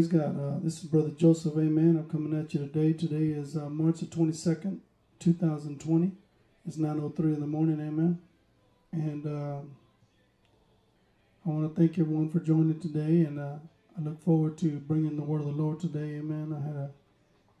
Praise 0.00 0.12
God. 0.12 0.40
Uh, 0.40 0.58
this 0.62 0.78
is 0.78 0.84
Brother 0.84 1.10
Joseph. 1.10 1.52
Amen. 1.58 1.98
I'm 1.98 2.08
coming 2.08 2.40
at 2.40 2.54
you 2.54 2.60
today. 2.60 2.94
Today 2.94 3.38
is 3.38 3.54
uh, 3.54 3.68
March 3.68 4.00
the 4.00 4.06
22nd, 4.06 4.78
2020. 5.18 6.12
It's 6.66 6.78
9.03 6.78 7.18
in 7.18 7.40
the 7.40 7.46
morning. 7.46 7.86
Amen. 7.86 8.18
And 8.92 9.26
uh, 9.26 9.60
I 11.44 11.48
want 11.50 11.68
to 11.68 11.78
thank 11.78 11.98
everyone 11.98 12.30
for 12.30 12.40
joining 12.40 12.80
today. 12.80 13.26
And 13.26 13.38
uh, 13.38 13.56
I 13.94 14.00
look 14.00 14.24
forward 14.24 14.56
to 14.58 14.70
bringing 14.78 15.16
the 15.16 15.22
word 15.22 15.42
of 15.42 15.48
the 15.48 15.52
Lord 15.52 15.80
today. 15.80 16.16
Amen. 16.16 16.56
I 16.58 16.66
had 16.66 16.76
a 16.76 16.90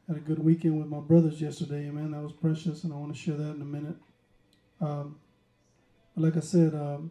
had 0.08 0.16
a 0.16 0.20
good 0.20 0.42
weekend 0.42 0.78
with 0.78 0.88
my 0.88 1.00
brothers 1.00 1.42
yesterday. 1.42 1.88
Amen. 1.88 2.12
That 2.12 2.22
was 2.22 2.32
precious. 2.32 2.84
And 2.84 2.94
I 2.94 2.96
want 2.96 3.14
to 3.14 3.20
share 3.20 3.36
that 3.36 3.56
in 3.56 3.60
a 3.60 3.66
minute. 3.66 3.96
Um, 4.80 5.16
like 6.16 6.38
I 6.38 6.40
said, 6.40 6.74
um, 6.74 7.10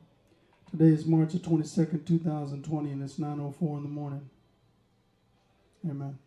today 0.71 0.85
is 0.85 1.05
March 1.05 1.33
the 1.33 1.37
22nd, 1.37 2.07
2020. 2.07 2.89
And 2.89 3.03
it's 3.03 3.19
9.04 3.19 3.77
in 3.77 3.83
the 3.83 3.89
morning. 3.89 4.27
Amen. 5.87 6.17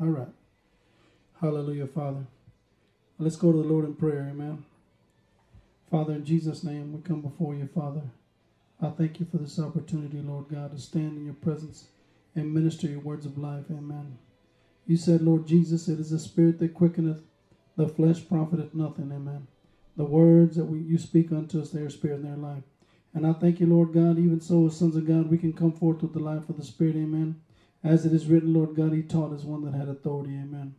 All 0.00 0.06
right. 0.06 0.28
Hallelujah, 1.40 1.86
Father. 1.86 2.26
Let's 3.18 3.36
go 3.36 3.52
to 3.52 3.58
the 3.58 3.68
Lord 3.68 3.84
in 3.84 3.94
prayer. 3.94 4.28
Amen. 4.30 4.64
Father, 5.90 6.14
in 6.14 6.24
Jesus' 6.24 6.62
name, 6.62 6.92
we 6.92 7.02
come 7.02 7.20
before 7.20 7.54
you, 7.54 7.68
Father. 7.74 8.02
I 8.80 8.90
thank 8.90 9.20
you 9.20 9.26
for 9.30 9.38
this 9.38 9.58
opportunity, 9.58 10.20
Lord 10.22 10.46
God, 10.48 10.72
to 10.72 10.78
stand 10.78 11.18
in 11.18 11.24
your 11.24 11.34
presence 11.34 11.86
and 12.34 12.54
minister 12.54 12.86
your 12.86 13.00
words 13.00 13.26
of 13.26 13.36
life. 13.36 13.64
Amen. 13.70 14.16
You 14.86 14.96
said, 14.96 15.20
Lord 15.20 15.46
Jesus, 15.46 15.88
it 15.88 16.00
is 16.00 16.10
the 16.10 16.18
spirit 16.18 16.58
that 16.60 16.74
quickeneth, 16.74 17.20
the 17.76 17.88
flesh 17.88 18.26
profiteth 18.26 18.74
nothing. 18.74 19.12
Amen. 19.12 19.46
The 19.96 20.04
words 20.04 20.56
that 20.56 20.64
we, 20.64 20.78
you 20.78 20.96
speak 20.96 21.32
unto 21.32 21.60
us, 21.60 21.70
they 21.70 21.82
are 21.82 21.90
spirit 21.90 22.20
and 22.20 22.24
their 22.24 22.36
life. 22.36 22.62
And 23.14 23.26
I 23.26 23.32
thank 23.32 23.60
you, 23.60 23.66
Lord 23.66 23.92
God, 23.92 24.18
even 24.18 24.40
so, 24.40 24.66
as 24.66 24.76
sons 24.76 24.96
of 24.96 25.06
God, 25.06 25.30
we 25.30 25.38
can 25.38 25.52
come 25.52 25.72
forth 25.72 26.02
with 26.02 26.12
the 26.12 26.20
life 26.20 26.48
of 26.48 26.56
the 26.56 26.64
Spirit, 26.64 26.96
amen. 26.96 27.40
As 27.82 28.06
it 28.06 28.12
is 28.12 28.26
written, 28.26 28.54
Lord 28.54 28.76
God, 28.76 28.92
He 28.92 29.02
taught 29.02 29.32
us 29.32 29.42
one 29.42 29.64
that 29.64 29.74
had 29.74 29.88
authority, 29.88 30.30
amen. 30.30 30.74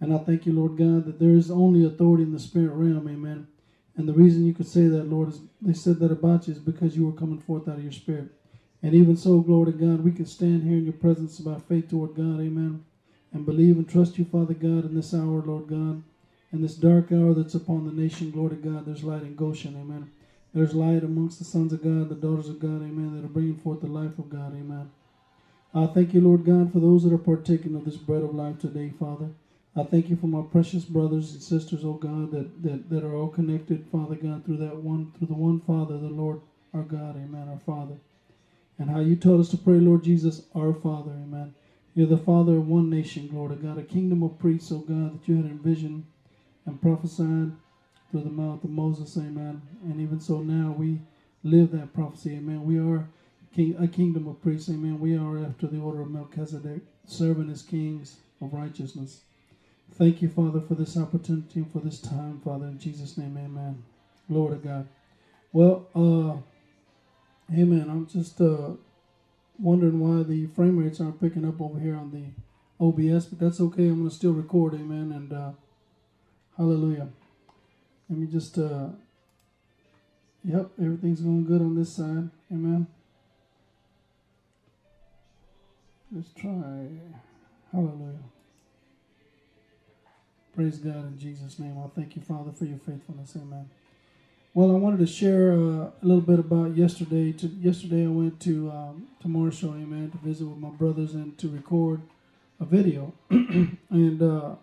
And 0.00 0.14
I 0.14 0.18
thank 0.18 0.46
you, 0.46 0.52
Lord 0.52 0.76
God, 0.76 1.06
that 1.06 1.18
there 1.18 1.34
is 1.34 1.50
only 1.50 1.84
authority 1.84 2.24
in 2.24 2.32
the 2.32 2.38
spirit 2.38 2.74
realm, 2.74 3.08
amen. 3.08 3.46
And 3.96 4.08
the 4.08 4.12
reason 4.12 4.44
you 4.44 4.52
could 4.52 4.66
say 4.66 4.86
that, 4.88 5.08
Lord, 5.08 5.28
is 5.28 5.40
they 5.62 5.72
said 5.72 5.98
that 6.00 6.12
about 6.12 6.46
you 6.46 6.54
is 6.54 6.58
because 6.58 6.96
you 6.96 7.06
were 7.06 7.18
coming 7.18 7.38
forth 7.38 7.68
out 7.68 7.76
of 7.76 7.82
your 7.82 7.92
spirit. 7.92 8.28
And 8.82 8.94
even 8.94 9.16
so, 9.16 9.40
glory 9.40 9.72
to 9.72 9.78
God, 9.78 10.04
we 10.04 10.12
can 10.12 10.26
stand 10.26 10.62
here 10.62 10.76
in 10.76 10.84
your 10.84 10.92
presence 10.92 11.38
by 11.38 11.58
faith 11.58 11.88
toward 11.88 12.14
God, 12.14 12.40
amen. 12.40 12.84
And 13.32 13.46
believe 13.46 13.76
and 13.76 13.88
trust 13.88 14.18
you, 14.18 14.24
Father 14.24 14.54
God, 14.54 14.84
in 14.84 14.94
this 14.94 15.14
hour, 15.14 15.42
Lord 15.42 15.68
God. 15.68 16.02
In 16.52 16.60
this 16.60 16.74
dark 16.74 17.10
hour 17.10 17.34
that's 17.34 17.54
upon 17.54 17.86
the 17.86 17.92
nation, 17.92 18.30
glory 18.30 18.56
to 18.56 18.56
God, 18.56 18.86
there's 18.86 19.02
light 19.02 19.22
in 19.22 19.34
Goshen, 19.34 19.74
amen. 19.80 20.10
There's 20.54 20.72
light 20.72 21.02
amongst 21.02 21.40
the 21.40 21.44
sons 21.44 21.72
of 21.72 21.82
God, 21.82 22.08
the 22.08 22.14
daughters 22.14 22.48
of 22.48 22.60
God, 22.60 22.76
amen, 22.76 23.16
that 23.16 23.24
are 23.24 23.32
bringing 23.32 23.56
forth 23.56 23.80
the 23.80 23.88
life 23.88 24.16
of 24.20 24.30
God, 24.30 24.54
amen. 24.54 24.88
I 25.74 25.86
thank 25.86 26.14
you, 26.14 26.20
Lord 26.20 26.44
God, 26.44 26.72
for 26.72 26.78
those 26.78 27.02
that 27.02 27.12
are 27.12 27.18
partaking 27.18 27.74
of 27.74 27.84
this 27.84 27.96
bread 27.96 28.22
of 28.22 28.36
life 28.36 28.60
today, 28.60 28.92
Father. 28.96 29.30
I 29.74 29.82
thank 29.82 30.08
you 30.08 30.14
for 30.14 30.28
my 30.28 30.42
precious 30.42 30.84
brothers 30.84 31.32
and 31.32 31.42
sisters, 31.42 31.84
oh 31.84 31.94
God, 31.94 32.30
that, 32.30 32.62
that, 32.62 32.88
that 32.88 33.02
are 33.02 33.16
all 33.16 33.28
connected, 33.28 33.84
Father 33.90 34.14
God, 34.14 34.44
through 34.44 34.58
that 34.58 34.76
one, 34.76 35.10
through 35.18 35.26
the 35.26 35.34
one 35.34 35.58
Father, 35.58 35.98
the 35.98 36.06
Lord 36.06 36.40
our 36.72 36.82
God, 36.82 37.16
amen, 37.16 37.48
our 37.48 37.58
Father. 37.58 37.96
And 38.78 38.88
how 38.88 39.00
you 39.00 39.16
taught 39.16 39.40
us 39.40 39.48
to 39.48 39.56
pray, 39.56 39.80
Lord 39.80 40.04
Jesus, 40.04 40.42
our 40.54 40.72
Father, 40.72 41.10
amen. 41.10 41.52
You're 41.96 42.06
the 42.06 42.16
Father 42.16 42.58
of 42.58 42.68
one 42.68 42.88
nation, 42.88 43.26
glory 43.26 43.56
to 43.56 43.62
God, 43.62 43.78
a 43.78 43.82
kingdom 43.82 44.22
of 44.22 44.38
priests, 44.38 44.70
oh 44.70 44.78
God, 44.78 45.14
that 45.14 45.26
you 45.26 45.34
had 45.34 45.46
envisioned 45.46 46.04
and 46.64 46.80
prophesied 46.80 47.50
through 48.14 48.22
the 48.22 48.30
mouth 48.30 48.62
of 48.62 48.70
Moses, 48.70 49.16
amen. 49.16 49.60
And 49.82 50.00
even 50.00 50.20
so 50.20 50.38
now 50.38 50.72
we 50.78 51.00
live 51.42 51.72
that 51.72 51.92
prophecy, 51.92 52.36
amen. 52.36 52.64
We 52.64 52.78
are 52.78 53.08
king, 53.52 53.74
a 53.76 53.88
kingdom 53.88 54.28
of 54.28 54.40
priests, 54.40 54.70
amen. 54.70 55.00
We 55.00 55.18
are 55.18 55.44
after 55.44 55.66
the 55.66 55.80
order 55.80 56.02
of 56.02 56.12
Melchizedek, 56.12 56.82
serving 57.08 57.50
as 57.50 57.62
kings 57.62 58.18
of 58.40 58.54
righteousness. 58.54 59.22
Thank 59.94 60.22
you, 60.22 60.28
Father, 60.28 60.60
for 60.60 60.76
this 60.76 60.96
opportunity 60.96 61.58
and 61.58 61.72
for 61.72 61.80
this 61.80 62.00
time, 62.00 62.40
Father. 62.44 62.66
In 62.66 62.78
Jesus' 62.78 63.18
name, 63.18 63.36
amen. 63.36 63.82
Glory 64.30 64.58
to 64.58 64.64
God. 64.64 64.88
Well, 65.52 65.88
uh, 65.96 66.36
amen. 67.52 67.88
I'm 67.90 68.06
just 68.06 68.40
uh, 68.40 68.74
wondering 69.58 69.98
why 69.98 70.22
the 70.22 70.46
frame 70.46 70.78
rates 70.78 71.00
aren't 71.00 71.20
picking 71.20 71.44
up 71.44 71.60
over 71.60 71.80
here 71.80 71.96
on 71.96 72.12
the 72.12 72.84
OBS, 72.84 73.24
but 73.24 73.40
that's 73.40 73.60
okay. 73.60 73.88
I'm 73.88 73.98
going 73.98 74.08
to 74.08 74.14
still 74.14 74.34
record, 74.34 74.74
amen. 74.74 75.10
And 75.10 75.32
uh, 75.32 75.50
hallelujah. 76.56 77.08
Let 78.08 78.18
me 78.18 78.26
just, 78.26 78.58
uh, 78.58 78.88
yep, 80.44 80.70
everything's 80.80 81.20
going 81.20 81.44
good 81.44 81.60
on 81.60 81.74
this 81.74 81.94
side. 81.94 82.28
Amen. 82.52 82.86
Let's 86.12 86.32
try. 86.34 86.88
Hallelujah. 87.72 88.18
Praise 90.54 90.78
God 90.78 91.08
in 91.08 91.18
Jesus' 91.18 91.58
name. 91.58 91.76
I 91.82 91.88
thank 91.98 92.14
you, 92.14 92.22
Father, 92.22 92.52
for 92.52 92.64
your 92.66 92.78
faithfulness. 92.78 93.36
Amen. 93.36 93.68
Well, 94.52 94.70
I 94.70 94.78
wanted 94.78 95.00
to 95.00 95.06
share 95.06 95.52
uh, 95.52 95.56
a 95.56 95.92
little 96.02 96.20
bit 96.20 96.38
about 96.38 96.76
yesterday. 96.76 97.32
To, 97.32 97.48
yesterday, 97.48 98.04
I 98.04 98.08
went 98.08 98.38
to 98.42 98.70
um, 98.70 99.08
to 99.22 99.28
Marshall, 99.28 99.70
amen, 99.70 100.12
to 100.12 100.18
visit 100.18 100.46
with 100.46 100.58
my 100.58 100.68
brothers 100.68 101.14
and 101.14 101.36
to 101.38 101.48
record 101.48 102.02
a 102.60 102.64
video. 102.64 103.12
and 103.30 104.22
uh, 104.22 104.54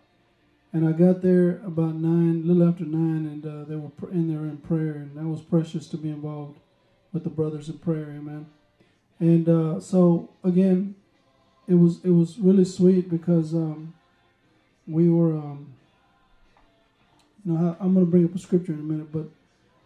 and 0.74 0.88
I 0.88 0.94
got 0.94 1.22
there 1.22 1.62
about 1.66 1.96
nine, 1.96 2.44
a 2.44 2.48
little 2.48 2.68
after 2.68 2.86
nine, 2.86 3.26
and 3.26 3.46
uh, 3.46 3.66
they 3.66 3.76
were 3.76 3.92
in 4.12 4.34
there 4.34 4.46
in 4.46 4.58
prayer, 4.58 4.94
and 4.94 5.18
that 5.18 5.26
was 5.26 5.42
precious 5.42 5.88
to 5.88 5.98
be 5.98 6.10
involved 6.10 6.60
with 7.12 7.24
the 7.24 7.30
brothers 7.30 7.68
in 7.68 7.78
prayer, 7.78 8.14
amen. 8.18 8.46
And 9.20 9.50
uh, 9.50 9.80
so 9.80 10.30
again, 10.44 10.96
it 11.68 11.76
was 11.76 12.04
it 12.04 12.10
was 12.10 12.40
really 12.40 12.66
sweet 12.66 13.10
because 13.10 13.54
um, 13.54 13.94
we 14.88 15.10
were, 15.10 15.34
um, 15.34 15.74
you 17.46 17.54
know, 17.54 17.78
I, 17.80 17.84
I'm 17.84 17.94
going 17.94 18.06
to 18.06 18.12
bring 18.12 18.26
up 18.26 18.34
a 18.34 18.40
scripture 18.40 18.74
in 18.74 18.80
a 18.80 18.84
minute, 18.84 19.12
but 19.12 19.26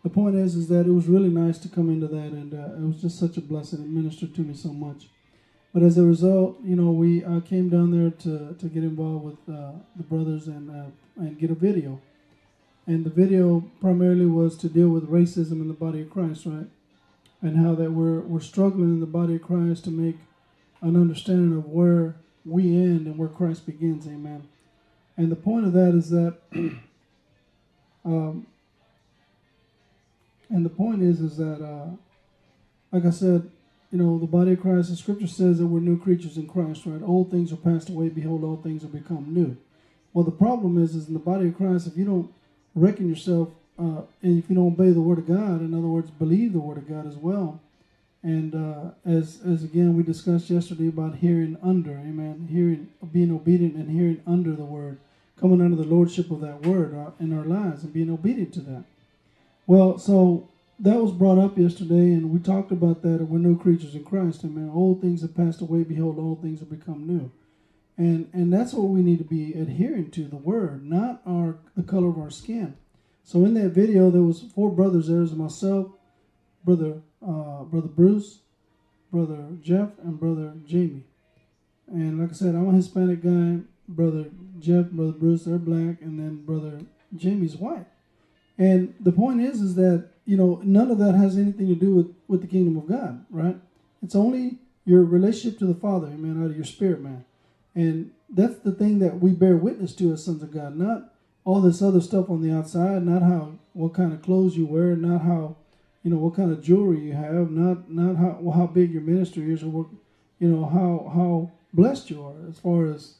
the 0.04 0.10
point 0.10 0.36
is, 0.36 0.56
is 0.56 0.68
that 0.68 0.86
it 0.86 0.92
was 0.92 1.08
really 1.08 1.30
nice 1.30 1.58
to 1.60 1.68
come 1.68 1.90
into 1.90 2.08
that, 2.08 2.32
and 2.32 2.54
uh, 2.54 2.76
it 2.76 2.88
was 2.88 3.02
just 3.02 3.20
such 3.20 3.38
a 3.38 3.42
blessing. 3.42 3.80
It 3.80 3.90
ministered 3.90 4.36
to 4.36 4.42
me 4.42 4.54
so 4.54 4.70
much. 4.70 5.08
But 5.76 5.84
as 5.84 5.98
a 5.98 6.06
result, 6.06 6.58
you 6.64 6.78
know, 6.78 6.92
we 6.92 7.22
uh, 7.26 7.42
came 7.42 7.68
down 7.68 7.92
there 7.92 8.10
to, 8.10 8.56
to 8.58 8.66
get 8.68 8.86
involved 8.86 9.26
with 9.26 9.54
uh, 9.54 9.74
the 9.98 10.04
brothers 10.04 10.48
and 10.48 10.72
uh, 10.72 10.90
and 11.18 11.38
get 11.38 11.52
a 11.52 11.54
video. 11.54 12.00
And 12.88 13.06
the 13.06 13.10
video 13.10 13.62
primarily 13.82 14.26
was 14.26 14.56
to 14.60 14.70
deal 14.70 14.88
with 14.88 15.10
racism 15.10 15.60
in 15.60 15.68
the 15.68 15.74
body 15.74 16.00
of 16.04 16.10
Christ, 16.10 16.46
right? 16.46 16.68
And 17.42 17.58
how 17.58 17.76
that 17.76 17.92
we're 17.92 18.22
we're 18.22 18.40
struggling 18.40 18.94
in 18.94 19.00
the 19.02 19.06
body 19.06 19.36
of 19.36 19.42
Christ 19.42 19.84
to 19.84 19.92
make 19.92 20.16
an 20.80 20.96
understanding 20.96 21.58
of 21.58 21.66
where 21.66 22.16
we 22.46 22.64
end 22.78 23.06
and 23.08 23.18
where 23.18 23.28
Christ 23.28 23.66
begins, 23.66 24.08
amen. 24.08 24.48
And 25.18 25.30
the 25.30 25.36
point 25.36 25.66
of 25.66 25.74
that 25.74 25.94
is 25.94 26.10
that 26.10 26.38
um, 28.06 28.48
and 30.48 30.66
the 30.66 30.70
point 30.70 31.02
is 31.02 31.20
is 31.20 31.36
that 31.36 31.62
uh, 31.62 31.90
like 32.94 33.04
I 33.04 33.10
said, 33.10 33.52
you 33.96 34.04
know, 34.04 34.20
the 34.20 34.28
body 34.28 34.52
of 34.52 34.60
Christ, 34.60 34.90
the 34.90 34.98
scripture 34.98 35.26
says 35.26 35.60
that 35.60 35.68
we're 35.68 35.80
new 35.80 35.98
creatures 35.98 36.36
in 36.36 36.48
Christ, 36.48 36.82
right? 36.86 37.02
Old 37.02 37.32
things 37.32 37.54
are 37.54 37.56
passed 37.56 37.88
away, 37.88 38.10
behold, 38.10 38.44
all 38.44 38.58
things 38.58 38.84
are 38.84 38.88
become 38.88 39.34
new. 39.34 39.56
Well, 40.12 40.26
the 40.26 40.32
problem 40.32 40.84
is, 40.84 40.96
is 40.96 41.08
in 41.08 41.14
the 41.14 41.20
body 41.20 41.48
of 41.48 41.56
Christ, 41.56 41.88
if 41.88 41.96
you 41.96 42.04
don't 42.04 42.30
reckon 42.76 43.08
yourself, 43.08 43.48
uh, 43.80 44.02
and 44.22 44.38
if 44.38 44.50
you 44.50 44.56
don't 44.58 44.74
obey 44.74 44.92
the 44.92 45.00
word 45.00 45.20
of 45.20 45.28
God, 45.30 45.62
in 45.62 45.74
other 45.74 45.88
words, 45.88 46.12
believe 46.12 46.52
the 46.52 46.60
word 46.60 46.78
of 46.78 46.90
God 46.90 47.08
as 47.08 47.16
well, 47.16 47.62
and 48.22 48.54
uh, 48.54 48.92
as 49.06 49.40
as 49.48 49.64
again 49.64 49.96
we 49.96 50.04
discussed 50.04 50.50
yesterday 50.50 50.90
about 50.90 51.16
hearing 51.16 51.58
under, 51.64 51.92
amen, 51.92 52.50
hearing, 52.52 52.90
being 53.14 53.34
obedient 53.34 53.76
and 53.76 53.90
hearing 53.90 54.22
under 54.28 54.52
the 54.52 54.66
word, 54.66 54.98
coming 55.40 55.62
under 55.62 55.78
the 55.78 55.90
lordship 55.90 56.32
of 56.32 56.42
that 56.42 56.64
word 56.64 56.94
uh, 56.94 57.12
in 57.22 57.32
our 57.32 57.46
lives 57.46 57.86
and 57.86 57.94
being 57.94 58.12
obedient 58.12 58.54
to 58.56 58.60
that. 58.60 58.84
Well, 59.68 59.98
so 59.98 60.50
that 60.80 61.02
was 61.02 61.12
brought 61.12 61.38
up 61.38 61.58
yesterday, 61.58 62.14
and 62.14 62.32
we 62.32 62.40
talked 62.40 62.72
about 62.72 63.02
that. 63.04 63.26
We're 63.26 63.40
new 63.40 63.58
creatures 63.58 63.96
in 63.96 64.04
Christ. 64.04 64.44
Amen. 64.44 64.70
Old 64.74 65.02
things 65.02 65.22
have 65.22 65.36
passed 65.36 65.62
away. 65.62 65.84
Behold, 65.84 66.20
all 66.20 66.36
things 66.36 66.60
have 66.60 66.70
become 66.70 67.08
new. 67.08 67.32
And 67.98 68.30
and 68.34 68.52
that's 68.52 68.74
what 68.74 68.90
we 68.90 69.02
need 69.02 69.20
to 69.20 69.24
be 69.24 69.54
adhering 69.54 70.12
to 70.12 70.26
the 70.26 70.36
word, 70.36 70.86
not 70.86 71.22
our 71.26 71.58
the 71.76 71.84
color 71.84 72.10
of 72.10 72.18
our 72.18 72.30
skin. 72.30 72.76
So 73.24 73.46
in 73.46 73.54
that 73.56 73.70
video, 73.70 74.12
there 74.12 74.22
was 74.22 74.42
four 74.54 74.70
brothers. 74.70 75.08
There 75.08 75.22
was 75.22 75.34
myself, 75.34 75.92
brother 76.64 77.02
uh, 77.26 77.64
brother 77.64 77.88
Bruce, 77.88 78.40
brother 79.12 79.48
Jeff, 79.62 79.90
and 80.04 80.20
brother 80.20 80.54
Jamie. 80.66 81.06
And 81.88 82.20
like 82.20 82.32
I 82.32 82.34
said, 82.34 82.56
I'm 82.56 82.70
a 82.70 82.76
Hispanic 82.76 83.24
guy. 83.24 83.64
Brother 83.88 84.26
Jeff, 84.60 84.88
brother 84.88 85.12
Bruce, 85.12 85.46
they're 85.46 85.58
black, 85.58 86.02
and 86.02 86.20
then 86.20 86.44
brother 86.44 86.82
Jamie's 87.16 87.56
white. 87.56 87.86
And 88.58 88.96
the 89.00 89.12
point 89.12 89.42
is, 89.42 89.62
is 89.62 89.76
that 89.76 90.10
you 90.26 90.38
know 90.38 90.62
none 90.64 90.92
of 90.92 90.98
that 91.00 91.16
has 91.16 91.38
anything 91.38 91.68
to 91.68 91.76
do 91.76 91.94
with 91.94 92.14
with 92.28 92.42
the 92.42 92.48
kingdom 92.48 92.78
of 92.78 92.88
God, 92.88 93.26
right? 93.30 93.58
It's 94.04 94.16
only 94.16 94.60
your 94.86 95.04
relationship 95.04 95.60
to 95.60 95.66
the 95.66 95.74
Father, 95.74 96.08
amen, 96.08 96.44
out 96.44 96.52
of 96.52 96.56
your 96.56 96.66
spirit, 96.66 97.02
man. 97.02 97.26
And 97.74 98.12
that's 98.30 98.58
the 98.60 98.72
thing 98.72 99.00
that 99.00 99.20
we 99.20 99.32
bear 99.32 99.56
witness 99.56 99.94
to 99.96 100.14
as 100.14 100.24
sons 100.24 100.44
of 100.44 100.52
God, 100.52 100.76
not 100.76 101.14
all 101.44 101.62
this 101.62 101.82
other 101.82 102.02
stuff 102.02 102.30
on 102.30 102.42
the 102.42 102.56
outside, 102.56 103.06
not 103.06 103.22
how 103.22 103.54
what 103.74 103.94
kind 103.94 104.14
of 104.14 104.22
clothes 104.22 104.58
you 104.58 104.66
wear, 104.66 104.96
not 104.96 105.22
how 105.22 105.56
you 106.04 106.12
know 106.12 106.18
what 106.18 106.36
kind 106.36 106.52
of 106.52 106.64
jewelry 106.64 107.00
you 107.00 107.14
have, 107.14 107.52
not 107.52 107.90
not 107.90 108.16
how 108.16 108.38
well, 108.40 108.58
how 108.58 108.68
big 108.68 108.92
your 108.92 109.02
ministry 109.02 109.52
is, 109.52 109.64
or 109.64 109.70
what 109.70 109.88
you 110.40 110.48
know 110.48 110.66
how 110.66 111.12
how 111.14 111.52
blessed 111.74 112.10
you 112.10 112.24
are 112.24 112.50
as 112.50 112.60
far 112.60 112.86
as 112.86 113.16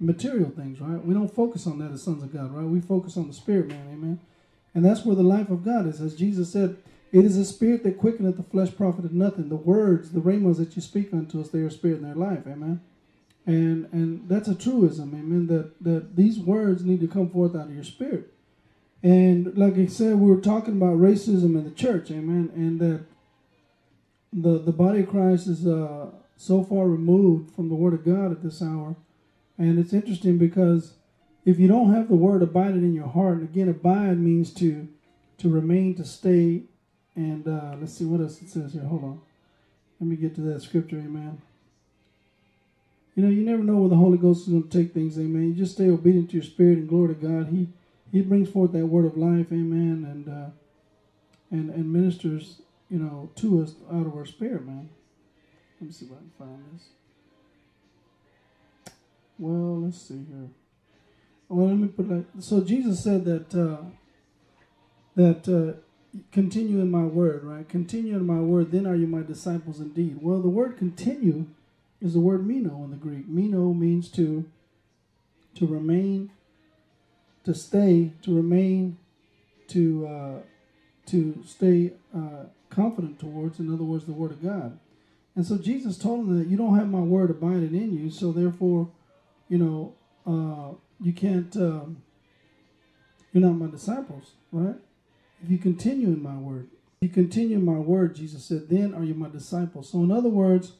material 0.00 0.50
things, 0.50 0.80
right? 0.80 1.04
We 1.04 1.14
don't 1.14 1.34
focus 1.34 1.66
on 1.66 1.78
that 1.80 1.90
as 1.90 2.02
sons 2.02 2.22
of 2.22 2.32
God, 2.32 2.54
right? 2.54 2.66
We 2.66 2.80
focus 2.80 3.16
on 3.16 3.26
the 3.28 3.34
spirit, 3.34 3.68
man, 3.68 3.88
amen. 3.92 4.20
And 4.78 4.86
that's 4.86 5.04
where 5.04 5.16
the 5.16 5.24
life 5.24 5.50
of 5.50 5.64
God 5.64 5.88
is. 5.88 6.00
As 6.00 6.14
Jesus 6.14 6.52
said, 6.52 6.76
it 7.10 7.24
is 7.24 7.36
a 7.36 7.44
spirit 7.44 7.82
that 7.82 7.98
quickeneth 7.98 8.36
the 8.36 8.44
flesh 8.44 8.72
profited 8.76 9.12
nothing. 9.12 9.48
The 9.48 9.56
words, 9.56 10.12
the 10.12 10.20
rhemos 10.20 10.58
that 10.58 10.76
you 10.76 10.82
speak 10.82 11.12
unto 11.12 11.40
us, 11.40 11.48
they 11.48 11.58
are 11.58 11.68
spirit 11.68 11.96
in 11.96 12.04
their 12.04 12.14
life. 12.14 12.46
Amen. 12.46 12.80
And 13.44 13.88
and 13.90 14.28
that's 14.28 14.46
a 14.46 14.54
truism, 14.54 15.14
amen, 15.14 15.48
that, 15.48 15.82
that 15.82 16.14
these 16.14 16.38
words 16.38 16.84
need 16.84 17.00
to 17.00 17.08
come 17.08 17.28
forth 17.28 17.56
out 17.56 17.66
of 17.66 17.74
your 17.74 17.82
spirit. 17.82 18.32
And 19.02 19.58
like 19.58 19.76
I 19.76 19.86
said, 19.86 20.14
we 20.14 20.30
were 20.30 20.40
talking 20.40 20.76
about 20.76 20.98
racism 20.98 21.56
in 21.56 21.64
the 21.64 21.72
church, 21.72 22.12
amen, 22.12 22.52
and 22.54 22.78
that 22.78 23.04
the 24.32 24.60
the 24.60 24.70
body 24.70 25.00
of 25.00 25.08
Christ 25.08 25.48
is 25.48 25.66
uh, 25.66 26.10
so 26.36 26.62
far 26.62 26.86
removed 26.86 27.52
from 27.56 27.68
the 27.68 27.74
Word 27.74 27.94
of 27.94 28.04
God 28.04 28.30
at 28.30 28.44
this 28.44 28.62
hour. 28.62 28.94
And 29.58 29.80
it's 29.80 29.92
interesting 29.92 30.38
because 30.38 30.92
if 31.44 31.58
you 31.58 31.68
don't 31.68 31.94
have 31.94 32.08
the 32.08 32.14
word 32.14 32.42
abiding 32.42 32.82
in 32.82 32.94
your 32.94 33.08
heart, 33.08 33.38
and 33.38 33.48
again, 33.48 33.68
abide 33.68 34.18
means 34.18 34.52
to 34.54 34.88
to 35.38 35.48
remain, 35.48 35.94
to 35.94 36.04
stay, 36.04 36.62
and 37.14 37.46
uh, 37.46 37.76
let's 37.80 37.94
see 37.94 38.04
what 38.04 38.20
else 38.20 38.42
it 38.42 38.50
says 38.50 38.72
here. 38.72 38.82
Hold 38.82 39.04
on, 39.04 39.20
let 40.00 40.08
me 40.08 40.16
get 40.16 40.34
to 40.34 40.40
that 40.42 40.62
scripture, 40.62 40.96
amen. 40.98 41.40
You 43.14 43.24
know, 43.24 43.30
you 43.30 43.42
never 43.42 43.62
know 43.62 43.76
where 43.76 43.88
the 43.88 43.96
Holy 43.96 44.18
Ghost 44.18 44.42
is 44.42 44.48
going 44.48 44.68
to 44.68 44.78
take 44.78 44.94
things, 44.94 45.18
amen. 45.18 45.48
You 45.48 45.54
just 45.54 45.72
stay 45.72 45.88
obedient 45.90 46.30
to 46.30 46.36
your 46.36 46.44
spirit 46.44 46.78
and 46.78 46.88
glory 46.88 47.14
to 47.14 47.20
God. 47.20 47.48
He 47.48 47.68
He 48.12 48.20
brings 48.20 48.48
forth 48.48 48.72
that 48.72 48.86
word 48.86 49.06
of 49.06 49.16
life, 49.16 49.52
amen, 49.52 50.06
and 50.08 50.28
uh, 50.28 50.50
and 51.50 51.70
and 51.70 51.92
ministers, 51.92 52.62
you 52.90 52.98
know, 52.98 53.30
to 53.36 53.62
us 53.62 53.74
out 53.92 54.06
of 54.06 54.14
our 54.14 54.26
spirit, 54.26 54.66
man. 54.66 54.88
Let 55.80 55.86
me 55.86 55.92
see 55.92 56.06
if 56.06 56.12
I 56.12 56.16
can 56.16 56.30
find 56.38 56.64
this. 56.74 56.88
Well, 59.38 59.82
let's 59.82 60.00
see 60.00 60.24
here. 60.28 60.48
Well, 61.48 61.68
let 61.68 61.78
me 61.78 61.88
put 61.88 62.10
like 62.10 62.26
so. 62.40 62.60
Jesus 62.60 63.02
said 63.02 63.24
that 63.24 63.54
uh, 63.54 63.84
that 65.16 65.48
uh, 65.48 65.80
continue 66.30 66.80
in 66.80 66.90
my 66.90 67.04
word, 67.04 67.42
right? 67.42 67.66
Continue 67.66 68.16
in 68.16 68.26
my 68.26 68.40
word, 68.40 68.70
then 68.70 68.86
are 68.86 68.94
you 68.94 69.06
my 69.06 69.22
disciples 69.22 69.80
indeed. 69.80 70.18
Well, 70.20 70.40
the 70.40 70.48
word 70.48 70.76
continue 70.76 71.46
is 72.02 72.12
the 72.12 72.20
word 72.20 72.46
meno 72.46 72.84
in 72.84 72.90
the 72.90 72.96
Greek. 72.96 73.28
Meno 73.28 73.72
means 73.72 74.10
to 74.12 74.44
to 75.54 75.66
remain, 75.66 76.30
to 77.44 77.54
stay, 77.54 78.12
to 78.22 78.36
remain, 78.36 78.98
to 79.68 80.06
uh, 80.06 80.38
to 81.06 81.42
stay 81.46 81.92
uh, 82.14 82.44
confident 82.68 83.18
towards. 83.18 83.58
In 83.58 83.72
other 83.72 83.84
words, 83.84 84.04
the 84.04 84.12
word 84.12 84.32
of 84.32 84.42
God. 84.42 84.78
And 85.34 85.46
so 85.46 85.56
Jesus 85.56 85.96
told 85.96 86.26
him 86.26 86.38
that 86.38 86.48
you 86.48 86.58
don't 86.58 86.76
have 86.76 86.88
my 86.88 87.00
word 87.00 87.30
abiding 87.30 87.74
in 87.74 87.96
you, 87.96 88.10
so 88.10 88.32
therefore, 88.32 88.90
you 89.48 89.56
know. 89.56 89.94
Uh, 90.26 90.76
you 91.00 91.12
can't, 91.12 91.54
um, 91.56 92.02
you're 93.32 93.42
not 93.42 93.54
my 93.54 93.70
disciples, 93.70 94.32
right? 94.52 94.76
If 95.42 95.50
you 95.50 95.58
continue 95.58 96.08
in 96.08 96.22
my 96.22 96.36
word, 96.36 96.68
if 97.00 97.08
you 97.08 97.14
continue 97.14 97.58
in 97.58 97.64
my 97.64 97.78
word, 97.78 98.16
Jesus 98.16 98.44
said, 98.44 98.68
then 98.68 98.94
are 98.94 99.04
you 99.04 99.14
my 99.14 99.28
disciples. 99.28 99.90
So, 99.90 100.02
in 100.02 100.10
other 100.10 100.28
words, 100.28 100.72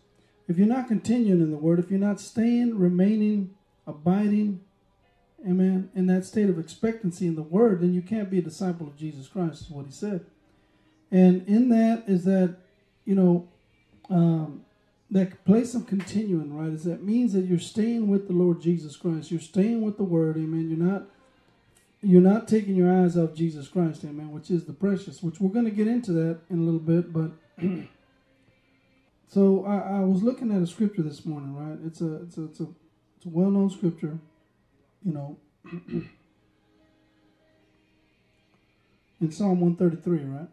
if 0.48 0.58
you're 0.58 0.66
not 0.66 0.88
continuing 0.88 1.40
in 1.40 1.50
the 1.50 1.56
word, 1.56 1.78
if 1.78 1.90
you're 1.90 2.00
not 2.00 2.20
staying, 2.20 2.78
remaining, 2.78 3.54
abiding, 3.87 4.60
amen, 5.46 5.90
in 5.94 6.06
that 6.06 6.25
state 6.25 6.48
of 6.48 6.58
expectancy 6.58 7.26
in 7.26 7.37
the 7.37 7.42
word, 7.42 7.80
then 7.80 7.92
you 7.92 8.02
can't 8.02 8.30
be 8.30 8.38
a 8.38 8.42
disciple 8.42 8.87
of 8.87 8.96
Jesus 8.96 9.28
Christ, 9.28 9.62
is 9.62 9.70
what 9.70 9.87
he 9.87 9.92
said. 9.92 10.25
And 11.10 11.46
in 11.46 11.68
that 11.68 12.04
is 12.06 12.25
that, 12.25 12.56
you 13.04 13.14
know, 13.14 13.48
um, 14.10 14.64
that 15.10 15.44
place 15.44 15.74
of 15.74 15.86
continuing, 15.86 16.54
right, 16.54 16.72
is 16.72 16.84
that 16.84 17.02
means 17.02 17.32
that 17.32 17.46
you're 17.46 17.58
staying 17.58 18.08
with 18.08 18.26
the 18.26 18.34
Lord 18.34 18.60
Jesus 18.60 18.96
Christ. 18.96 19.30
You're 19.30 19.40
staying 19.40 19.82
with 19.82 19.96
the 19.96 20.04
Word, 20.04 20.36
amen. 20.36 20.68
You're 20.68 20.86
not 20.86 21.06
you're 22.00 22.20
not 22.20 22.46
taking 22.46 22.76
your 22.76 22.92
eyes 22.92 23.16
off 23.16 23.34
Jesus 23.34 23.66
Christ, 23.66 24.04
amen, 24.04 24.30
which 24.30 24.50
is 24.50 24.64
the 24.64 24.72
precious, 24.72 25.20
which 25.20 25.40
we're 25.40 25.50
going 25.50 25.64
to 25.64 25.70
get 25.72 25.88
into 25.88 26.12
that 26.12 26.38
in 26.48 26.60
a 26.60 26.62
little 26.62 26.78
bit, 26.78 27.12
but 27.12 27.32
so 29.26 29.64
I, 29.64 29.96
I, 29.96 30.00
was 30.00 30.22
looking 30.22 30.54
at 30.54 30.62
a 30.62 30.66
scripture 30.66 31.02
this 31.02 31.26
morning, 31.26 31.56
right? 31.56 31.78
It's 31.84 32.00
a 32.00 32.22
it's 32.22 32.38
a 32.38 32.44
it's 32.44 32.60
a, 32.60 32.68
it's 33.16 33.26
a 33.26 33.30
well 33.30 33.50
known 33.50 33.68
scripture, 33.70 34.16
you 35.04 35.12
know. 35.12 35.36
in 39.20 39.32
Psalm 39.32 39.60
133, 39.60 40.24
right? 40.24 40.48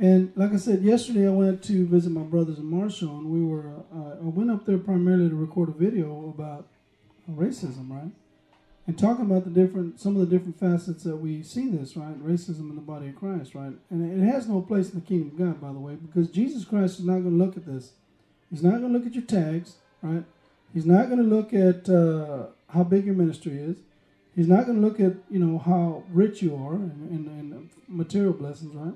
And 0.00 0.32
like 0.34 0.54
I 0.54 0.56
said 0.56 0.82
yesterday, 0.82 1.26
I 1.26 1.30
went 1.30 1.62
to 1.64 1.86
visit 1.86 2.10
my 2.10 2.22
brothers 2.22 2.58
in 2.58 2.64
Marshall, 2.64 3.18
and 3.18 3.30
we 3.30 3.44
were 3.44 3.68
uh, 3.94 4.14
I 4.14 4.28
went 4.28 4.50
up 4.50 4.64
there 4.64 4.78
primarily 4.78 5.28
to 5.28 5.36
record 5.36 5.68
a 5.68 5.72
video 5.72 6.34
about 6.34 6.66
racism, 7.30 7.90
right? 7.90 8.10
And 8.86 8.98
talking 8.98 9.26
about 9.26 9.44
the 9.44 9.50
different 9.50 10.00
some 10.00 10.16
of 10.16 10.20
the 10.26 10.34
different 10.34 10.58
facets 10.58 11.04
that 11.04 11.16
we 11.16 11.42
see 11.42 11.68
this, 11.68 11.98
right? 11.98 12.18
Racism 12.24 12.70
in 12.70 12.76
the 12.76 12.80
body 12.80 13.08
of 13.08 13.16
Christ, 13.16 13.54
right? 13.54 13.74
And 13.90 14.22
it 14.22 14.32
has 14.32 14.48
no 14.48 14.62
place 14.62 14.88
in 14.88 15.00
the 15.00 15.06
kingdom 15.06 15.32
of 15.32 15.38
God, 15.38 15.60
by 15.60 15.70
the 15.70 15.78
way, 15.78 15.96
because 15.96 16.30
Jesus 16.30 16.64
Christ 16.64 16.98
is 16.98 17.04
not 17.04 17.18
going 17.18 17.38
to 17.38 17.44
look 17.44 17.58
at 17.58 17.66
this. 17.66 17.92
He's 18.48 18.62
not 18.62 18.80
going 18.80 18.94
to 18.94 18.98
look 18.98 19.06
at 19.06 19.14
your 19.14 19.24
tags, 19.24 19.74
right? 20.00 20.24
He's 20.72 20.86
not 20.86 21.10
going 21.10 21.18
to 21.18 21.28
look 21.28 21.52
at 21.52 21.90
uh, 21.90 22.46
how 22.70 22.84
big 22.84 23.04
your 23.04 23.14
ministry 23.14 23.58
is. 23.58 23.76
He's 24.34 24.48
not 24.48 24.64
going 24.64 24.80
to 24.80 24.86
look 24.86 24.98
at 24.98 25.12
you 25.30 25.40
know 25.40 25.58
how 25.58 26.04
rich 26.10 26.40
you 26.40 26.56
are 26.56 26.76
and, 26.76 27.10
and, 27.10 27.28
and 27.28 27.70
material 27.86 28.32
blessings, 28.32 28.74
right? 28.74 28.94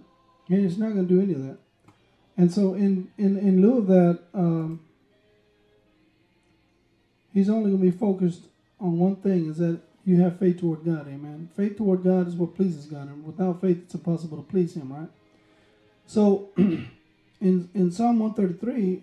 And 0.49 0.61
he's 0.61 0.79
not 0.79 0.93
going 0.93 1.09
to 1.09 1.15
do 1.15 1.23
any 1.23 1.35
of 1.35 1.43
that. 1.43 1.59
And 2.37 2.53
so, 2.53 2.75
in, 2.75 3.11
in, 3.17 3.39
in 3.39 3.63
lieu 3.63 3.79
of 3.79 3.87
that, 3.87 4.21
um, 4.35 4.81
he's 7.33 7.49
only 7.49 7.71
going 7.71 7.83
to 7.83 7.91
be 7.91 7.97
focused 7.97 8.43
on 8.81 8.99
one 8.99 9.17
thing 9.17 9.49
is 9.49 9.59
that 9.59 9.81
you 10.05 10.21
have 10.21 10.39
faith 10.39 10.61
toward 10.61 10.85
God. 10.85 11.07
Amen. 11.07 11.49
Faith 11.57 11.77
toward 11.77 12.03
God 12.03 12.29
is 12.29 12.35
what 12.35 12.57
pleases 12.57 12.87
God. 12.87 13.09
And 13.09 13.25
without 13.25 13.61
faith, 13.61 13.79
it's 13.85 13.95
impossible 13.95 14.37
to 14.39 14.43
please 14.43 14.75
Him, 14.75 14.93
right? 14.93 15.09
So, 16.07 16.51
in, 16.57 16.91
in 17.41 17.91
Psalm 17.91 18.19
133, 18.19 19.03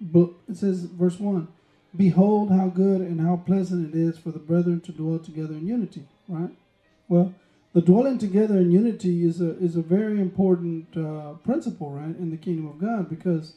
but 0.00 0.30
it 0.48 0.56
says 0.56 0.84
verse 0.84 1.18
one, 1.18 1.48
behold 1.96 2.50
how 2.50 2.68
good 2.68 3.00
and 3.00 3.20
how 3.20 3.36
pleasant 3.36 3.94
it 3.94 3.98
is 3.98 4.18
for 4.18 4.30
the 4.30 4.38
brethren 4.38 4.80
to 4.82 4.92
dwell 4.92 5.18
together 5.18 5.54
in 5.54 5.66
unity. 5.66 6.04
Right. 6.28 6.50
Well, 7.08 7.34
the 7.76 7.82
dwelling 7.82 8.16
together 8.16 8.56
in 8.56 8.70
unity 8.70 9.22
is 9.22 9.42
a 9.42 9.50
is 9.58 9.76
a 9.76 9.82
very 9.82 10.18
important 10.18 10.96
uh, 10.96 11.34
principle, 11.44 11.90
right, 11.90 12.16
in 12.16 12.30
the 12.30 12.38
kingdom 12.38 12.66
of 12.66 12.78
God 12.78 13.10
because 13.10 13.56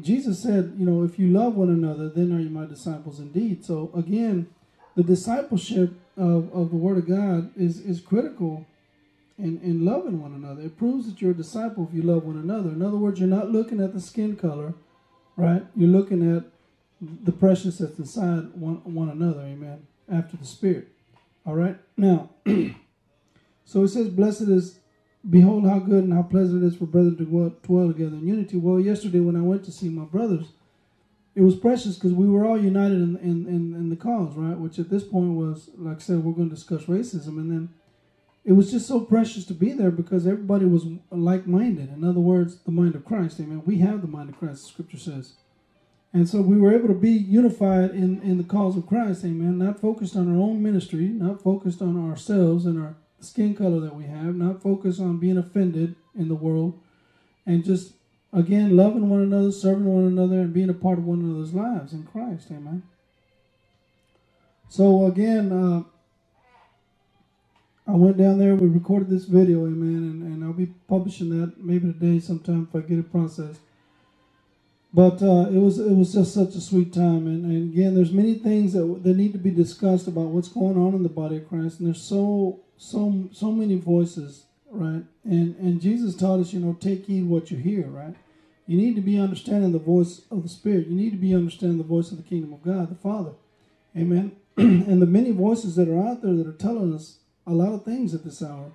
Jesus 0.00 0.42
said, 0.42 0.72
you 0.78 0.86
know, 0.86 1.02
if 1.02 1.18
you 1.18 1.28
love 1.28 1.54
one 1.54 1.68
another, 1.68 2.08
then 2.08 2.32
are 2.32 2.40
you 2.40 2.48
my 2.48 2.64
disciples 2.64 3.20
indeed. 3.20 3.62
So 3.62 3.90
again, 3.94 4.48
the 4.96 5.02
discipleship 5.02 5.92
of, 6.16 6.50
of 6.54 6.70
the 6.70 6.76
Word 6.76 6.96
of 6.96 7.06
God 7.06 7.50
is 7.54 7.80
is 7.80 8.00
critical 8.00 8.64
in, 9.38 9.60
in 9.60 9.84
loving 9.84 10.22
one 10.22 10.32
another. 10.32 10.62
It 10.62 10.78
proves 10.78 11.06
that 11.06 11.20
you're 11.20 11.32
a 11.32 11.34
disciple 11.34 11.86
if 11.86 11.94
you 11.94 12.00
love 12.00 12.24
one 12.24 12.38
another. 12.38 12.70
In 12.70 12.80
other 12.80 12.96
words, 12.96 13.20
you're 13.20 13.28
not 13.28 13.50
looking 13.50 13.78
at 13.78 13.92
the 13.92 14.00
skin 14.00 14.36
color, 14.36 14.72
right? 15.36 15.66
You're 15.76 15.90
looking 15.90 16.34
at 16.34 16.44
the 16.98 17.32
precious 17.32 17.76
that's 17.76 17.98
inside 17.98 18.54
one, 18.54 18.76
one 18.94 19.10
another, 19.10 19.42
amen, 19.42 19.86
after 20.10 20.38
the 20.38 20.46
Spirit. 20.46 20.88
All 21.44 21.54
right? 21.54 21.76
Now, 21.98 22.30
so 23.64 23.84
it 23.84 23.88
says, 23.88 24.08
Blessed 24.08 24.42
is, 24.42 24.78
behold 25.28 25.66
how 25.66 25.78
good 25.78 26.04
and 26.04 26.12
how 26.12 26.22
pleasant 26.22 26.62
it 26.62 26.66
is 26.66 26.76
for 26.76 26.86
brethren 26.86 27.16
to 27.16 27.24
dwell, 27.24 27.88
together 27.88 28.16
in 28.16 28.26
unity. 28.26 28.56
Well, 28.56 28.78
yesterday 28.78 29.20
when 29.20 29.36
I 29.36 29.40
went 29.40 29.64
to 29.64 29.72
see 29.72 29.88
my 29.88 30.04
brothers, 30.04 30.48
it 31.34 31.40
was 31.40 31.56
precious 31.56 31.96
because 31.96 32.12
we 32.12 32.28
were 32.28 32.46
all 32.46 32.60
united 32.60 33.00
in, 33.00 33.16
in, 33.16 33.46
in, 33.48 33.74
in 33.74 33.90
the 33.90 33.96
cause, 33.96 34.36
right? 34.36 34.56
Which 34.56 34.78
at 34.78 34.90
this 34.90 35.02
point 35.02 35.32
was, 35.32 35.70
like 35.76 35.96
I 35.96 36.00
said, 36.00 36.22
we're 36.22 36.32
going 36.32 36.50
to 36.50 36.54
discuss 36.54 36.82
racism. 36.82 37.38
And 37.38 37.50
then 37.50 37.68
it 38.44 38.52
was 38.52 38.70
just 38.70 38.86
so 38.86 39.00
precious 39.00 39.44
to 39.46 39.54
be 39.54 39.72
there 39.72 39.90
because 39.90 40.26
everybody 40.26 40.64
was 40.66 40.84
like 41.10 41.46
minded. 41.46 41.88
In 41.88 42.04
other 42.04 42.20
words, 42.20 42.58
the 42.58 42.70
mind 42.70 42.94
of 42.94 43.04
Christ. 43.04 43.40
Amen. 43.40 43.62
We 43.64 43.78
have 43.78 44.02
the 44.02 44.06
mind 44.06 44.28
of 44.28 44.38
Christ, 44.38 44.62
the 44.62 44.68
scripture 44.68 44.98
says. 44.98 45.32
And 46.12 46.28
so 46.28 46.40
we 46.42 46.56
were 46.56 46.72
able 46.72 46.86
to 46.88 46.94
be 46.94 47.10
unified 47.10 47.90
in, 47.90 48.22
in 48.22 48.38
the 48.38 48.44
cause 48.44 48.76
of 48.76 48.86
Christ. 48.86 49.24
Amen. 49.24 49.58
Not 49.58 49.80
focused 49.80 50.14
on 50.14 50.28
our 50.28 50.40
own 50.40 50.62
ministry, 50.62 51.06
not 51.06 51.42
focused 51.42 51.82
on 51.82 52.08
ourselves 52.08 52.66
and 52.66 52.80
our 52.80 52.94
skin 53.24 53.54
color 53.54 53.80
that 53.80 53.94
we 53.94 54.04
have, 54.04 54.34
not 54.34 54.62
focus 54.62 55.00
on 55.00 55.18
being 55.18 55.38
offended 55.38 55.96
in 56.16 56.28
the 56.28 56.34
world, 56.34 56.80
and 57.46 57.64
just, 57.64 57.92
again, 58.32 58.76
loving 58.76 59.08
one 59.08 59.22
another, 59.22 59.52
serving 59.52 59.84
one 59.84 60.04
another, 60.04 60.40
and 60.40 60.52
being 60.52 60.70
a 60.70 60.74
part 60.74 60.98
of 60.98 61.04
one 61.04 61.20
another's 61.20 61.54
lives 61.54 61.92
in 61.92 62.04
Christ. 62.04 62.48
Amen. 62.50 62.82
So, 64.68 65.06
again, 65.06 65.52
uh, 65.52 65.82
I 67.86 67.92
went 67.96 68.16
down 68.16 68.38
there. 68.38 68.54
We 68.54 68.68
recorded 68.68 69.10
this 69.10 69.24
video, 69.26 69.66
amen, 69.66 69.96
and, 69.96 70.22
and 70.22 70.44
I'll 70.44 70.52
be 70.52 70.72
publishing 70.88 71.28
that 71.38 71.62
maybe 71.62 71.92
today 71.92 72.18
sometime 72.18 72.66
if 72.68 72.74
I 72.74 72.86
get 72.86 72.98
it 72.98 73.12
processed. 73.12 73.60
But 74.94 75.20
uh, 75.22 75.48
it 75.50 75.58
was 75.58 75.78
it 75.78 75.92
was 75.92 76.12
just 76.12 76.32
such 76.32 76.54
a 76.54 76.60
sweet 76.60 76.94
time, 76.94 77.26
and, 77.26 77.44
and 77.44 77.74
again, 77.74 77.94
there's 77.94 78.12
many 78.12 78.34
things 78.34 78.72
that 78.72 79.00
that 79.02 79.16
need 79.16 79.32
to 79.32 79.38
be 79.38 79.50
discussed 79.50 80.06
about 80.06 80.28
what's 80.28 80.48
going 80.48 80.78
on 80.78 80.94
in 80.94 81.02
the 81.02 81.08
body 81.08 81.38
of 81.38 81.48
Christ, 81.48 81.80
and 81.80 81.88
there's 81.88 82.00
so 82.00 82.60
so 82.76 83.28
so 83.32 83.50
many 83.50 83.76
voices, 83.76 84.44
right? 84.70 85.04
And 85.24 85.56
and 85.56 85.80
Jesus 85.80 86.14
taught 86.14 86.40
us, 86.40 86.52
you 86.52 86.60
know, 86.60 86.74
take 86.74 87.06
heed 87.06 87.28
what 87.28 87.50
you 87.50 87.56
hear, 87.56 87.86
right? 87.86 88.14
You 88.66 88.78
need 88.78 88.94
to 88.96 89.02
be 89.02 89.18
understanding 89.18 89.72
the 89.72 89.78
voice 89.78 90.22
of 90.30 90.42
the 90.42 90.48
Spirit. 90.48 90.86
You 90.86 90.96
need 90.96 91.10
to 91.10 91.18
be 91.18 91.34
understanding 91.34 91.78
the 91.78 91.84
voice 91.84 92.10
of 92.10 92.16
the 92.16 92.22
kingdom 92.22 92.52
of 92.52 92.62
God, 92.62 92.90
the 92.90 92.94
Father, 92.94 93.32
amen. 93.96 94.36
and 94.56 95.02
the 95.02 95.06
many 95.06 95.32
voices 95.32 95.76
that 95.76 95.88
are 95.88 96.00
out 96.00 96.22
there 96.22 96.34
that 96.34 96.46
are 96.46 96.52
telling 96.52 96.94
us 96.94 97.18
a 97.46 97.52
lot 97.52 97.72
of 97.72 97.84
things 97.84 98.14
at 98.14 98.24
this 98.24 98.42
hour. 98.42 98.72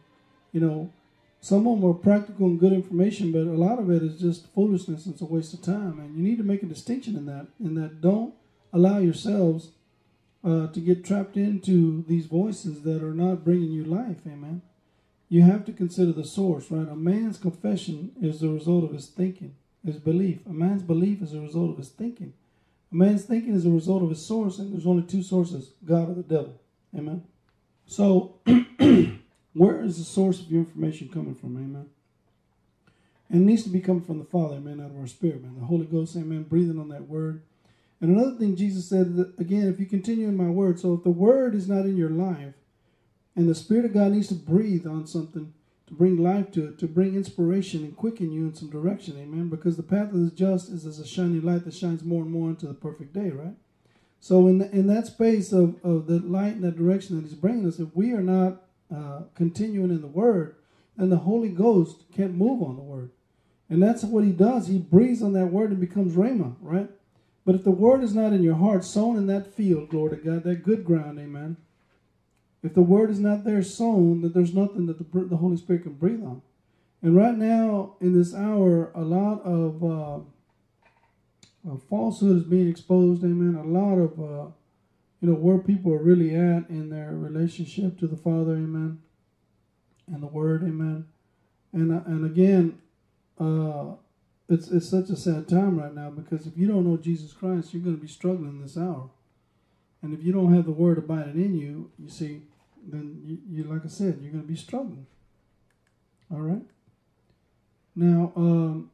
You 0.52 0.60
know, 0.62 0.94
some 1.42 1.68
of 1.68 1.80
them 1.80 1.90
are 1.90 1.94
practical 1.94 2.48
and 2.48 2.60
good 2.60 2.74
information, 2.74 3.32
but 3.32 3.40
a 3.40 3.58
lot 3.58 3.80
of 3.80 3.90
it 3.90 4.04
is 4.04 4.20
just 4.20 4.54
foolishness 4.54 5.06
and 5.06 5.14
it's 5.14 5.22
a 5.22 5.26
waste 5.26 5.54
of 5.54 5.62
time. 5.62 6.00
And 6.00 6.16
you 6.16 6.24
need 6.24 6.38
to 6.38 6.44
make 6.44 6.64
a 6.64 6.68
distinction 6.68 7.16
in 7.16 7.26
that. 7.28 7.48
In 7.60 7.76
that, 7.76 8.02
don't 8.02 8.34
allow 8.74 9.00
yourselves 9.00 9.70
uh, 10.44 10.68
to 10.68 10.80
get 10.80 11.06
trapped 11.06 11.38
into 11.38 12.04
these 12.08 12.26
voices 12.26 12.82
that 12.84 13.04
are 13.04 13.14
not 13.14 13.44
bringing 13.44 13.72
you 13.72 13.84
life. 13.84 14.20
Amen. 14.26 14.62
You 15.28 15.44
have 15.44 15.66
to 15.66 15.74
consider 15.74 16.12
the 16.12 16.26
source, 16.26 16.72
right? 16.72 16.88
A 16.88 16.96
man's 16.96 17.38
confession 17.38 18.12
is 18.22 18.40
the 18.40 18.50
result 18.50 18.84
of 18.84 18.94
his 18.94 19.08
thinking, 19.08 19.56
his 19.86 19.98
belief. 19.98 20.40
A 20.48 20.54
man's 20.54 20.82
belief 20.82 21.22
is 21.22 21.34
a 21.34 21.40
result 21.40 21.72
of 21.72 21.78
his 21.78 21.90
thinking. 21.90 22.34
A 22.92 22.96
man's 22.96 23.26
thinking 23.26 23.54
is 23.54 23.66
a 23.66 23.70
result 23.70 24.02
of 24.02 24.10
his 24.10 24.26
source, 24.26 24.58
and 24.58 24.74
there's 24.74 24.88
only 24.88 25.04
two 25.04 25.22
sources 25.22 25.72
God 25.86 26.10
or 26.10 26.16
the 26.16 26.24
devil. 26.24 26.60
Amen. 26.98 27.24
So, 27.86 28.40
where 29.54 29.84
is 29.84 29.98
the 29.98 30.04
source 30.04 30.40
of 30.40 30.52
your 30.52 30.62
information 30.62 31.10
coming 31.10 31.36
from? 31.36 31.58
Amen. 31.58 31.86
And 33.30 33.44
it 33.44 33.46
needs 33.46 33.64
to 33.64 33.70
be 33.70 33.82
coming 33.82 34.04
from 34.04 34.18
the 34.18 34.26
Father, 34.26 34.56
amen, 34.56 34.82
out 34.82 34.90
of 34.90 35.00
our 35.00 35.06
spirit, 35.06 35.44
man. 35.44 35.56
The 35.60 35.66
Holy 35.66 35.86
Ghost, 35.86 36.16
amen, 36.16 36.44
breathing 36.44 36.80
on 36.80 36.90
that 36.90 37.08
word. 37.08 37.44
And 38.02 38.12
another 38.12 38.38
thing 38.38 38.56
Jesus 38.56 38.88
said, 38.88 39.16
that, 39.16 39.38
again, 39.40 39.68
if 39.68 39.80
you 39.80 39.86
continue 39.86 40.28
in 40.28 40.38
my 40.38 40.50
word, 40.50 40.80
so 40.80 40.94
if 40.94 41.04
the 41.04 41.10
word 41.10 41.54
is 41.54 41.68
not 41.68 41.86
in 41.86 41.98
your 41.98 42.10
life, 42.10 42.54
and 43.36 43.48
the 43.48 43.56
Spirit 43.56 43.86
of 43.86 43.94
God 43.94 44.12
needs 44.12 44.28
to 44.30 44.36
breathe 44.36 44.88
on 44.88 45.06
something 45.06 45.54
to 45.88 45.94
bring 45.94 46.18
life 46.18 46.52
to 46.52 46.68
it, 46.68 46.80
to 46.80 46.88
bring 46.88 47.16
inspiration 47.16 47.84
and 47.84 47.96
quicken 47.96 48.32
you 48.32 48.46
in 48.46 48.54
some 48.54 48.70
direction, 48.70 49.18
amen. 49.18 49.50
Because 49.50 49.76
the 49.76 49.84
path 49.84 50.14
of 50.14 50.24
the 50.24 50.32
just 50.32 50.70
is 50.70 50.86
as 50.86 51.00
a 51.00 51.08
shining 51.08 51.42
light 51.42 51.66
that 51.66 51.74
shines 51.74 52.04
more 52.04 52.22
and 52.22 52.32
more 52.32 52.50
into 52.50 52.68
the 52.68 52.74
perfect 52.74 53.14
day, 53.14 53.32
right? 53.32 53.56
So 54.20 54.48
in 54.48 54.60
the, 54.60 54.70
in 54.72 54.88
that 54.88 55.08
space 55.08 55.52
of, 55.52 55.84
of 55.84 56.08
the 56.08 56.20
light 56.20 56.56
and 56.56 56.64
that 56.64 56.78
direction 56.78 57.16
that 57.16 57.28
He's 57.28 57.34
bringing 57.34 57.68
us, 57.68 57.80
if 57.80 57.96
we 57.96 58.14
are 58.14 58.22
not 58.22 58.62
uh, 58.94 59.22
continuing 59.36 59.90
in 59.90 60.02
the 60.02 60.08
Word, 60.08 60.56
then 60.98 61.10
the 61.10 61.18
Holy 61.18 61.50
Ghost 61.50 62.04
can't 62.14 62.36
move 62.36 62.62
on 62.62 62.76
the 62.76 62.84
Word, 62.84 63.12
and 63.70 63.82
that's 63.82 64.04
what 64.04 64.24
He 64.24 64.32
does. 64.32 64.68
He 64.68 64.78
breathes 64.78 65.24
on 65.24 65.34
that 65.34 65.48
Word 65.48 65.72
and 65.72 65.80
becomes 65.80 66.16
Rhema, 66.16 66.56
right? 66.62 66.90
But 67.50 67.56
if 67.56 67.64
the 67.64 67.72
Word 67.72 68.04
is 68.04 68.14
not 68.14 68.32
in 68.32 68.44
your 68.44 68.58
heart, 68.58 68.86
sown 68.86 69.18
in 69.18 69.26
that 69.26 69.56
field, 69.56 69.90
glory 69.90 70.16
to 70.16 70.24
God, 70.24 70.44
that 70.44 70.62
good 70.62 70.86
ground, 70.86 71.18
Amen. 71.18 71.58
If 72.62 72.76
the 72.76 72.84
Word 72.84 73.10
is 73.10 73.20
not 73.20 73.44
there 73.44 73.64
sown, 73.64 74.22
that 74.22 74.36
there's 74.36 74.54
nothing 74.54 74.86
that 74.86 75.00
the, 75.00 75.22
the 75.22 75.38
Holy 75.38 75.58
Spirit 75.58 75.82
can 75.82 75.94
breathe 75.94 76.22
on. 76.22 76.44
And 77.02 77.16
right 77.16 77.36
now, 77.36 77.96
in 78.02 78.16
this 78.16 78.36
hour, 78.36 78.92
a 78.94 79.02
lot 79.02 79.42
of 79.42 79.84
uh, 79.84 80.18
uh, 81.68 81.78
falsehood 81.90 82.38
is 82.38 82.44
being 82.44 82.70
exposed. 82.70 83.24
Amen. 83.24 83.56
A 83.56 83.66
lot 83.66 83.96
of 83.96 84.20
uh, 84.20 84.52
you 85.20 85.30
know 85.30 85.34
where 85.34 85.58
people 85.58 85.92
are 85.92 86.04
really 86.04 86.36
at 86.36 86.70
in 86.70 86.92
their 86.92 87.14
relationship 87.14 87.98
to 87.98 88.06
the 88.06 88.16
Father. 88.16 88.52
Amen. 88.52 89.02
And 90.06 90.22
the 90.22 90.28
Word. 90.28 90.62
Amen. 90.62 91.08
And 91.74 91.92
uh, 91.94 92.02
and 92.06 92.28
again, 92.28 92.78
uh, 93.40 93.96
it's 94.50 94.70
it's 94.70 94.90
such 94.90 95.10
a 95.10 95.16
sad 95.16 95.48
time 95.48 95.80
right 95.80 95.94
now 95.94 96.10
because 96.10 96.48
if 96.48 96.58
you 96.58 96.68
don't 96.68 96.86
know 96.86 96.98
Jesus 96.98 97.34
Christ, 97.34 97.74
you're 97.74 97.84
going 97.84 97.96
to 97.96 98.02
be 98.02 98.08
struggling 98.08 98.62
this 98.62 98.78
hour. 98.78 99.10
And 100.02 100.14
if 100.14 100.24
you 100.24 100.32
don't 100.32 100.54
have 100.54 100.66
the 100.66 100.72
Word 100.72 100.98
abiding 100.98 101.44
in 101.44 101.56
you, 101.56 101.92
you 102.00 102.10
see, 102.10 102.42
then 102.86 103.22
you, 103.24 103.38
you 103.50 103.64
like 103.64 103.86
I 103.86 103.90
said, 103.90 104.20
you're 104.22 104.32
going 104.32 104.44
to 104.44 104.50
be 104.50 104.56
struggling. 104.56 105.06
All 106.32 106.40
right. 106.40 106.64
Now, 107.96 108.32
um, 108.36 108.92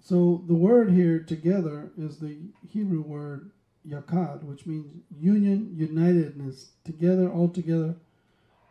so 0.00 0.42
the 0.46 0.54
word 0.54 0.90
here 0.90 1.20
together 1.20 1.92
is 1.96 2.18
the 2.18 2.36
Hebrew 2.68 3.02
word 3.02 3.52
yakad, 3.88 4.42
which 4.42 4.66
means 4.66 4.86
union, 5.18 5.74
unitedness, 5.78 6.70
together, 6.84 7.30
all 7.30 7.48
together. 7.48 7.94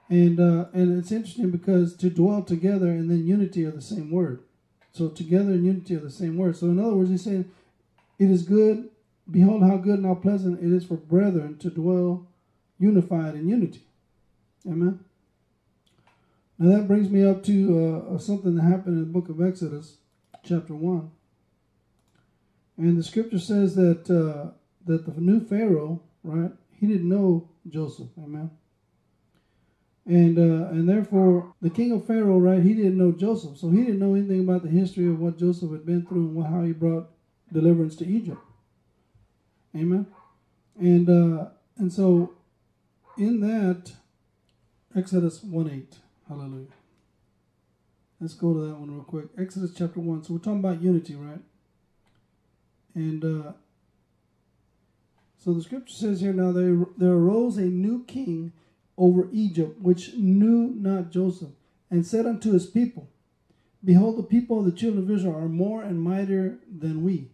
And 0.09 0.39
uh, 0.39 0.65
and 0.73 0.99
it's 0.99 1.11
interesting 1.11 1.51
because 1.51 1.95
to 1.97 2.09
dwell 2.09 2.43
together 2.43 2.87
and 2.87 3.09
then 3.09 3.25
unity 3.25 3.65
are 3.65 3.71
the 3.71 3.81
same 3.81 4.11
word. 4.11 4.43
So 4.93 5.09
together 5.09 5.51
in 5.51 5.65
unity 5.65 5.95
are 5.95 5.99
the 5.99 6.09
same 6.09 6.37
word. 6.37 6.57
So 6.57 6.67
in 6.67 6.79
other 6.79 6.93
words, 6.93 7.09
he's 7.09 7.23
saying, 7.23 7.49
it 8.19 8.29
is 8.29 8.43
good. 8.43 8.89
Behold, 9.29 9.63
how 9.63 9.77
good 9.77 9.99
and 9.99 10.05
how 10.05 10.15
pleasant 10.15 10.61
it 10.61 10.71
is 10.71 10.85
for 10.85 10.95
brethren 10.95 11.57
to 11.59 11.69
dwell 11.69 12.27
unified 12.77 13.35
in 13.35 13.47
unity. 13.47 13.83
Amen. 14.67 14.99
Now 16.57 16.77
that 16.77 16.87
brings 16.87 17.09
me 17.09 17.23
up 17.23 17.43
to 17.45 18.09
uh, 18.13 18.17
something 18.19 18.55
that 18.55 18.63
happened 18.63 18.97
in 18.97 18.99
the 18.99 19.19
book 19.19 19.29
of 19.29 19.41
Exodus, 19.41 19.97
chapter 20.43 20.75
one. 20.75 21.11
And 22.77 22.97
the 22.97 23.03
scripture 23.03 23.39
says 23.39 23.75
that 23.75 24.09
uh, 24.09 24.51
that 24.85 25.05
the 25.05 25.21
new 25.21 25.39
Pharaoh, 25.45 26.01
right, 26.23 26.51
he 26.79 26.87
didn't 26.87 27.09
know 27.09 27.49
Joseph, 27.67 28.09
amen. 28.21 28.51
And 30.05 30.37
uh, 30.39 30.69
and 30.69 30.89
therefore 30.89 31.53
the 31.61 31.69
king 31.69 31.91
of 31.91 32.07
Pharaoh, 32.07 32.39
right, 32.39 32.63
he 32.63 32.73
didn't 32.73 32.97
know 32.97 33.11
Joseph, 33.11 33.57
so 33.57 33.69
he 33.69 33.83
didn't 33.83 33.99
know 33.99 34.15
anything 34.15 34.39
about 34.39 34.63
the 34.63 34.69
history 34.69 35.07
of 35.07 35.19
what 35.19 35.37
Joseph 35.37 35.71
had 35.71 35.85
been 35.85 36.05
through 36.05 36.27
and 36.27 36.35
what, 36.35 36.47
how 36.47 36.63
he 36.63 36.71
brought 36.71 37.09
deliverance 37.53 37.95
to 37.97 38.07
Egypt, 38.07 38.41
amen. 39.75 40.07
And 40.79 41.07
uh, 41.07 41.49
and 41.77 41.93
so 41.93 42.33
in 43.17 43.41
that 43.41 43.91
Exodus 44.95 45.43
one 45.43 45.69
eight, 45.69 45.97
hallelujah. 46.27 46.65
Let's 48.19 48.33
go 48.33 48.53
to 48.53 48.59
that 48.61 48.75
one 48.75 48.91
real 48.91 49.03
quick. 49.03 49.25
Exodus 49.37 49.71
chapter 49.75 49.99
one. 49.99 50.23
So 50.23 50.33
we're 50.33 50.39
talking 50.39 50.59
about 50.59 50.81
unity, 50.81 51.15
right? 51.15 51.41
And 52.95 53.23
uh, 53.23 53.51
so 55.37 55.53
the 55.53 55.61
scripture 55.61 55.93
says 55.93 56.21
here 56.21 56.33
now 56.33 56.51
there, 56.51 56.85
there 56.97 57.11
arose 57.11 57.57
a 57.57 57.65
new 57.65 58.03
king 58.05 58.53
over 59.01 59.27
Egypt, 59.31 59.81
which 59.81 60.13
knew 60.13 60.75
not 60.77 61.09
Joseph, 61.11 61.49
and 61.89 62.05
said 62.05 62.27
unto 62.27 62.53
his 62.53 62.67
people, 62.67 63.09
Behold, 63.83 64.17
the 64.17 64.23
people 64.23 64.59
of 64.59 64.65
the 64.65 64.71
children 64.71 65.03
of 65.03 65.09
Israel 65.09 65.35
are 65.35 65.49
more 65.49 65.81
and 65.81 65.99
mightier 65.99 66.59
than 66.71 67.03
we. 67.03 67.31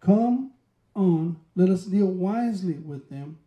Come 0.00 0.52
on, 0.96 1.36
let 1.54 1.68
us 1.68 1.84
deal 1.84 2.06
wisely 2.06 2.74
with 2.74 3.10
them, 3.10 3.38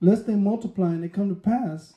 lest 0.00 0.26
they 0.26 0.36
multiply 0.36 0.92
and 0.92 1.04
it 1.04 1.12
come 1.12 1.28
to 1.28 1.34
pass 1.34 1.94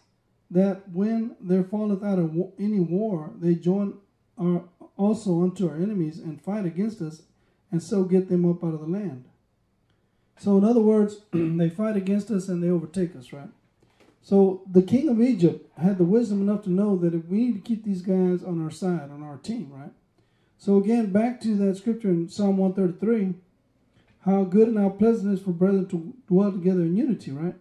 that 0.51 0.89
when 0.89 1.37
there 1.39 1.63
falleth 1.63 2.03
out 2.03 2.19
of 2.19 2.35
any 2.59 2.81
war, 2.81 3.31
they 3.39 3.55
join 3.55 3.93
our, 4.37 4.63
also 4.97 5.43
unto 5.43 5.69
our 5.69 5.77
enemies 5.77 6.19
and 6.19 6.41
fight 6.41 6.65
against 6.65 7.01
us, 7.01 7.21
and 7.71 7.81
so 7.81 8.03
get 8.03 8.27
them 8.27 8.49
up 8.49 8.65
out 8.65 8.73
of 8.73 8.81
the 8.81 8.87
land. 8.87 9.23
So, 10.39 10.57
in 10.57 10.65
other 10.65 10.81
words, 10.81 11.21
they 11.31 11.69
fight 11.69 11.95
against 11.95 12.31
us 12.31 12.49
and 12.49 12.61
they 12.61 12.69
overtake 12.69 13.15
us, 13.15 13.31
right? 13.31 13.49
So, 14.21 14.61
the 14.69 14.81
king 14.81 15.09
of 15.09 15.21
Egypt 15.21 15.71
had 15.77 15.97
the 15.97 16.03
wisdom 16.03 16.41
enough 16.41 16.63
to 16.63 16.69
know 16.69 16.97
that 16.97 17.29
we 17.29 17.37
need 17.37 17.53
to 17.53 17.61
keep 17.61 17.83
these 17.83 18.01
guys 18.01 18.43
on 18.43 18.61
our 18.63 18.69
side, 18.69 19.09
on 19.11 19.23
our 19.23 19.37
team, 19.37 19.71
right? 19.73 19.91
So, 20.57 20.77
again, 20.77 21.11
back 21.11 21.39
to 21.41 21.55
that 21.55 21.77
scripture 21.77 22.09
in 22.09 22.29
Psalm 22.29 22.57
133 22.57 23.35
how 24.25 24.43
good 24.43 24.67
and 24.67 24.77
how 24.77 24.89
pleasant 24.89 25.31
it 25.31 25.35
is 25.35 25.41
for 25.41 25.51
brethren 25.51 25.87
to 25.87 26.13
dwell 26.27 26.51
together 26.51 26.81
in 26.81 26.95
unity, 26.95 27.31
right? 27.31 27.55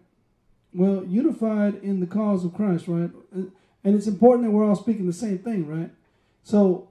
Well, 0.73 1.03
unified 1.05 1.75
in 1.75 1.99
the 1.99 2.05
cause 2.05 2.45
of 2.45 2.53
Christ, 2.53 2.87
right? 2.87 3.09
And 3.31 3.95
it's 3.95 4.07
important 4.07 4.45
that 4.45 4.51
we're 4.51 4.67
all 4.67 4.75
speaking 4.75 5.07
the 5.07 5.13
same 5.13 5.39
thing, 5.39 5.67
right? 5.67 5.89
So, 6.43 6.89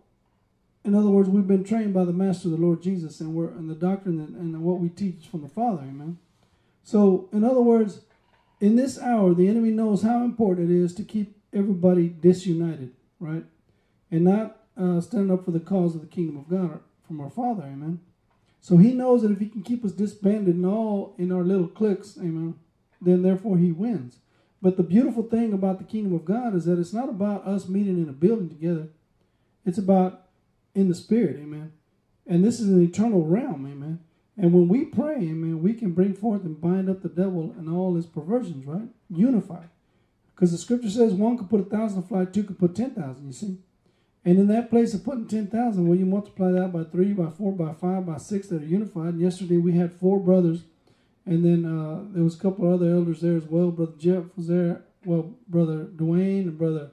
in 0.84 0.94
other 0.94 1.10
words, 1.10 1.28
we've 1.28 1.46
been 1.46 1.64
trained 1.64 1.92
by 1.92 2.04
the 2.04 2.12
Master, 2.12 2.48
the 2.48 2.56
Lord 2.56 2.82
Jesus, 2.82 3.20
and 3.20 3.34
we're 3.34 3.48
and 3.48 3.68
the 3.68 3.74
doctrine 3.74 4.20
and, 4.20 4.36
and 4.36 4.62
what 4.62 4.80
we 4.80 4.88
teach 4.88 5.26
from 5.30 5.42
the 5.42 5.48
Father, 5.48 5.82
amen. 5.82 6.18
So, 6.82 7.28
in 7.32 7.44
other 7.44 7.60
words, 7.60 8.00
in 8.60 8.76
this 8.76 8.98
hour, 8.98 9.34
the 9.34 9.48
enemy 9.48 9.70
knows 9.70 10.02
how 10.02 10.24
important 10.24 10.70
it 10.70 10.76
is 10.76 10.94
to 10.94 11.04
keep 11.04 11.36
everybody 11.52 12.08
disunited, 12.08 12.92
right? 13.20 13.44
And 14.10 14.24
not 14.24 14.58
uh, 14.76 15.00
stand 15.00 15.30
up 15.30 15.44
for 15.44 15.50
the 15.50 15.60
cause 15.60 15.94
of 15.94 16.00
the 16.00 16.06
kingdom 16.06 16.36
of 16.38 16.48
God 16.48 16.80
from 17.06 17.20
our 17.20 17.30
Father, 17.30 17.62
amen. 17.62 18.00
So 18.60 18.76
he 18.76 18.92
knows 18.92 19.22
that 19.22 19.30
if 19.30 19.38
he 19.38 19.48
can 19.48 19.62
keep 19.62 19.84
us 19.84 19.92
disbanded 19.92 20.56
and 20.56 20.66
all 20.66 21.14
in 21.18 21.32
our 21.32 21.42
little 21.42 21.68
cliques, 21.68 22.18
amen, 22.18 22.56
then 23.00 23.22
therefore 23.22 23.58
he 23.58 23.72
wins. 23.72 24.18
But 24.60 24.76
the 24.76 24.82
beautiful 24.82 25.22
thing 25.22 25.52
about 25.52 25.78
the 25.78 25.84
kingdom 25.84 26.14
of 26.14 26.24
God 26.24 26.54
is 26.54 26.64
that 26.64 26.78
it's 26.78 26.92
not 26.92 27.08
about 27.08 27.46
us 27.46 27.68
meeting 27.68 28.02
in 28.02 28.08
a 28.08 28.12
building 28.12 28.48
together. 28.48 28.88
It's 29.64 29.78
about 29.78 30.22
in 30.74 30.88
the 30.88 30.94
spirit, 30.94 31.36
amen. 31.36 31.72
And 32.26 32.44
this 32.44 32.60
is 32.60 32.68
an 32.68 32.82
eternal 32.82 33.24
realm, 33.24 33.66
amen. 33.66 34.00
And 34.38 34.52
when 34.52 34.68
we 34.68 34.84
pray, 34.84 35.16
amen, 35.16 35.62
we 35.62 35.74
can 35.74 35.92
bring 35.92 36.14
forth 36.14 36.44
and 36.44 36.60
bind 36.60 36.88
up 36.88 37.02
the 37.02 37.08
devil 37.08 37.54
and 37.58 37.68
all 37.68 37.96
his 37.96 38.06
perversions, 38.06 38.64
right? 38.64 38.88
Unify. 39.10 39.64
Because 40.34 40.52
the 40.52 40.58
scripture 40.58 40.90
says 40.90 41.12
one 41.12 41.36
could 41.36 41.50
put 41.50 41.60
a 41.60 41.64
thousand 41.64 42.02
to 42.02 42.08
flight, 42.08 42.32
two 42.32 42.44
could 42.44 42.58
put 42.58 42.76
ten 42.76 42.92
thousand, 42.92 43.26
you 43.26 43.32
see. 43.32 43.58
And 44.24 44.38
in 44.38 44.46
that 44.48 44.68
place 44.68 44.94
of 44.94 45.04
putting 45.04 45.26
10,000, 45.26 45.86
well, 45.86 45.98
you 45.98 46.04
multiply 46.04 46.50
that 46.50 46.72
by 46.72 46.84
three, 46.84 47.14
by 47.14 47.30
four, 47.30 47.52
by 47.52 47.72
five, 47.72 48.04
by 48.04 48.18
six 48.18 48.48
that 48.48 48.62
are 48.62 48.66
unified. 48.66 49.14
And 49.14 49.20
yesterday 49.22 49.56
we 49.56 49.72
had 49.72 49.92
four 49.92 50.20
brothers. 50.20 50.64
And 51.24 51.44
then 51.44 51.64
uh, 51.64 52.04
there 52.12 52.24
was 52.24 52.34
a 52.34 52.38
couple 52.38 52.70
other 52.70 52.90
elders 52.90 53.20
there 53.20 53.36
as 53.36 53.44
well. 53.44 53.70
Brother 53.70 53.94
Jeff 53.98 54.24
was 54.36 54.48
there. 54.48 54.82
Well, 55.04 55.34
Brother 55.48 55.86
Dwayne 55.86 56.42
and 56.42 56.58
Brother 56.58 56.90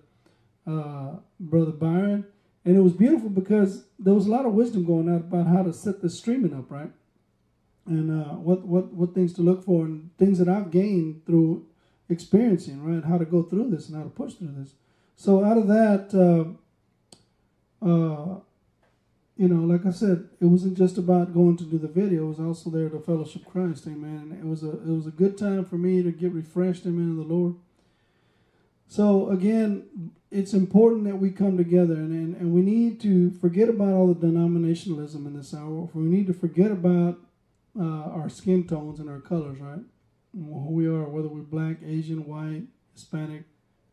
uh, 0.65 1.15
Brother 1.39 1.71
Byron. 1.71 2.25
And 2.63 2.77
it 2.77 2.81
was 2.81 2.93
beautiful 2.93 3.29
because 3.29 3.83
there 3.99 4.13
was 4.13 4.27
a 4.27 4.31
lot 4.31 4.45
of 4.45 4.53
wisdom 4.53 4.85
going 4.85 5.09
out 5.09 5.21
about 5.21 5.47
how 5.47 5.63
to 5.63 5.73
set 5.73 6.01
the 6.01 6.09
streaming 6.09 6.53
up, 6.53 6.71
right? 6.71 6.91
And 7.87 8.23
uh, 8.23 8.33
what, 8.35 8.65
what, 8.65 8.93
what 8.93 9.13
things 9.13 9.33
to 9.33 9.41
look 9.41 9.63
for 9.63 9.85
and 9.85 10.09
things 10.17 10.39
that 10.39 10.49
I've 10.49 10.71
gained 10.71 11.25
through 11.25 11.65
experiencing, 12.09 12.83
right? 12.83 13.03
How 13.03 13.17
to 13.17 13.25
go 13.25 13.43
through 13.43 13.69
this 13.69 13.87
and 13.87 13.97
how 13.97 14.03
to 14.03 14.09
push 14.09 14.33
through 14.33 14.53
this. 14.57 14.73
So 15.15 15.43
out 15.43 15.57
of 15.57 15.67
that, 15.67 16.13
uh, 16.13 17.85
uh, 17.85 18.39
you 19.37 19.49
know, 19.49 19.65
like 19.65 19.85
I 19.85 19.91
said, 19.91 20.29
it 20.39 20.45
wasn't 20.45 20.77
just 20.77 20.97
about 20.97 21.33
going 21.33 21.57
to 21.57 21.65
do 21.65 21.77
the 21.77 21.87
video. 21.87 22.23
It 22.23 22.27
was 22.27 22.39
also 22.39 22.69
there 22.69 22.89
to 22.89 22.99
fellowship 22.99 23.45
Christ, 23.45 23.85
amen. 23.85 24.29
And 24.31 24.39
it 24.39 24.45
was 24.45 24.63
a 24.63 24.71
it 24.71 24.87
was 24.87 25.07
a 25.07 25.11
good 25.11 25.37
time 25.37 25.65
for 25.65 25.77
me 25.77 26.01
to 26.03 26.11
get 26.11 26.31
refreshed, 26.31 26.85
amen, 26.85 27.09
in 27.09 27.17
the 27.17 27.23
Lord. 27.23 27.55
So 28.87 29.29
again, 29.29 30.11
it's 30.31 30.53
important 30.53 31.03
that 31.05 31.17
we 31.17 31.31
come 31.31 31.57
together, 31.57 31.95
and, 31.95 32.11
and 32.11 32.35
and 32.35 32.53
we 32.53 32.61
need 32.61 33.01
to 33.01 33.31
forget 33.31 33.67
about 33.67 33.93
all 33.93 34.13
the 34.13 34.27
denominationalism 34.27 35.25
in 35.27 35.35
this 35.35 35.53
hour. 35.53 35.89
We 35.93 36.03
need 36.03 36.27
to 36.27 36.33
forget 36.33 36.71
about 36.71 37.19
uh, 37.79 38.09
our 38.11 38.29
skin 38.29 38.67
tones 38.67 38.99
and 38.99 39.09
our 39.09 39.19
colors, 39.19 39.59
right? 39.59 39.83
Who 40.33 40.71
we 40.71 40.87
are, 40.87 41.03
whether 41.03 41.27
we're 41.27 41.41
black, 41.41 41.77
Asian, 41.85 42.25
white, 42.25 42.63
Hispanic, 42.93 43.43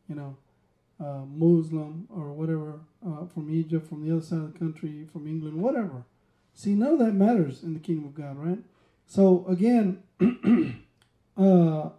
you 0.09 0.15
know, 0.15 0.37
uh, 1.01 1.25
Muslim 1.27 2.07
or 2.11 2.33
whatever, 2.33 2.81
uh, 3.07 3.27
from 3.27 3.51
Egypt, 3.51 3.89
from 3.89 4.07
the 4.07 4.15
other 4.15 4.25
side 4.25 4.39
of 4.39 4.53
the 4.53 4.59
country, 4.59 5.07
from 5.13 5.27
England, 5.27 5.61
whatever. 5.61 6.05
See, 6.55 6.75
none 6.75 6.95
of 6.95 6.99
that 7.01 7.15
matters 7.15 7.63
in 7.63 7.75
the 7.75 7.81
kingdom 7.81 8.07
of 8.07 8.15
God, 8.15 8.37
right? 8.37 8.59
So 9.07 9.45
again, 9.47 10.03
uh, 11.37 11.91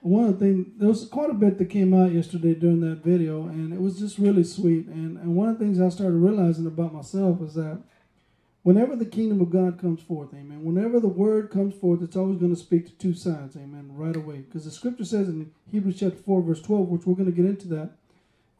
one 0.00 0.24
of 0.24 0.38
the 0.38 0.44
things 0.44 0.66
there 0.78 0.88
was 0.88 1.06
quite 1.06 1.30
a 1.30 1.34
bit 1.34 1.58
that 1.58 1.66
came 1.70 1.94
out 1.94 2.12
yesterday 2.12 2.54
during 2.54 2.80
that 2.80 3.04
video, 3.04 3.42
and 3.42 3.72
it 3.72 3.80
was 3.80 3.98
just 3.98 4.18
really 4.18 4.44
sweet. 4.44 4.86
And 4.86 5.16
and 5.18 5.36
one 5.36 5.48
of 5.48 5.58
the 5.58 5.64
things 5.64 5.80
I 5.80 5.88
started 5.90 6.16
realizing 6.16 6.66
about 6.66 6.92
myself 6.92 7.40
is 7.42 7.54
that 7.54 7.82
whenever 8.62 8.96
the 8.96 9.04
kingdom 9.04 9.40
of 9.40 9.50
God 9.50 9.80
comes 9.80 10.02
forth, 10.02 10.32
amen, 10.32 10.64
whenever 10.64 11.00
the 11.00 11.08
word 11.08 11.50
comes 11.50 11.74
forth, 11.74 12.02
it's 12.02 12.16
always 12.16 12.38
going 12.38 12.54
to 12.54 12.60
speak 12.60 12.86
to 12.86 12.92
two 12.92 13.14
sides, 13.14 13.56
amen, 13.56 13.90
right 13.94 14.16
away. 14.16 14.38
Because 14.38 14.64
the 14.64 14.70
scripture 14.70 15.04
says 15.04 15.28
in 15.28 15.50
Hebrews 15.70 15.98
chapter 15.98 16.18
4, 16.18 16.42
verse 16.42 16.62
12, 16.62 16.88
which 16.88 17.06
we're 17.06 17.14
going 17.14 17.30
to 17.30 17.36
get 17.36 17.46
into 17.46 17.68
that, 17.68 17.90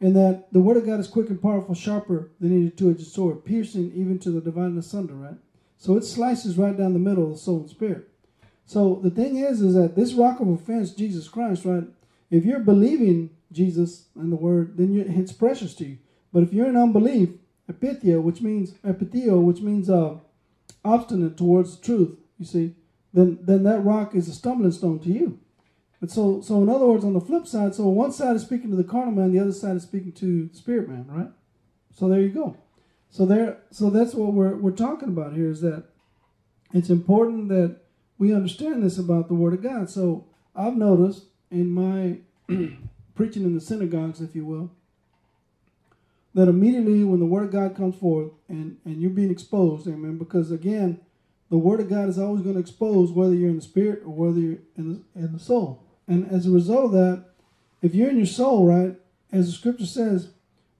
and 0.01 0.15
that 0.15 0.51
the 0.51 0.59
word 0.59 0.77
of 0.77 0.85
God 0.85 0.99
is 0.99 1.07
quick 1.07 1.29
and 1.29 1.41
powerful, 1.41 1.75
sharper 1.75 2.31
than 2.39 2.51
any 2.51 2.69
two-edged 2.69 3.07
sword, 3.07 3.45
piercing 3.45 3.93
even 3.95 4.19
to 4.19 4.31
the 4.31 4.41
dividing 4.41 4.77
asunder, 4.77 5.13
right? 5.13 5.37
So 5.77 5.95
it 5.97 6.03
slices 6.03 6.57
right 6.57 6.77
down 6.77 6.93
the 6.93 6.99
middle 6.99 7.25
of 7.25 7.31
the 7.31 7.37
soul 7.37 7.61
and 7.61 7.69
spirit. 7.69 8.09
So 8.65 8.99
the 9.03 9.09
thing 9.09 9.37
is, 9.37 9.61
is 9.61 9.75
that 9.75 9.95
this 9.95 10.13
rock 10.13 10.39
of 10.39 10.49
offense, 10.49 10.91
Jesus 10.91 11.27
Christ, 11.27 11.65
right? 11.65 11.83
If 12.29 12.45
you're 12.45 12.59
believing 12.59 13.29
Jesus 13.51 14.05
and 14.15 14.31
the 14.31 14.37
word, 14.37 14.77
then 14.77 14.97
it's 15.17 15.31
precious 15.31 15.73
to 15.75 15.85
you. 15.85 15.97
But 16.31 16.43
if 16.43 16.53
you're 16.53 16.67
in 16.67 16.75
unbelief, 16.75 17.29
epithia, 17.69 18.21
which 18.21 18.41
means 18.41 18.73
epitheo, 18.85 19.41
which 19.41 19.61
means 19.61 19.89
uh, 19.89 20.15
obstinate 20.83 21.37
towards 21.37 21.77
the 21.77 21.85
truth, 21.85 22.17
you 22.37 22.45
see, 22.45 22.75
then 23.13 23.39
then 23.41 23.63
that 23.63 23.83
rock 23.83 24.15
is 24.15 24.27
a 24.27 24.33
stumbling 24.33 24.71
stone 24.71 24.99
to 24.99 25.09
you. 25.09 25.39
And 26.01 26.11
so 26.11 26.41
so 26.41 26.61
in 26.61 26.69
other 26.69 26.85
words, 26.85 27.05
on 27.05 27.13
the 27.13 27.21
flip 27.21 27.47
side, 27.47 27.75
so 27.75 27.87
one 27.87 28.11
side 28.11 28.35
is 28.35 28.41
speaking 28.41 28.69
to 28.71 28.75
the 28.75 28.83
carnal 28.83 29.13
man, 29.13 29.31
the 29.31 29.39
other 29.39 29.51
side 29.51 29.75
is 29.75 29.83
speaking 29.83 30.11
to 30.13 30.47
the 30.47 30.55
spirit 30.55 30.89
man, 30.89 31.05
right? 31.07 31.29
So 31.93 32.09
there 32.09 32.19
you 32.19 32.29
go. 32.29 32.57
So 33.09 33.25
there 33.25 33.59
so 33.71 33.89
that's 33.89 34.13
what 34.13 34.33
we're 34.33 34.55
we're 34.55 34.71
talking 34.71 35.09
about 35.09 35.33
here 35.33 35.49
is 35.49 35.61
that 35.61 35.85
it's 36.73 36.89
important 36.89 37.49
that 37.49 37.77
we 38.17 38.33
understand 38.33 38.83
this 38.83 38.97
about 38.97 39.27
the 39.27 39.35
word 39.35 39.53
of 39.53 39.61
God. 39.61 39.89
So 39.89 40.27
I've 40.55 40.75
noticed 40.75 41.25
in 41.51 41.69
my 41.69 42.17
preaching 43.15 43.43
in 43.43 43.53
the 43.53 43.61
synagogues, 43.61 44.21
if 44.21 44.35
you 44.35 44.45
will, 44.45 44.71
that 46.33 46.47
immediately 46.47 47.03
when 47.03 47.19
the 47.19 47.25
word 47.25 47.45
of 47.45 47.51
God 47.51 47.75
comes 47.75 47.95
forth 47.95 48.31
and, 48.49 48.77
and 48.85 49.01
you're 49.01 49.11
being 49.11 49.31
exposed, 49.31 49.87
amen, 49.87 50.17
because 50.17 50.51
again, 50.51 50.99
the 51.49 51.57
word 51.57 51.79
of 51.79 51.89
God 51.89 52.09
is 52.09 52.17
always 52.17 52.41
going 52.41 52.55
to 52.55 52.61
expose 52.61 53.11
whether 53.11 53.33
you're 53.33 53.49
in 53.49 53.57
the 53.57 53.61
spirit 53.61 54.01
or 54.05 54.09
whether 54.09 54.39
you're 54.39 54.59
in 54.75 55.03
the, 55.15 55.19
in 55.19 55.33
the 55.33 55.39
soul. 55.39 55.83
And 56.07 56.29
as 56.31 56.47
a 56.47 56.51
result 56.51 56.85
of 56.85 56.91
that, 56.93 57.25
if 57.81 57.93
you're 57.93 58.09
in 58.09 58.17
your 58.17 58.25
soul, 58.25 58.65
right, 58.65 58.95
as 59.31 59.47
the 59.47 59.51
scripture 59.51 59.85
says, 59.85 60.29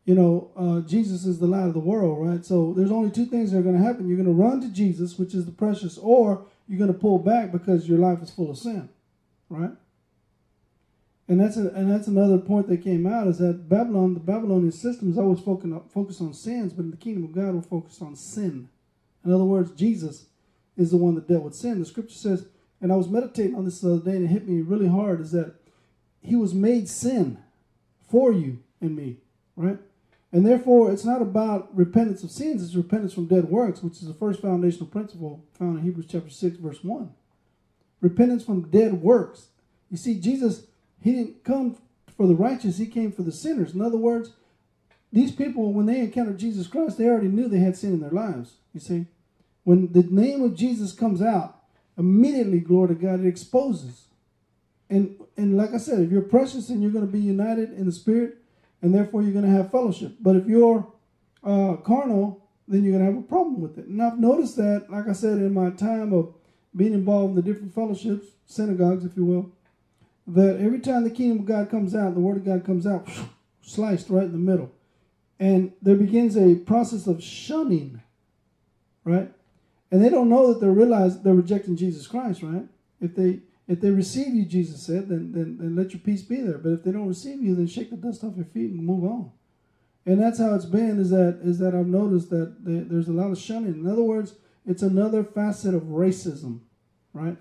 you 0.06 0.16
know, 0.16 0.52
uh, 0.58 0.88
Jesus 0.88 1.26
is 1.26 1.39
the 1.39 1.48
light 1.48 1.68
of 1.68 1.74
the 1.74 1.80
world, 1.80 2.28
right? 2.28 2.44
So 2.44 2.74
there's 2.76 2.92
only 2.92 3.12
two 3.12 3.26
things 3.26 3.52
that 3.52 3.60
are 3.60 3.63
going 3.63 3.78
to 3.78 3.84
happen. 3.84 4.08
You're 4.08 4.18
going 4.18 4.26
to 4.26 4.34
run 4.34 4.62
to 4.62 4.68
Jesus, 4.68 5.18
which 5.18 5.34
is 5.34 5.46
the 5.46 5.52
precious, 5.52 5.98
or 5.98 6.46
you're 6.68 6.80
going 6.80 6.92
to 6.92 7.00
pull 7.00 7.20
back 7.20 7.52
because 7.52 7.88
your 7.88 8.00
life 8.00 8.22
is 8.22 8.30
full 8.30 8.52
of 8.52 8.58
sin, 8.58 8.89
right? 9.50 9.72
And 11.28 11.40
that's 11.40 11.56
a, 11.56 11.70
and 11.70 11.90
that's 11.90 12.08
another 12.08 12.38
point 12.38 12.68
that 12.68 12.84
came 12.84 13.08
out 13.08 13.28
is 13.28 13.38
that 13.38 13.70
Babylon, 13.70 14.14
the 14.14 14.20
Babylonian 14.20 14.74
system 14.74 15.10
is 15.10 15.18
always 15.18 15.40
focused 15.40 16.22
on, 16.22 16.34
sins, 16.34 16.74
but 16.74 16.84
in 16.84 16.92
the 16.92 16.98
kingdom 16.98 17.24
of 17.24 17.32
God, 17.32 17.56
we're 17.56 17.62
focused 17.62 18.02
on 18.02 18.16
sin. 18.16 18.68
In 19.24 19.32
other 19.32 19.46
words, 19.46 19.72
Jesus 19.72 20.26
is 20.76 20.92
the 20.92 20.98
one 20.98 21.16
that 21.16 21.28
dealt 21.28 21.44
with 21.44 21.56
sin. 21.56 21.80
The 21.80 21.86
scripture 21.86 22.16
says, 22.16 22.48
and 22.82 22.92
I 22.92 22.98
was 22.98 23.08
meditating 23.08 23.56
on 23.56 23.64
this 23.64 23.80
the 23.80 23.94
other 23.94 24.12
day, 24.12 24.18
and 24.18 24.26
it 24.26 24.30
hit 24.30 24.48
me 24.48 24.62
really 24.62 24.88
hard, 24.88 25.22
is 25.22 25.32
that 25.32 25.56
he 26.22 26.36
was 26.36 26.54
made 26.54 26.90
sin 26.90 27.38
for 28.10 28.34
you 28.34 28.60
and 28.82 28.96
me, 28.96 29.18
right? 29.56 29.78
And 30.34 30.46
therefore, 30.46 30.92
it's 30.92 31.06
not 31.06 31.22
about 31.22 31.76
repentance 31.78 32.24
of 32.24 32.32
sins, 32.32 32.64
it's 32.64 32.76
repentance 32.76 33.14
from 33.14 33.28
dead 33.28 33.46
works, 33.46 33.82
which 33.82 34.02
is 34.02 34.08
the 34.08 34.14
first 34.14 34.42
foundational 34.42 34.88
principle 34.88 35.46
found 35.58 35.78
in 35.78 35.84
Hebrews 35.86 36.08
chapter 36.10 36.30
6, 36.30 36.58
verse 36.58 36.84
1. 36.84 37.14
Repentance 38.02 38.44
from 38.44 38.70
dead 38.70 39.02
works. 39.02 39.48
You 39.90 39.96
see, 39.96 40.20
Jesus, 40.20 40.66
he 41.04 41.13
didn't 41.13 41.44
come 41.44 41.78
for 42.16 42.28
the 42.28 42.36
righteous, 42.36 42.78
he 42.78 42.88
came 42.88 43.12
for 43.12 43.24
the 43.24 43.32
sinners. 43.32 43.74
In 43.74 43.82
other 43.82 43.98
words, 43.98 44.32
these 45.12 45.32
people, 45.32 45.74
when 45.74 45.86
they 45.86 46.00
encountered 46.00 46.39
Jesus 46.39 46.68
Christ, 46.68 46.98
they 46.98 47.06
already 47.06 47.28
knew 47.28 47.48
they 47.48 47.60
had 47.60 47.78
sin 47.78 47.94
in 47.94 48.00
their 48.00 48.12
lives. 48.12 48.56
You 48.74 48.80
see, 48.80 49.06
when 49.63 49.92
the 49.92 50.04
name 50.04 50.44
of 50.44 50.56
Jesus 50.56 50.94
comes 50.94 51.22
out, 51.22 51.60
immediately, 51.98 52.60
glory 52.60 52.89
to 52.89 52.96
God, 52.96 53.20
it 53.20 53.28
exposes. 53.28 54.06
And 54.89 55.18
and 55.38 55.58
like 55.58 55.74
I 55.74 55.78
said, 55.78 56.00
if 56.00 56.12
you're 56.12 56.22
precious 56.22 56.70
and 56.70 56.82
you're 56.82 56.92
going 56.92 57.06
to 57.06 57.12
be 57.12 57.20
united 57.20 57.74
in 57.74 57.86
the 57.86 57.92
spirit, 57.92 58.38
and 58.82 58.94
therefore 58.94 59.24
you're 59.24 59.32
going 59.32 59.46
to 59.46 59.52
have 59.52 59.72
fellowship. 59.72 60.16
But 60.20 60.36
if 60.36 60.48
you're 60.48 60.88
uh, 61.44 61.76
carnal 61.78 62.44
then 62.68 62.84
you're 62.84 62.98
going 62.98 63.06
to 63.06 63.12
have 63.13 63.24
a 63.24 63.28
problem 63.28 63.62
with 63.62 63.78
it. 63.78 63.86
And 63.86 64.02
I've 64.02 64.20
noticed 64.20 64.56
that, 64.58 64.88
like 64.89 65.08
I 65.08 65.13
said, 65.13 65.38
in 65.38 65.54
my 65.54 65.70
time 65.72 66.13
of 66.13 66.34
being 66.76 66.94
involved 66.94 67.32
in 67.32 67.36
the 67.36 67.42
different 67.42 67.74
fellowships, 67.74 68.28
synagogues, 68.46 69.06
if 69.06 69.16
you 69.18 69.26
will, 69.26 69.52
that 70.28 70.60
every 70.60 70.80
time 70.80 71.04
the 71.04 71.10
kingdom 71.10 71.40
of 71.40 71.46
God 71.46 71.70
comes 71.70 71.96
out, 71.96 72.14
the 72.14 72.20
word 72.20 72.38
of 72.38 72.46
God 72.46 72.66
comes 72.66 72.88
out, 72.88 73.10
sliced 73.62 74.10
right 74.10 74.24
in 74.24 74.32
the 74.32 74.38
middle. 74.38 74.72
And 75.40 75.74
there 75.82 75.96
begins 75.96 76.38
a 76.38 76.56
process 76.56 77.08
of 77.08 77.22
shunning, 77.24 78.02
right? 79.04 79.32
And 79.92 80.04
they 80.04 80.10
don't 80.10 80.30
know 80.30 80.54
that 80.54 80.60
they 80.60 80.68
realize 80.68 81.22
they're 81.22 81.34
rejecting 81.34 81.76
Jesus 81.76 82.08
Christ, 82.08 82.42
right? 82.42 82.66
If 83.02 83.16
they 83.16 83.42
if 83.68 83.80
they 83.80 83.92
receive 83.92 84.34
you, 84.34 84.44
Jesus 84.44 84.82
said, 84.82 85.08
then, 85.08 85.32
then 85.32 85.58
then 85.58 85.76
let 85.76 85.92
your 85.92 86.00
peace 86.02 86.22
be 86.22 86.42
there. 86.42 86.58
But 86.58 86.74
if 86.74 86.84
they 86.84 86.92
don't 86.92 87.08
receive 87.08 87.42
you, 87.42 87.56
then 87.56 87.68
shake 87.68 87.90
the 87.90 87.98
dust 87.98 88.24
off 88.24 88.36
your 88.36 88.46
feet 88.46 88.72
and 88.72 88.84
move 88.84 89.04
on. 89.04 89.32
And 90.06 90.22
that's 90.22 90.40
how 90.40 90.54
it's 90.54 90.66
been. 90.66 91.00
Is 91.00 91.10
that 91.12 91.40
is 91.44 91.60
that 91.60 91.76
I've 91.76 91.88
noticed 91.88 92.30
that 92.30 92.56
there's 92.60 93.08
a 93.08 93.14
lot 93.14 93.32
of 93.32 93.38
shunning. 93.38 93.74
In 93.74 93.88
other 93.88 94.04
words, 94.04 94.36
it's 94.66 94.82
another 94.82 95.24
facet 95.24 95.74
of 95.76 95.84
racism, 95.84 96.60
right? 97.14 97.38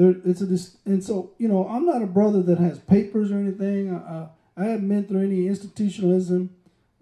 There, 0.00 0.16
it's 0.24 0.40
a 0.40 0.90
and 0.90 1.04
so 1.04 1.32
you 1.36 1.46
know 1.46 1.68
I'm 1.68 1.84
not 1.84 2.00
a 2.00 2.06
brother 2.06 2.40
that 2.44 2.56
has 2.56 2.78
papers 2.78 3.30
or 3.30 3.36
anything. 3.36 3.94
I, 3.94 3.98
I, 3.98 4.28
I 4.56 4.70
haven't 4.70 4.88
been 4.88 5.06
through 5.06 5.24
any 5.24 5.46
institutionalism 5.46 6.48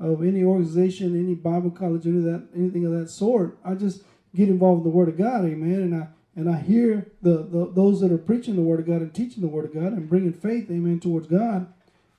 of 0.00 0.24
any 0.24 0.42
organization, 0.42 1.14
any 1.14 1.36
Bible 1.36 1.70
college, 1.70 2.06
any 2.06 2.20
that, 2.22 2.48
anything 2.56 2.84
of 2.86 2.92
that 2.98 3.08
sort. 3.08 3.56
I 3.64 3.74
just 3.74 4.02
get 4.34 4.48
involved 4.48 4.84
in 4.84 4.90
the 4.90 4.96
Word 4.96 5.08
of 5.08 5.16
God, 5.16 5.44
Amen. 5.44 5.74
And 5.74 5.94
I 5.94 6.08
and 6.34 6.50
I 6.50 6.58
hear 6.58 7.06
the, 7.22 7.44
the 7.44 7.70
those 7.72 8.00
that 8.00 8.10
are 8.10 8.18
preaching 8.18 8.56
the 8.56 8.62
Word 8.62 8.80
of 8.80 8.86
God 8.88 9.00
and 9.00 9.14
teaching 9.14 9.42
the 9.42 9.48
Word 9.48 9.66
of 9.66 9.74
God 9.74 9.92
and 9.92 10.08
bringing 10.08 10.32
faith, 10.32 10.68
Amen, 10.68 10.98
towards 10.98 11.28
God. 11.28 11.72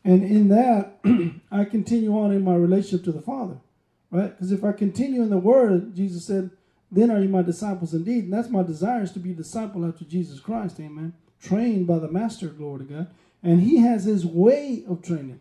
And 0.05 0.23
in 0.23 0.47
that, 0.47 0.99
I 1.51 1.65
continue 1.65 2.17
on 2.17 2.31
in 2.31 2.45
my 2.45 2.55
relationship 2.55 3.03
to 3.03 3.11
the 3.11 3.21
Father, 3.21 3.57
right? 4.11 4.29
Because 4.29 4.53
if 4.53 4.63
I 4.63 4.71
continue 4.71 5.23
in 5.23 5.29
the 5.29 5.37
Word, 5.37 5.93
Jesus 5.93 6.23
said, 6.23 6.51
"Then 6.91 7.11
are 7.11 7.21
you 7.21 7.29
my 7.29 7.41
disciples 7.41 7.93
indeed." 7.93 8.25
And 8.25 8.33
that's 8.33 8.49
my 8.49 8.63
desire 8.63 9.03
is 9.03 9.11
to 9.13 9.19
be 9.19 9.31
a 9.31 9.35
disciple 9.35 9.85
after 9.85 10.05
Jesus 10.05 10.39
Christ, 10.39 10.79
Amen. 10.79 11.13
Trained 11.39 11.87
by 11.87 11.99
the 11.99 12.11
Master, 12.11 12.49
glory 12.49 12.85
to 12.85 12.93
God, 12.93 13.07
and 13.41 13.61
He 13.61 13.77
has 13.77 14.03
His 14.05 14.25
way 14.25 14.83
of 14.87 15.01
training. 15.01 15.39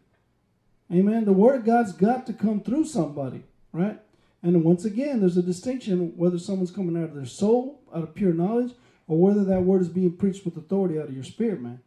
Amen. 0.92 1.24
The 1.24 1.32
word 1.32 1.56
of 1.56 1.66
God's 1.66 1.92
got 1.92 2.26
to 2.26 2.32
come 2.32 2.60
through 2.60 2.84
somebody, 2.84 3.42
right? 3.72 4.00
And 4.42 4.64
once 4.64 4.84
again, 4.84 5.20
there's 5.20 5.36
a 5.36 5.42
distinction 5.42 6.16
whether 6.16 6.38
someone's 6.38 6.70
coming 6.70 6.96
out 6.96 7.10
of 7.10 7.14
their 7.14 7.26
soul, 7.26 7.80
out 7.94 8.04
of 8.04 8.14
pure 8.14 8.32
knowledge, 8.32 8.72
or 9.06 9.18
whether 9.18 9.44
that 9.44 9.64
word 9.64 9.82
is 9.82 9.88
being 9.88 10.16
preached 10.16 10.44
with 10.44 10.56
authority 10.56 10.98
out 10.98 11.08
of 11.08 11.14
your 11.14 11.24
spirit, 11.24 11.60
man. 11.60 11.80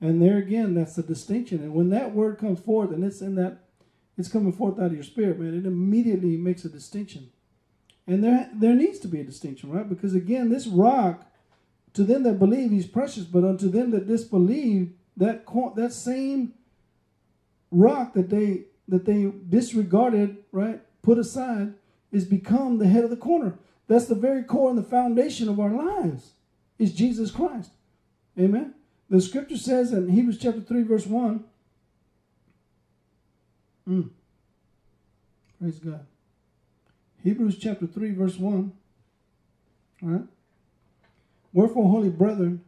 And 0.00 0.22
there 0.22 0.36
again, 0.36 0.74
that's 0.74 0.94
the 0.94 1.02
distinction. 1.02 1.62
And 1.62 1.74
when 1.74 1.90
that 1.90 2.14
word 2.14 2.38
comes 2.38 2.60
forth 2.60 2.92
and 2.92 3.02
it's 3.02 3.20
in 3.20 3.34
that, 3.36 3.64
it's 4.16 4.28
coming 4.28 4.52
forth 4.52 4.78
out 4.78 4.86
of 4.86 4.94
your 4.94 5.02
spirit, 5.02 5.38
man, 5.38 5.54
it 5.54 5.66
immediately 5.66 6.36
makes 6.36 6.64
a 6.64 6.68
distinction. 6.68 7.30
And 8.06 8.22
there, 8.22 8.48
there 8.54 8.74
needs 8.74 8.98
to 9.00 9.08
be 9.08 9.20
a 9.20 9.24
distinction, 9.24 9.70
right? 9.70 9.88
Because 9.88 10.14
again, 10.14 10.48
this 10.48 10.66
rock, 10.66 11.26
to 11.94 12.04
them 12.04 12.22
that 12.22 12.38
believe, 12.38 12.70
he's 12.70 12.86
precious, 12.86 13.24
but 13.24 13.44
unto 13.44 13.68
them 13.68 13.90
that 13.90 14.06
disbelieve, 14.06 14.92
that 15.16 15.44
that 15.76 15.92
same 15.92 16.52
rock 17.70 18.12
that 18.14 18.30
they 18.30 18.64
that 18.88 19.04
they 19.04 19.32
disregarded, 19.48 20.36
right, 20.52 20.80
put 21.02 21.18
aside, 21.18 21.74
is 22.12 22.24
become 22.24 22.78
the 22.78 22.86
head 22.86 23.02
of 23.02 23.10
the 23.10 23.16
corner. 23.16 23.58
That's 23.88 24.06
the 24.06 24.14
very 24.14 24.44
core 24.44 24.70
and 24.70 24.78
the 24.78 24.82
foundation 24.82 25.48
of 25.48 25.58
our 25.58 25.70
lives, 25.70 26.32
is 26.78 26.92
Jesus 26.92 27.30
Christ. 27.32 27.70
Amen. 28.38 28.74
The 29.08 29.20
scripture 29.20 29.56
says 29.56 29.92
in 29.92 30.08
Hebrews 30.08 30.38
chapter 30.38 30.60
3, 30.60 30.82
verse 30.82 31.06
1. 31.06 31.44
Mm, 33.88 34.10
praise 35.60 35.78
God. 35.78 36.06
Hebrews 37.26 37.58
chapter 37.58 37.88
3, 37.88 38.12
verse 38.12 38.38
1. 38.38 38.72
All 40.04 40.08
right. 40.08 40.22
Wherefore, 41.52 41.90
holy 41.90 42.08
brethren, 42.08 42.62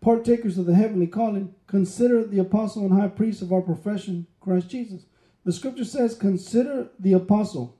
partakers 0.00 0.56
of 0.56 0.64
the 0.64 0.74
heavenly 0.74 1.06
calling, 1.06 1.54
consider 1.66 2.24
the 2.24 2.38
apostle 2.38 2.86
and 2.86 2.98
high 2.98 3.08
priest 3.08 3.42
of 3.42 3.52
our 3.52 3.60
profession, 3.60 4.26
Christ 4.40 4.70
Jesus. 4.70 5.02
The 5.44 5.52
scripture 5.52 5.84
says, 5.84 6.14
consider 6.14 6.88
the 6.98 7.12
apostle. 7.12 7.76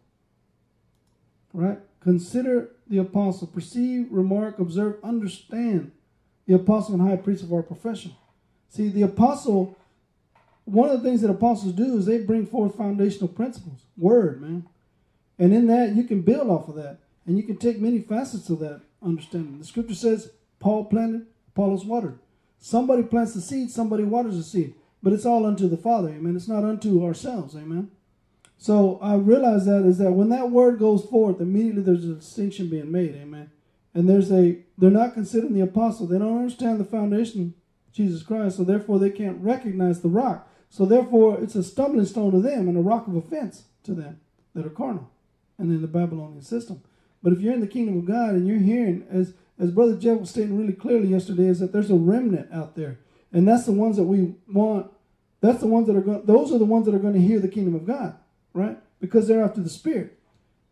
Right? 1.55 1.79
Consider 2.01 2.73
the 2.87 2.99
apostle. 2.99 3.47
Perceive, 3.47 4.09
remark, 4.11 4.59
observe, 4.59 4.97
understand 5.03 5.93
the 6.47 6.55
apostle 6.55 6.93
and 6.93 7.09
high 7.09 7.17
priest 7.17 7.43
of 7.43 7.55
our 7.55 7.63
profession. 7.63 8.13
See, 8.69 8.91
the 8.91 9.01
apostle, 9.01 9.79
one 10.67 10.91
of 10.91 11.03
the 11.03 11.09
things 11.09 11.23
that 11.23 11.31
apostles 11.31 11.73
do 11.73 11.97
is 11.97 12.05
they 12.05 12.19
bring 12.19 12.45
forth 12.45 12.77
foundational 12.77 13.29
principles. 13.29 13.87
Word, 13.97 14.43
man. 14.43 14.67
And 15.43 15.53
in 15.53 15.67
that, 15.67 15.97
you 15.97 16.05
can 16.05 16.23
build 16.23 16.49
off 16.49 16.69
of 16.69 16.77
that. 16.77 16.99
And 17.27 17.37
you 17.37 17.43
can 17.43 17.57
take 17.57 17.81
many 17.81 17.99
facets 17.99 18.49
of 18.49 18.61
that 18.61 18.83
understanding. 19.03 19.59
The 19.59 19.65
scripture 19.65 19.97
says, 19.97 20.31
Paul 20.61 20.85
planted, 20.85 21.27
Apollos 21.49 21.85
watered. 21.85 22.21
Somebody 22.61 23.03
plants 23.03 23.35
the 23.35 23.41
seed, 23.41 23.69
somebody 23.69 24.05
waters 24.05 24.37
the 24.37 24.45
seed. 24.45 24.75
But 25.03 25.13
it's 25.13 25.27
all 25.27 25.45
unto 25.45 25.69
the 25.69 25.77
Father, 25.77 26.11
amen. 26.11 26.37
It's 26.37 26.47
not 26.47 26.63
unto 26.63 27.05
ourselves, 27.05 27.57
amen. 27.57 27.91
So 28.57 29.01
I 29.03 29.17
realize 29.17 29.67
that 29.67 29.85
is 29.85 29.99
that 29.99 30.13
when 30.13 30.29
that 30.29 30.53
word 30.53 30.79
goes 30.79 31.05
forth, 31.07 31.41
immediately 31.41 31.83
there's 31.83 32.05
a 32.05 32.15
distinction 32.15 32.69
being 32.69 32.93
made, 32.93 33.17
amen. 33.17 33.51
And 33.95 34.09
there's 34.09 34.31
a 34.31 34.61
they're 34.79 34.93
not 34.93 35.15
considering 35.15 35.55
the 35.55 35.61
apostle. 35.63 36.07
They 36.07 36.21
don't 36.21 36.39
understand 36.39 36.79
the 36.79 36.85
foundation, 36.85 37.55
Jesus 37.93 38.23
Christ, 38.23 38.59
so 38.59 38.63
therefore 38.63 39.01
they 39.01 39.11
can't 39.11 39.43
recognize 39.43 40.03
the 40.03 40.09
rock. 40.09 40.49
So 40.71 40.87
therefore 40.87 41.41
it's 41.43 41.57
a 41.57 41.65
stumbling 41.65 42.07
stone 42.07 42.31
to 42.31 42.41
them 42.41 42.69
and 42.69 42.79
a 42.79 42.81
rock 42.81 43.09
of 43.09 43.17
offense 43.17 43.65
to 43.83 43.93
them 43.93 44.21
that 44.55 44.65
are 44.65 44.71
carnal 44.71 45.11
and 45.59 45.71
in 45.71 45.83
the 45.83 45.89
Babylonian 45.89 46.43
system. 46.43 46.83
But 47.23 47.33
if 47.33 47.41
you're 47.41 47.55
in 47.55 47.61
the 47.61 47.67
kingdom 47.67 47.99
of 47.99 48.07
God 48.07 48.31
and 48.31 48.47
you're 48.47 48.59
hearing 48.59 49.07
as 49.11 49.35
as 49.59 49.71
Brother 49.71 49.97
Jeff 49.97 50.19
was 50.19 50.31
stating 50.31 50.59
really 50.59 50.73
clearly 50.73 51.09
yesterday, 51.09 51.47
is 51.47 51.61
that 51.61 51.73
there's 51.73 51.91
a 51.91 51.95
remnant 51.95 52.53
out 52.53 52.75
there. 52.75 52.99
And 53.33 53.47
that's 53.47 53.65
the 53.65 53.73
ones 53.73 53.97
that 53.97 54.05
we 54.05 54.35
want. 54.53 54.91
That's 55.41 55.61
the 55.61 55.67
ones 55.67 55.87
that 55.87 55.97
are 55.97 56.01
going, 56.01 56.25
those 56.25 56.53
are 56.53 56.59
the 56.59 56.65
ones 56.65 56.87
that 56.87 56.95
are 56.95 57.01
going 57.01 57.15
to 57.15 57.21
hear 57.21 57.39
the 57.39 57.49
kingdom 57.49 57.75
of 57.75 57.87
God, 57.87 58.17
right? 58.55 58.79
Because 59.01 59.29
they're 59.29 59.45
after 59.45 59.61
the 59.61 59.69
Spirit. 59.69 60.19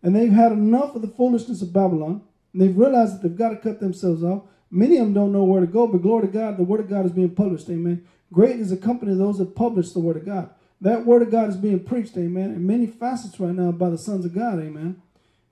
And 0.02 0.16
they've 0.16 0.32
had 0.32 0.52
enough 0.52 0.94
of 0.94 1.02
the 1.02 1.08
foolishness 1.08 1.62
of 1.62 1.72
Babylon. 1.72 2.22
And 2.52 2.62
they've 2.62 2.76
realized 2.76 3.14
that 3.14 3.22
they've 3.22 3.38
got 3.38 3.50
to 3.50 3.56
cut 3.56 3.80
themselves 3.80 4.24
off. 4.24 4.42
Many 4.70 4.96
of 4.98 5.06
them 5.06 5.14
don't 5.14 5.32
know 5.32 5.44
where 5.44 5.60
to 5.60 5.66
go, 5.66 5.86
but 5.86 6.02
glory 6.02 6.26
to 6.26 6.32
God, 6.32 6.56
the 6.56 6.62
word 6.62 6.80
of 6.80 6.88
God 6.88 7.04
is 7.04 7.12
being 7.12 7.34
published, 7.34 7.68
amen. 7.68 8.06
Great 8.32 8.60
is 8.60 8.70
the 8.70 8.76
company 8.76 9.12
of 9.12 9.18
those 9.18 9.38
that 9.38 9.56
publish 9.56 9.90
the 9.90 9.98
word 9.98 10.16
of 10.16 10.24
God. 10.24 10.50
That 10.80 11.04
word 11.04 11.22
of 11.22 11.30
God 11.30 11.48
is 11.50 11.56
being 11.56 11.84
preached, 11.84 12.16
amen, 12.16 12.52
in 12.52 12.66
many 12.66 12.86
facets 12.86 13.38
right 13.38 13.54
now 13.54 13.70
by 13.70 13.90
the 13.90 13.98
sons 13.98 14.24
of 14.24 14.34
God, 14.34 14.58
amen. 14.58 15.02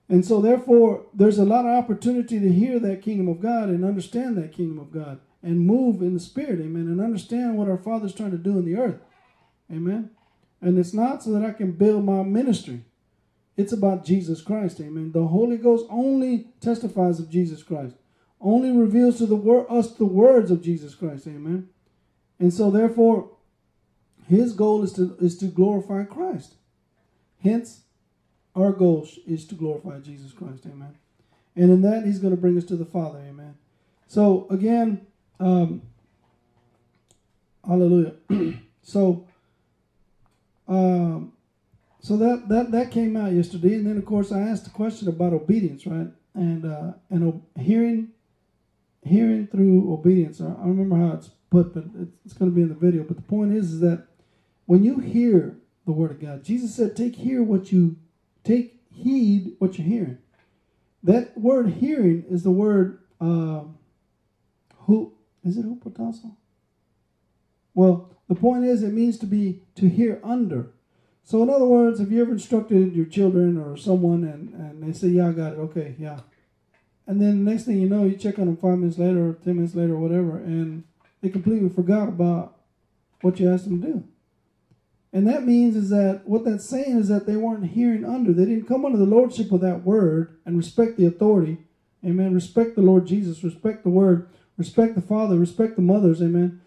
And 0.07 0.25
so, 0.25 0.41
therefore, 0.41 1.05
there's 1.13 1.37
a 1.37 1.45
lot 1.45 1.65
of 1.65 1.77
opportunity 1.77 2.39
to 2.39 2.51
hear 2.51 2.79
that 2.79 3.03
kingdom 3.03 3.27
of 3.27 3.39
God 3.39 3.69
and 3.69 3.85
understand 3.85 4.37
that 4.37 4.53
kingdom 4.53 4.79
of 4.79 4.91
God 4.91 5.19
and 5.43 5.59
move 5.59 6.01
in 6.01 6.15
the 6.15 6.19
spirit, 6.19 6.59
amen, 6.59 6.87
and 6.87 6.99
understand 6.99 7.57
what 7.57 7.69
our 7.69 7.77
Father's 7.77 8.15
trying 8.15 8.31
to 8.31 8.37
do 8.37 8.57
in 8.57 8.65
the 8.65 8.75
earth, 8.75 8.99
amen. 9.71 10.09
And 10.61 10.79
it's 10.79 10.93
not 10.93 11.23
so 11.23 11.31
that 11.33 11.45
I 11.45 11.51
can 11.51 11.73
build 11.73 12.03
my 12.03 12.23
ministry, 12.23 12.83
it's 13.55 13.71
about 13.71 14.05
Jesus 14.05 14.41
Christ, 14.41 14.81
amen. 14.81 15.11
The 15.11 15.27
Holy 15.27 15.57
Ghost 15.57 15.85
only 15.91 16.47
testifies 16.59 17.19
of 17.19 17.29
Jesus 17.29 17.61
Christ, 17.61 17.95
only 18.41 18.71
reveals 18.71 19.19
to 19.19 19.27
the 19.27 19.35
wor- 19.35 19.71
us 19.71 19.91
the 19.91 20.05
words 20.05 20.49
of 20.49 20.63
Jesus 20.63 20.95
Christ, 20.95 21.27
amen. 21.27 21.69
And 22.39 22.51
so, 22.51 22.71
therefore, 22.71 23.29
his 24.29 24.53
goal 24.53 24.83
is 24.83 24.93
to 24.93 25.17
is 25.19 25.35
to 25.39 25.47
glorify 25.47 26.03
Christ. 26.03 26.53
Hence, 27.41 27.81
our 28.55 28.71
goal 28.71 29.07
is 29.25 29.45
to 29.47 29.55
glorify 29.55 29.99
Jesus 29.99 30.31
Christ. 30.31 30.67
Amen. 30.67 30.95
And 31.55 31.71
in 31.71 31.81
that, 31.81 32.05
He's 32.05 32.19
going 32.19 32.35
to 32.35 32.39
bring 32.39 32.55
us 32.55 32.63
to 32.65 32.75
the 32.75 32.85
Father. 32.85 33.19
Amen. 33.27 33.55
So, 34.07 34.45
again, 34.51 35.07
um, 35.39 35.81
hallelujah. 37.67 38.13
so, 38.83 39.25
um, 40.67 41.33
so 41.99 42.15
that, 42.17 42.47
that 42.49 42.71
that 42.71 42.91
came 42.91 43.17
out 43.17 43.31
yesterday, 43.31 43.73
and 43.73 43.87
then 43.87 43.97
of 43.97 44.05
course 44.05 44.31
I 44.31 44.41
asked 44.41 44.65
the 44.65 44.69
question 44.69 45.07
about 45.07 45.33
obedience, 45.33 45.87
right? 45.87 46.07
And 46.35 46.65
uh, 46.65 46.91
and 47.09 47.41
hearing, 47.59 48.09
hearing 49.03 49.47
through 49.47 49.91
obedience. 49.91 50.39
I, 50.39 50.49
I 50.49 50.67
remember 50.67 50.97
how 50.97 51.15
it's 51.15 51.31
put, 51.49 51.73
but 51.73 51.85
it's, 51.99 52.11
it's 52.25 52.33
going 52.35 52.51
to 52.51 52.55
be 52.55 52.61
in 52.61 52.69
the 52.69 52.75
video. 52.75 53.03
But 53.03 53.17
the 53.17 53.23
point 53.23 53.53
is, 53.53 53.73
is 53.73 53.79
that 53.79 54.05
when 54.69 54.83
you 54.83 54.99
hear 54.99 55.57
the 55.87 55.91
word 55.91 56.11
of 56.11 56.21
God, 56.21 56.43
Jesus 56.43 56.75
said, 56.75 56.95
"Take 56.95 57.15
hear 57.15 57.41
what 57.41 57.71
you 57.71 57.95
Take 58.43 58.81
heed 58.91 59.55
what 59.59 59.77
you're 59.77 59.87
hearing. 59.87 60.17
That 61.03 61.37
word 61.37 61.69
hearing 61.69 62.25
is 62.29 62.43
the 62.43 62.51
word 62.51 62.99
uh, 63.21 63.61
who 64.79 65.13
is 65.43 65.57
it 65.57 65.65
hupotasso? 65.65 66.35
Well, 67.73 68.09
the 68.27 68.35
point 68.35 68.65
is 68.65 68.83
it 68.83 68.93
means 68.93 69.17
to 69.19 69.25
be 69.25 69.61
to 69.75 69.87
hear 69.87 70.19
under. 70.23 70.71
So 71.23 71.43
in 71.43 71.49
other 71.49 71.65
words, 71.65 71.99
have 71.99 72.11
you 72.11 72.21
ever 72.21 72.31
instructed 72.31 72.95
your 72.95 73.05
children 73.05 73.57
or 73.57 73.77
someone 73.77 74.23
and, 74.23 74.53
and 74.53 74.83
they 74.83 74.97
say, 74.97 75.09
Yeah, 75.09 75.29
I 75.29 75.31
got 75.31 75.53
it, 75.53 75.59
okay, 75.59 75.95
yeah. 75.99 76.21
And 77.05 77.21
then 77.21 77.43
the 77.43 77.51
next 77.51 77.65
thing 77.65 77.79
you 77.79 77.89
know, 77.89 78.05
you 78.05 78.15
check 78.15 78.39
on 78.39 78.45
them 78.45 78.57
five 78.57 78.77
minutes 78.77 78.97
later 78.97 79.29
or 79.29 79.33
ten 79.33 79.55
minutes 79.55 79.75
later 79.75 79.93
or 79.93 79.99
whatever, 79.99 80.37
and 80.37 80.83
they 81.21 81.29
completely 81.29 81.69
forgot 81.69 82.07
about 82.07 82.57
what 83.21 83.39
you 83.39 83.51
asked 83.51 83.65
them 83.65 83.81
to 83.81 83.87
do. 83.87 84.03
And 85.11 85.27
that 85.27 85.45
means 85.45 85.75
is 85.75 85.89
that 85.89 86.21
what 86.25 86.45
that's 86.45 86.69
saying 86.69 86.97
is 86.97 87.07
that 87.07 87.25
they 87.25 87.35
weren't 87.35 87.71
hearing 87.71 88.05
under. 88.05 88.31
They 88.31 88.45
didn't 88.45 88.67
come 88.67 88.85
under 88.85 88.97
the 88.97 89.05
lordship 89.05 89.51
of 89.51 89.61
that 89.61 89.83
word 89.83 90.37
and 90.45 90.55
respect 90.55 90.97
the 90.97 91.07
authority. 91.07 91.57
Amen. 92.05 92.33
Respect 92.33 92.75
the 92.75 92.81
Lord 92.81 93.07
Jesus. 93.07 93.43
Respect 93.43 93.83
the 93.83 93.89
word. 93.89 94.29
Respect 94.57 94.95
the 94.95 95.01
father. 95.01 95.37
Respect 95.37 95.75
the 95.75 95.81
mothers. 95.81 96.21
Amen. 96.21 96.61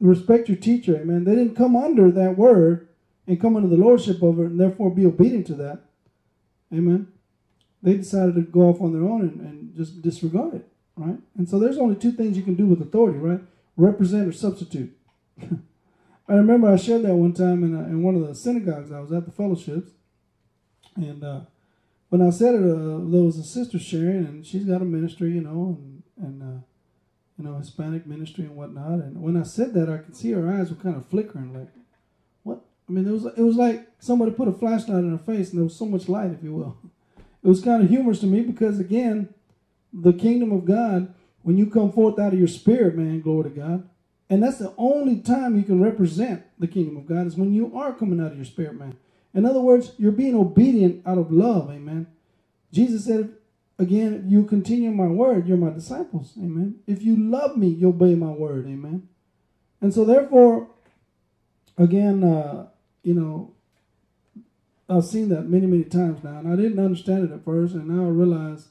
Respect 0.00 0.48
your 0.48 0.58
teacher. 0.58 0.96
Amen. 0.96 1.24
They 1.24 1.34
didn't 1.34 1.56
come 1.56 1.74
under 1.74 2.10
that 2.12 2.38
word 2.38 2.88
and 3.26 3.40
come 3.40 3.56
under 3.56 3.68
the 3.68 3.76
lordship 3.76 4.22
of 4.22 4.38
it 4.38 4.46
and 4.46 4.60
therefore 4.60 4.94
be 4.94 5.04
obedient 5.04 5.46
to 5.48 5.54
that. 5.54 5.80
Amen. 6.72 7.08
They 7.82 7.94
decided 7.94 8.36
to 8.36 8.42
go 8.42 8.62
off 8.62 8.80
on 8.80 8.92
their 8.92 9.02
own 9.02 9.22
and, 9.22 9.40
and 9.40 9.76
just 9.76 10.02
disregard 10.02 10.54
it. 10.54 10.68
Right. 10.96 11.18
And 11.36 11.48
so 11.48 11.58
there's 11.58 11.78
only 11.78 11.96
two 11.96 12.12
things 12.12 12.36
you 12.36 12.42
can 12.42 12.54
do 12.54 12.66
with 12.66 12.80
authority. 12.80 13.18
Right. 13.18 13.40
Represent 13.76 14.28
or 14.28 14.32
substitute. 14.32 14.96
I 16.28 16.34
remember 16.34 16.70
I 16.70 16.76
shared 16.76 17.02
that 17.02 17.14
one 17.14 17.32
time 17.32 17.64
in, 17.64 17.74
a, 17.74 17.84
in 17.84 18.02
one 18.02 18.14
of 18.14 18.26
the 18.26 18.34
synagogues. 18.34 18.92
I 18.92 19.00
was 19.00 19.12
at 19.12 19.24
the 19.24 19.32
fellowships, 19.32 19.92
and 20.94 21.24
uh, 21.24 21.40
when 22.10 22.20
I 22.20 22.28
said 22.28 22.54
it, 22.54 22.60
uh, 22.60 23.00
there 23.08 23.22
was 23.22 23.38
a 23.38 23.44
sister 23.44 23.78
sharing, 23.78 24.26
and 24.26 24.46
she's 24.46 24.64
got 24.64 24.82
a 24.82 24.84
ministry, 24.84 25.30
you 25.30 25.40
know, 25.40 25.78
and 25.78 26.02
and 26.18 26.42
uh, 26.42 26.60
you 27.38 27.44
know 27.44 27.56
Hispanic 27.56 28.06
ministry 28.06 28.44
and 28.44 28.56
whatnot. 28.56 29.00
And 29.00 29.22
when 29.22 29.38
I 29.38 29.42
said 29.42 29.72
that, 29.74 29.88
I 29.88 29.98
could 29.98 30.16
see 30.16 30.32
her 30.32 30.52
eyes 30.52 30.68
were 30.68 30.76
kind 30.76 30.96
of 30.96 31.06
flickering, 31.06 31.54
like, 31.54 31.68
what? 32.42 32.60
I 32.88 32.92
mean, 32.92 33.08
it 33.08 33.12
was 33.12 33.24
it 33.24 33.42
was 33.42 33.56
like 33.56 33.88
somebody 33.98 34.30
put 34.32 34.48
a 34.48 34.52
flashlight 34.52 35.04
in 35.04 35.10
her 35.10 35.18
face, 35.24 35.48
and 35.48 35.58
there 35.58 35.64
was 35.64 35.76
so 35.76 35.86
much 35.86 36.10
light, 36.10 36.30
if 36.30 36.42
you 36.42 36.54
will. 36.54 36.76
It 37.42 37.48
was 37.48 37.62
kind 37.62 37.82
of 37.82 37.88
humorous 37.88 38.20
to 38.20 38.26
me 38.26 38.42
because 38.42 38.78
again, 38.78 39.32
the 39.94 40.12
kingdom 40.12 40.52
of 40.52 40.66
God, 40.66 41.14
when 41.40 41.56
you 41.56 41.70
come 41.70 41.90
forth 41.90 42.18
out 42.18 42.34
of 42.34 42.38
your 42.38 42.48
spirit, 42.48 42.96
man, 42.96 43.22
glory 43.22 43.44
to 43.44 43.56
God 43.56 43.88
and 44.30 44.42
that's 44.42 44.58
the 44.58 44.74
only 44.76 45.20
time 45.20 45.56
you 45.56 45.62
can 45.62 45.82
represent 45.82 46.44
the 46.58 46.66
kingdom 46.66 46.96
of 46.96 47.06
God 47.06 47.26
is 47.26 47.36
when 47.36 47.52
you 47.52 47.76
are 47.76 47.92
coming 47.92 48.20
out 48.20 48.32
of 48.32 48.36
your 48.36 48.44
spirit, 48.44 48.78
man. 48.78 48.96
In 49.34 49.46
other 49.46 49.60
words, 49.60 49.92
you're 49.98 50.12
being 50.12 50.34
obedient 50.34 51.06
out 51.06 51.18
of 51.18 51.32
love, 51.32 51.70
amen. 51.70 52.06
Jesus 52.72 53.04
said, 53.04 53.32
again, 53.78 54.24
you 54.28 54.44
continue 54.44 54.90
my 54.90 55.06
word, 55.06 55.46
you're 55.46 55.56
my 55.56 55.70
disciples, 55.70 56.32
amen. 56.36 56.76
If 56.86 57.02
you 57.02 57.16
love 57.16 57.56
me, 57.56 57.68
you 57.68 57.88
obey 57.88 58.14
my 58.14 58.30
word, 58.30 58.66
amen. 58.66 59.08
And 59.80 59.94
so, 59.94 60.04
therefore, 60.04 60.68
again, 61.78 62.24
uh, 62.24 62.66
you 63.02 63.14
know, 63.14 63.54
I've 64.88 65.04
seen 65.04 65.28
that 65.28 65.42
many, 65.42 65.66
many 65.66 65.84
times 65.84 66.24
now, 66.24 66.38
and 66.38 66.52
I 66.52 66.56
didn't 66.56 66.84
understand 66.84 67.30
it 67.30 67.34
at 67.34 67.44
first, 67.44 67.74
and 67.74 67.88
now 67.88 68.06
I 68.06 68.10
realize, 68.10 68.68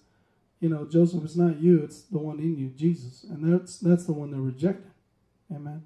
you 0.59 0.69
know, 0.69 0.85
Joseph, 0.85 1.23
it's 1.23 1.35
not 1.35 1.59
you, 1.59 1.83
it's 1.83 2.01
the 2.01 2.17
one 2.17 2.39
in 2.39 2.57
you, 2.57 2.69
Jesus, 2.69 3.23
and 3.23 3.53
that's 3.53 3.77
that's 3.77 4.05
the 4.05 4.13
one 4.13 4.31
they're 4.31 4.41
rejecting. 4.41 4.91
Amen. 5.53 5.83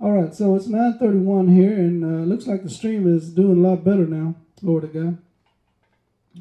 All 0.00 0.12
right, 0.12 0.34
so 0.34 0.56
it's 0.56 0.66
9:31 0.66 1.54
here, 1.54 1.74
and 1.74 2.04
uh, 2.04 2.24
looks 2.24 2.46
like 2.46 2.62
the 2.62 2.70
stream 2.70 3.06
is 3.06 3.30
doing 3.30 3.64
a 3.64 3.68
lot 3.68 3.84
better 3.84 4.06
now. 4.06 4.34
Lord 4.60 4.84
of 4.84 4.92
God. 4.92 5.18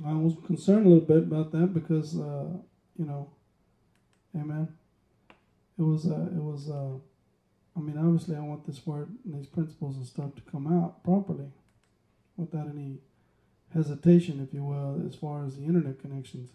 I 0.05 0.13
was 0.13 0.35
concerned 0.45 0.85
a 0.85 0.89
little 0.89 1.05
bit 1.05 1.23
about 1.23 1.51
that 1.51 1.73
because, 1.73 2.17
uh, 2.17 2.47
you 2.97 3.05
know, 3.05 3.29
Amen. 4.35 4.67
It 5.77 5.81
was, 5.81 6.05
uh, 6.05 6.27
it 6.33 6.41
was. 6.41 6.69
Uh, 6.69 6.97
I 7.75 7.79
mean, 7.79 7.97
obviously, 7.97 8.35
I 8.35 8.41
want 8.41 8.65
this 8.65 8.85
word 8.85 9.09
and 9.25 9.33
these 9.33 9.47
principles 9.47 9.97
and 9.97 10.05
stuff 10.05 10.35
to 10.35 10.41
come 10.51 10.67
out 10.67 11.03
properly, 11.03 11.47
without 12.37 12.67
any 12.67 12.97
hesitation, 13.73 14.45
if 14.45 14.53
you 14.53 14.63
will, 14.63 15.01
as 15.07 15.15
far 15.15 15.45
as 15.45 15.55
the 15.55 15.63
internet 15.63 15.99
connections. 15.99 16.49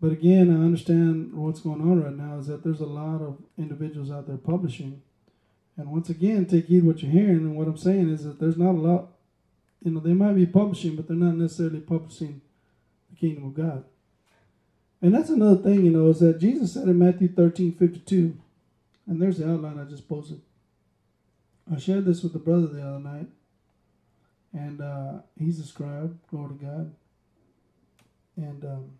But 0.00 0.12
again, 0.12 0.50
I 0.50 0.64
understand 0.64 1.34
what's 1.34 1.60
going 1.60 1.82
on 1.82 2.02
right 2.02 2.16
now 2.16 2.38
is 2.38 2.46
that 2.46 2.64
there's 2.64 2.80
a 2.80 2.86
lot 2.86 3.20
of 3.20 3.36
individuals 3.58 4.10
out 4.10 4.26
there 4.26 4.38
publishing. 4.38 5.02
And 5.76 5.90
once 5.90 6.08
again, 6.08 6.46
take 6.46 6.66
heed 6.66 6.84
what 6.84 7.02
you're 7.02 7.12
hearing. 7.12 7.38
And 7.38 7.56
what 7.56 7.68
I'm 7.68 7.76
saying 7.76 8.10
is 8.10 8.24
that 8.24 8.40
there's 8.40 8.56
not 8.56 8.74
a 8.74 8.80
lot, 8.80 9.08
you 9.82 9.90
know, 9.90 10.00
they 10.00 10.14
might 10.14 10.34
be 10.34 10.46
publishing, 10.46 10.96
but 10.96 11.06
they're 11.06 11.16
not 11.16 11.34
necessarily 11.34 11.80
publishing 11.80 12.40
the 13.10 13.16
kingdom 13.16 13.46
of 13.46 13.54
God. 13.54 13.84
And 15.02 15.14
that's 15.14 15.30
another 15.30 15.62
thing, 15.62 15.84
you 15.84 15.90
know, 15.90 16.08
is 16.08 16.20
that 16.20 16.40
Jesus 16.40 16.74
said 16.74 16.84
in 16.84 16.98
Matthew 16.98 17.28
13 17.28 17.74
52, 17.74 18.36
and 19.06 19.20
there's 19.20 19.38
the 19.38 19.50
outline 19.50 19.78
I 19.78 19.84
just 19.84 20.08
posted. 20.08 20.40
I 21.72 21.78
shared 21.78 22.04
this 22.04 22.22
with 22.22 22.32
the 22.32 22.38
brother 22.38 22.66
the 22.66 22.82
other 22.82 22.98
night, 22.98 23.28
and 24.52 24.80
uh, 24.80 25.12
he's 25.38 25.58
a 25.58 25.64
scribe, 25.64 26.18
glory 26.30 26.58
to 26.58 26.64
God. 26.64 26.94
And 28.36 28.64
um, 28.64 28.90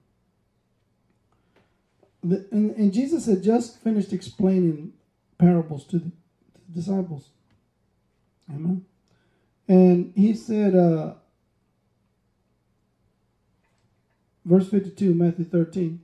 the, 2.22 2.46
and, 2.50 2.74
and 2.76 2.92
Jesus 2.92 3.26
had 3.26 3.42
just 3.42 3.80
finished 3.82 4.12
explaining 4.12 4.92
parables 5.38 5.86
to 5.86 5.98
the, 5.98 6.04
to 6.04 6.60
the 6.68 6.80
disciples. 6.80 7.30
Amen. 8.52 8.84
And 9.68 10.12
he 10.16 10.34
said, 10.34 10.74
uh, 10.74 11.14
verse 14.44 14.68
52, 14.68 15.14
Matthew 15.14 15.44
13, 15.44 16.02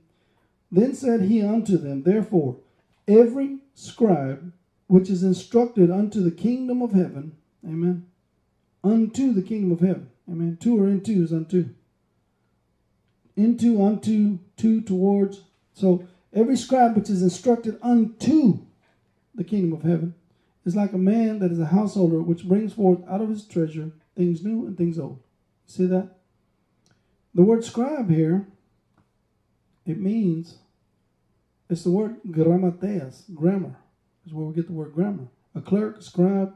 Then 0.71 0.93
said 0.93 1.23
he 1.23 1.41
unto 1.41 1.77
them, 1.77 2.03
Therefore, 2.03 2.57
every 3.07 3.59
scribe 3.73 4.53
which 4.87 5.09
is 5.09 5.23
instructed 5.23 5.91
unto 5.91 6.23
the 6.23 6.31
kingdom 6.31 6.81
of 6.81 6.93
heaven, 6.93 7.35
amen, 7.65 8.05
unto 8.83 9.33
the 9.33 9.41
kingdom 9.41 9.71
of 9.71 9.81
heaven, 9.81 10.09
amen, 10.31 10.57
two 10.61 10.81
or 10.81 10.87
into 10.87 11.23
is 11.23 11.33
unto, 11.33 11.69
into, 13.35 13.83
unto, 13.83 14.39
to, 14.55 14.81
towards, 14.81 15.41
so 15.77 16.07
every 16.33 16.57
scribe 16.57 16.95
which 16.95 17.09
is 17.09 17.21
instructed 17.21 17.77
unto 17.83 18.65
the 19.35 19.43
kingdom 19.43 19.73
of 19.73 19.83
heaven 19.83 20.15
is 20.65 20.75
like 20.75 20.91
a 20.93 20.97
man 20.97 21.37
that 21.37 21.51
is 21.51 21.59
a 21.59 21.67
householder 21.67 22.19
which 22.19 22.47
brings 22.47 22.73
forth 22.73 22.99
out 23.07 23.21
of 23.21 23.29
his 23.29 23.45
treasure 23.45 23.91
things 24.15 24.43
new 24.43 24.65
and 24.65 24.75
things 24.75 24.97
old. 24.97 25.21
See 25.67 25.85
that? 25.85 26.09
The 27.35 27.43
word 27.43 27.63
scribe 27.63 28.09
here, 28.09 28.47
it 29.85 29.99
means, 29.99 30.57
it's 31.69 31.83
the 31.83 31.91
word 31.91 32.15
grammateas, 32.27 33.31
grammar, 33.35 33.75
is 34.25 34.33
where 34.33 34.47
we 34.47 34.55
get 34.55 34.65
the 34.65 34.73
word 34.73 34.95
grammar. 34.95 35.27
A 35.53 35.61
clerk, 35.61 35.99
a 35.99 36.01
scribe. 36.01 36.55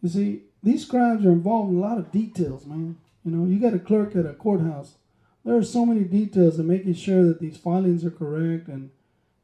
You 0.00 0.08
see, 0.08 0.42
these 0.62 0.86
scribes 0.86 1.26
are 1.26 1.32
involved 1.32 1.72
in 1.72 1.78
a 1.78 1.80
lot 1.80 1.98
of 1.98 2.12
details, 2.12 2.66
man. 2.66 2.98
You 3.24 3.32
know, 3.32 3.46
you 3.46 3.58
got 3.58 3.74
a 3.74 3.80
clerk 3.80 4.14
at 4.14 4.26
a 4.26 4.34
courthouse 4.34 4.94
there 5.44 5.56
are 5.56 5.64
so 5.64 5.84
many 5.84 6.04
details 6.04 6.58
in 6.58 6.66
making 6.66 6.94
sure 6.94 7.24
that 7.24 7.40
these 7.40 7.56
filings 7.56 8.04
are 8.04 8.10
correct 8.10 8.68
and 8.68 8.90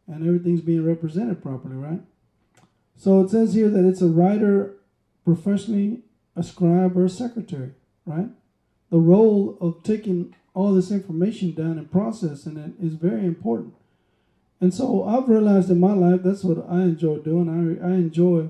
and 0.06 0.26
everything's 0.26 0.62
being 0.62 0.86
represented 0.86 1.42
properly, 1.42 1.76
right? 1.76 2.00
So 2.96 3.20
it 3.20 3.30
says 3.30 3.52
here 3.52 3.68
that 3.68 3.86
it's 3.86 4.00
a 4.00 4.08
writer 4.08 4.76
professionally, 5.24 6.00
a 6.34 6.42
scribe, 6.42 6.96
or 6.96 7.04
a 7.04 7.10
secretary, 7.10 7.72
right? 8.06 8.28
The 8.90 8.98
role 8.98 9.58
of 9.60 9.82
taking 9.82 10.34
all 10.54 10.72
this 10.72 10.90
information 10.90 11.52
down 11.52 11.78
and 11.78 11.92
processing 11.92 12.56
it 12.56 12.72
is 12.82 12.94
very 12.94 13.26
important. 13.26 13.74
And 14.60 14.72
so 14.72 15.04
I've 15.04 15.28
realized 15.28 15.70
in 15.70 15.78
my 15.78 15.92
life 15.92 16.22
that's 16.24 16.42
what 16.42 16.66
I 16.68 16.82
enjoy 16.82 17.18
doing. 17.18 17.48
I, 17.48 17.86
I 17.86 17.92
enjoy 17.92 18.48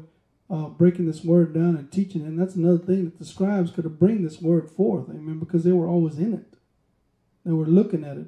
uh, 0.49 0.69
breaking 0.69 1.07
this 1.07 1.25
word 1.25 1.53
down 1.53 1.77
and 1.77 1.91
teaching. 1.91 2.23
And 2.23 2.39
that's 2.39 2.55
another 2.55 2.79
thing 2.79 3.05
that 3.05 3.19
the 3.19 3.25
scribes 3.25 3.71
could 3.71 3.85
have 3.85 3.99
bring 3.99 4.23
this 4.23 4.41
word 4.41 4.71
forth, 4.71 5.11
amen, 5.11 5.39
because 5.39 5.65
they 5.65 5.73
were 5.73 5.89
always 5.89 6.19
in 6.19 6.35
it. 6.35 6.48
They 7.45 7.53
were 7.53 7.67
looking 7.67 8.05
at 8.05 8.17
it, 8.17 8.27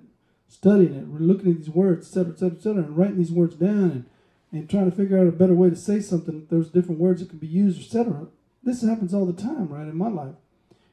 studying 0.49 0.95
it, 0.95 1.07
we're 1.07 1.19
looking 1.19 1.51
at 1.51 1.59
these 1.59 1.71
words, 1.71 2.07
et 2.07 2.11
cetera, 2.11 2.33
et 2.33 2.39
cetera, 2.39 2.57
et 2.57 2.63
cetera, 2.63 2.83
and 2.83 2.97
writing 2.97 3.19
these 3.19 3.33
words 3.33 3.55
down 3.55 3.91
and, 3.91 4.05
and 4.53 4.69
trying 4.69 4.91
to 4.91 4.97
figure 4.97 5.19
out 5.19 5.27
a 5.27 5.33
better 5.33 5.55
way 5.55 5.71
to 5.71 5.77
say 5.77 6.01
something. 6.01 6.47
There's 6.51 6.71
different 6.71 7.01
words 7.01 7.21
that 7.21 7.31
can 7.31 7.39
be 7.39 7.47
used, 7.47 7.81
et 7.81 7.91
cetera. 7.91 8.27
This 8.63 8.83
happens 8.83 9.15
all 9.15 9.27
the 9.27 9.33
time, 9.33 9.69
right, 9.69 9.87
in 9.87 9.97
my 9.97 10.09
life. 10.09 10.35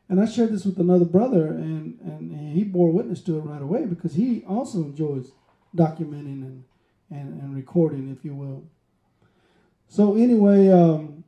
And 0.10 0.22
I 0.22 0.26
shared 0.26 0.54
this 0.54 0.66
with 0.66 0.80
another 0.80 1.06
brother, 1.06 1.48
and, 1.48 2.00
and 2.00 2.56
he 2.56 2.64
bore 2.64 2.92
witness 2.92 3.22
to 3.24 3.38
it 3.38 3.42
right 3.42 3.62
away 3.62 3.86
because 3.86 4.14
he 4.14 4.44
also 4.48 4.80
enjoys 4.80 5.32
documenting 5.76 6.44
and, 6.44 6.64
and, 7.10 7.42
and 7.42 7.56
recording, 7.56 8.10
if 8.10 8.24
you 8.24 8.34
will. 8.34 8.64
So, 9.90 10.16
anyway, 10.16 10.70
um, 10.70 11.24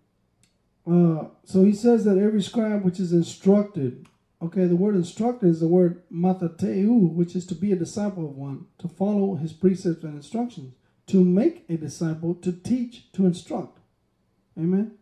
uh, 0.88 1.28
so 1.44 1.64
he 1.64 1.74
says 1.74 2.06
that 2.06 2.18
every 2.18 2.42
scribe 2.42 2.84
which 2.84 3.00
is 3.00 3.12
instructed 3.12 4.08
Okay, 4.42 4.66
the 4.66 4.76
word 4.76 4.96
instructor 4.96 5.48
is 5.48 5.60
the 5.60 5.68
word 5.68 6.02
mathateu, 6.10 7.12
which 7.14 7.36
is 7.36 7.46
to 7.48 7.56
be 7.56 7.74
a 7.74 7.76
disciple 7.76 8.26
of 8.26 8.38
one, 8.38 8.68
to 8.78 8.88
follow 8.88 9.36
his 9.36 9.52
precepts 9.52 10.04
and 10.04 10.16
instructions, 10.16 10.76
to 11.08 11.26
make 11.26 11.66
a 11.68 11.76
disciple, 11.76 12.36
to 12.36 12.54
teach, 12.54 13.12
to 13.12 13.26
instruct. 13.26 13.80
Amen. 14.58 14.94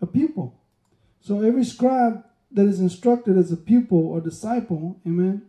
A 0.00 0.06
pupil. 0.06 0.60
So 1.20 1.42
every 1.42 1.64
scribe 1.64 2.24
that 2.50 2.66
is 2.66 2.80
instructed 2.80 3.38
as 3.38 3.52
a 3.52 3.56
pupil 3.56 4.08
or 4.08 4.20
disciple, 4.20 5.00
amen. 5.06 5.42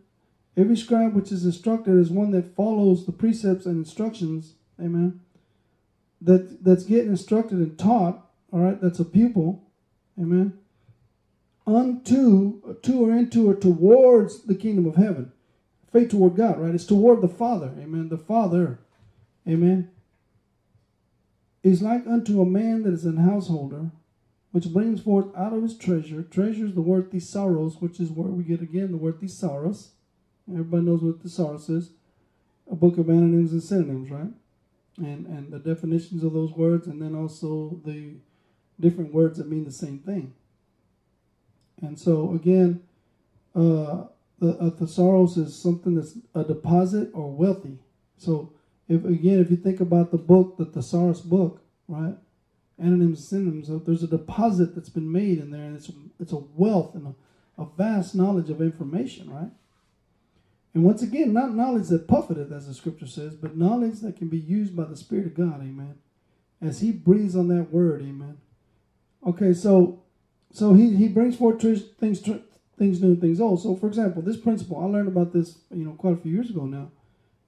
Every 0.56 0.76
scribe 0.76 1.14
which 1.14 1.32
is 1.32 1.44
instructed 1.44 1.98
is 1.98 2.10
one 2.10 2.30
that 2.32 2.54
follows 2.54 3.06
the 3.06 3.12
precepts 3.12 3.66
and 3.66 3.84
instructions, 3.84 4.54
amen. 4.80 5.20
That 6.20 6.62
that's 6.62 6.84
getting 6.84 7.10
instructed 7.10 7.58
and 7.58 7.76
taught, 7.78 8.24
all 8.52 8.60
right, 8.60 8.80
that's 8.80 9.00
a 9.00 9.04
pupil, 9.04 9.64
amen 10.20 10.60
unto, 11.66 12.76
to 12.82 13.04
or 13.04 13.12
into 13.12 13.50
or 13.50 13.54
towards 13.54 14.42
the 14.42 14.54
kingdom 14.54 14.86
of 14.86 14.96
heaven. 14.96 15.32
Faith 15.92 16.10
toward 16.10 16.36
God, 16.36 16.60
right? 16.60 16.74
It's 16.74 16.86
toward 16.86 17.20
the 17.20 17.28
Father. 17.28 17.74
Amen. 17.78 18.08
The 18.08 18.18
Father. 18.18 18.78
Amen. 19.48 19.90
Is 21.62 21.82
like 21.82 22.06
unto 22.06 22.40
a 22.40 22.46
man 22.46 22.84
that 22.84 22.94
is 22.94 23.04
an 23.04 23.18
householder, 23.18 23.90
which 24.52 24.72
brings 24.72 25.00
forth 25.02 25.26
out 25.36 25.52
of 25.52 25.62
his 25.62 25.76
treasure. 25.76 26.22
treasures 26.22 26.74
the 26.74 26.80
word 26.80 27.10
thesaurus, 27.10 27.76
which 27.80 28.00
is 28.00 28.10
where 28.10 28.28
we 28.28 28.44
get 28.44 28.62
again 28.62 28.92
the 28.92 28.96
word 28.96 29.20
thesaurus. 29.20 29.92
Everybody 30.50 30.84
knows 30.84 31.02
what 31.02 31.18
the 31.18 31.28
thesaurus 31.28 31.68
is. 31.68 31.90
A 32.70 32.76
book 32.76 32.98
of 32.98 33.10
antonyms 33.10 33.52
and 33.52 33.62
synonyms, 33.62 34.10
right? 34.10 34.32
And 34.96 35.26
and 35.26 35.52
the 35.52 35.58
definitions 35.58 36.22
of 36.22 36.32
those 36.32 36.52
words, 36.52 36.86
and 36.86 37.02
then 37.02 37.14
also 37.14 37.80
the 37.84 38.14
different 38.78 39.12
words 39.12 39.38
that 39.38 39.48
mean 39.48 39.64
the 39.64 39.72
same 39.72 39.98
thing. 39.98 40.34
And 41.82 41.98
so 41.98 42.34
again, 42.34 42.82
uh, 43.54 44.04
the 44.38 44.56
a 44.58 44.70
thesaurus 44.70 45.36
is 45.36 45.54
something 45.54 45.94
that's 45.94 46.14
a 46.34 46.44
deposit 46.44 47.10
or 47.12 47.30
wealthy. 47.30 47.78
So 48.16 48.52
if 48.88 49.04
again, 49.04 49.38
if 49.38 49.50
you 49.50 49.56
think 49.56 49.80
about 49.80 50.10
the 50.10 50.18
book, 50.18 50.56
the 50.56 50.64
thesaurus 50.64 51.20
book, 51.20 51.62
right? 51.88 52.14
Antonyms 52.78 53.26
synonyms, 53.26 53.68
there's 53.84 54.02
a 54.02 54.08
deposit 54.08 54.74
that's 54.74 54.88
been 54.88 55.10
made 55.10 55.38
in 55.38 55.50
there, 55.50 55.64
and 55.64 55.76
it's 55.76 55.90
it's 56.18 56.32
a 56.32 56.42
wealth 56.54 56.94
and 56.94 57.14
a, 57.58 57.62
a 57.62 57.66
vast 57.76 58.14
knowledge 58.14 58.48
of 58.48 58.62
information, 58.62 59.30
right? 59.30 59.50
And 60.72 60.84
once 60.84 61.02
again, 61.02 61.32
not 61.32 61.54
knowledge 61.54 61.88
that 61.88 62.06
puffeth, 62.06 62.52
as 62.52 62.66
the 62.66 62.74
scripture 62.74 63.06
says, 63.06 63.34
but 63.34 63.56
knowledge 63.56 64.00
that 64.00 64.16
can 64.16 64.28
be 64.28 64.38
used 64.38 64.76
by 64.76 64.84
the 64.84 64.96
Spirit 64.96 65.26
of 65.26 65.34
God, 65.34 65.60
amen. 65.60 65.96
As 66.62 66.80
He 66.80 66.92
breathes 66.92 67.36
on 67.36 67.48
that 67.48 67.72
word, 67.72 68.02
amen. 68.02 68.38
Okay, 69.26 69.52
so 69.52 70.02
so 70.52 70.74
he, 70.74 70.96
he 70.96 71.08
brings 71.08 71.36
forth 71.36 71.60
things 71.60 72.20
things 72.20 73.00
new 73.00 73.08
and 73.08 73.20
things 73.20 73.40
old. 73.40 73.62
So, 73.62 73.76
for 73.76 73.86
example, 73.86 74.22
this 74.22 74.36
principle 74.36 74.78
I 74.78 74.86
learned 74.86 75.08
about 75.08 75.32
this 75.32 75.58
you 75.70 75.84
know 75.84 75.92
quite 75.92 76.14
a 76.14 76.16
few 76.16 76.32
years 76.32 76.50
ago 76.50 76.64
now, 76.64 76.90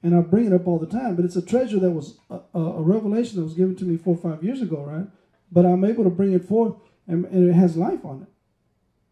and 0.03 0.15
I 0.15 0.21
bring 0.21 0.47
it 0.47 0.53
up 0.53 0.67
all 0.67 0.79
the 0.79 0.87
time. 0.87 1.17
But 1.17 1.25
it's 1.25 1.37
a 1.37 1.45
treasure 1.45 1.81
that 1.81 1.91
was 1.91 2.19
a, 2.31 2.59
a 2.59 2.83
revelation 2.83 3.39
that 3.39 3.45
was 3.45 3.55
given 3.55 3.77
to 3.77 3.85
me 3.85 3.97
four 3.97 4.15
or 4.15 4.31
five 4.31 4.45
years 4.45 4.63
ago, 4.63 4.85
right? 4.85 5.07
But 5.51 5.67
I'm 5.67 5.85
able 5.85 6.05
to 6.05 6.11
bring 6.11 6.33
it 6.33 6.47
forth, 6.47 6.75
and, 7.07 7.25
and 7.27 7.49
it 7.51 7.55
has 7.55 7.77
life 7.77 8.05
on 8.05 8.23
it, 8.23 8.29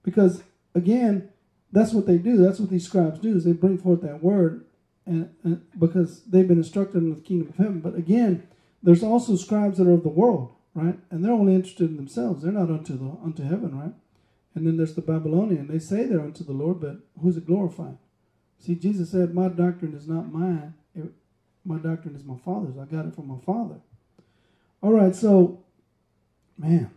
because 0.03 0.43
again, 0.75 1.31
that's 1.73 1.93
what 1.93 2.07
they 2.07 2.19
do. 2.19 2.37
That's 2.37 2.61
what 2.61 2.71
these 2.71 2.87
scribes 2.87 3.19
do 3.19 3.37
is 3.37 3.45
they 3.45 3.53
bring 3.53 3.79
forth 3.79 4.03
that 4.03 4.23
word, 4.23 4.65
and, 5.07 5.31
and 5.43 5.63
because 5.79 6.23
they've 6.25 6.47
been 6.47 6.59
instructed 6.59 6.99
in 6.99 7.15
the 7.15 7.21
kingdom 7.21 7.49
of 7.49 7.57
heaven. 7.57 7.81
But 7.81 7.97
again, 7.97 8.47
there's 8.83 9.03
also 9.03 9.37
scribes 9.37 9.79
that 9.79 9.87
are 9.87 9.93
of 9.93 10.03
the 10.03 10.09
world 10.09 10.55
right? 10.75 10.99
And 11.11 11.25
they're 11.25 11.33
only 11.33 11.55
interested 11.55 11.91
in 11.91 11.97
themselves. 11.97 12.43
They're 12.43 12.53
not 12.53 12.71
unto 12.71 12.97
the 12.97 13.17
unto 13.23 13.43
heaven, 13.43 13.79
right? 13.79 13.93
And 14.55 14.67
then 14.67 14.77
there's 14.77 14.95
the 14.95 15.03
Babylonian. 15.03 15.69
They 15.69 15.79
say 15.79 16.05
they're 16.05 16.21
unto 16.21 16.45
the 16.45 16.53
Lord, 16.53 16.81
but 16.81 16.99
who's 17.21 17.37
it 17.37 17.47
glorifying? 17.47 17.99
See, 18.59 18.75
Jesus 18.75 19.11
said, 19.11 19.35
"My 19.35 19.49
doctrine 19.49 19.95
is 19.95 20.09
not 20.09 20.33
mine. 20.33 20.75
It, 20.95 21.13
my 21.65 21.79
doctrine 21.79 22.17
is 22.17 22.25
my 22.25 22.37
Father's. 22.45 22.79
I 22.79 22.85
got 22.85 23.07
it 23.07 23.15
from 23.15 23.29
my 23.29 23.39
Father." 23.45 23.77
All 24.83 24.93
right, 24.93 25.15
so, 25.15 25.63
man, 26.57 26.91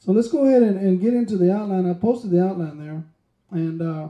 so 0.00 0.10
let's 0.10 0.28
go 0.28 0.44
ahead 0.44 0.62
and, 0.62 0.78
and 0.78 1.00
get 1.00 1.14
into 1.14 1.36
the 1.36 1.54
outline. 1.54 1.88
I 1.88 1.94
posted 1.94 2.32
the 2.32 2.44
outline 2.44 2.78
there, 2.78 3.04
and 3.50 3.80
uh, 3.80 4.08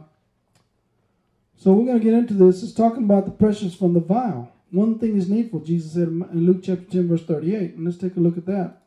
so 1.59 1.73
we're 1.73 1.87
going 1.87 1.99
to 1.99 2.05
get 2.05 2.15
into 2.15 2.35
this. 2.35 2.63
It's 2.63 2.73
talking 2.73 3.05
about 3.05 3.25
the 3.25 3.33
precious 3.33 3.75
from 3.75 3.93
the 3.93 4.01
vile. 4.01 4.53
One 4.71 4.99
thing 4.99 5.17
is 5.17 5.29
needful, 5.29 5.61
Jesus 5.61 5.93
said 5.93 6.09
in 6.09 6.47
Luke 6.47 6.63
chapter 6.63 6.85
10, 6.85 7.09
verse 7.09 7.25
38. 7.25 7.75
And 7.75 7.85
let's 7.85 7.97
take 7.97 8.17
a 8.17 8.21
look 8.21 8.37
at 8.37 8.47
that. 8.47 8.83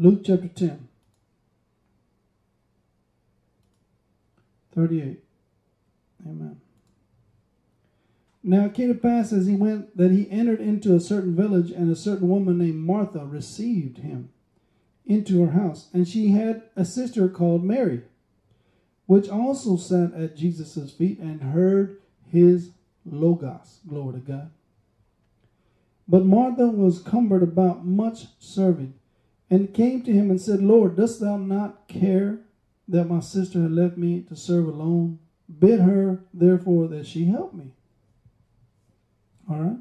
Luke 0.00 0.22
chapter 0.24 0.46
10, 0.46 0.86
38. 4.72 5.24
Amen. 6.24 6.60
Now 8.44 8.66
it 8.66 8.74
came 8.74 8.88
to 8.88 8.94
pass 8.94 9.32
as 9.32 9.48
he 9.48 9.56
went 9.56 9.96
that 9.96 10.12
he 10.12 10.30
entered 10.30 10.60
into 10.60 10.94
a 10.94 11.00
certain 11.00 11.34
village, 11.34 11.72
and 11.72 11.90
a 11.90 11.96
certain 11.96 12.28
woman 12.28 12.58
named 12.58 12.76
Martha 12.76 13.26
received 13.26 13.98
him 13.98 14.30
into 15.04 15.44
her 15.44 15.50
house. 15.50 15.88
And 15.92 16.06
she 16.06 16.28
had 16.28 16.62
a 16.76 16.84
sister 16.84 17.28
called 17.28 17.64
Mary, 17.64 18.02
which 19.06 19.28
also 19.28 19.76
sat 19.76 20.14
at 20.14 20.36
Jesus' 20.36 20.92
feet 20.92 21.18
and 21.18 21.42
heard 21.42 22.00
his 22.30 22.70
logos. 23.04 23.80
Glory 23.88 24.20
to 24.20 24.20
God. 24.20 24.50
But 26.06 26.24
Martha 26.24 26.68
was 26.68 27.02
cumbered 27.02 27.42
about 27.42 27.84
much 27.84 28.26
serving 28.38 28.94
and 29.50 29.74
came 29.74 30.02
to 30.02 30.12
him 30.12 30.30
and 30.30 30.40
said, 30.40 30.60
Lord, 30.60 30.96
dost 30.96 31.20
thou 31.20 31.36
not 31.36 31.88
care 31.88 32.40
that 32.86 33.04
my 33.04 33.20
sister 33.20 33.62
had 33.62 33.72
left 33.72 33.96
me 33.96 34.22
to 34.22 34.36
serve 34.36 34.66
alone? 34.66 35.18
Bid 35.58 35.80
her, 35.80 36.20
therefore, 36.34 36.88
that 36.88 37.06
she 37.06 37.26
help 37.26 37.54
me. 37.54 37.72
All 39.50 39.58
right? 39.58 39.78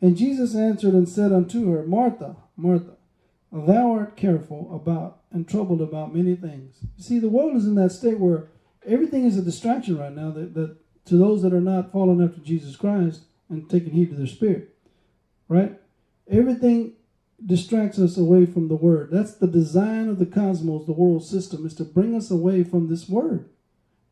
And 0.00 0.16
Jesus 0.16 0.54
answered 0.54 0.94
and 0.94 1.08
said 1.08 1.32
unto 1.32 1.72
her, 1.72 1.84
Martha, 1.84 2.36
Martha, 2.56 2.96
thou 3.50 3.92
art 3.92 4.16
careful 4.16 4.74
about 4.74 5.22
and 5.32 5.48
troubled 5.48 5.80
about 5.80 6.14
many 6.14 6.36
things. 6.36 6.78
You 6.96 7.02
see, 7.02 7.18
the 7.18 7.28
world 7.28 7.56
is 7.56 7.66
in 7.66 7.74
that 7.76 7.92
state 7.92 8.18
where 8.18 8.48
everything 8.86 9.24
is 9.24 9.36
a 9.36 9.42
distraction 9.42 9.98
right 9.98 10.14
now 10.14 10.30
that, 10.30 10.54
that 10.54 10.76
to 11.06 11.16
those 11.16 11.42
that 11.42 11.54
are 11.54 11.60
not 11.60 11.92
following 11.92 12.22
after 12.22 12.40
Jesus 12.40 12.76
Christ 12.76 13.22
and 13.48 13.68
taking 13.68 13.92
heed 13.92 14.10
to 14.10 14.16
their 14.16 14.26
spirit. 14.26 14.74
Right? 15.48 15.78
Everything 16.30 16.92
distracts 17.44 17.98
us 17.98 18.16
away 18.16 18.46
from 18.46 18.68
the 18.68 18.76
word. 18.76 19.10
That's 19.12 19.34
the 19.34 19.46
design 19.46 20.08
of 20.08 20.18
the 20.18 20.26
cosmos, 20.26 20.86
the 20.86 20.92
world 20.92 21.24
system, 21.24 21.64
is 21.66 21.74
to 21.74 21.84
bring 21.84 22.14
us 22.14 22.30
away 22.30 22.64
from 22.64 22.88
this 22.88 23.08
word. 23.08 23.48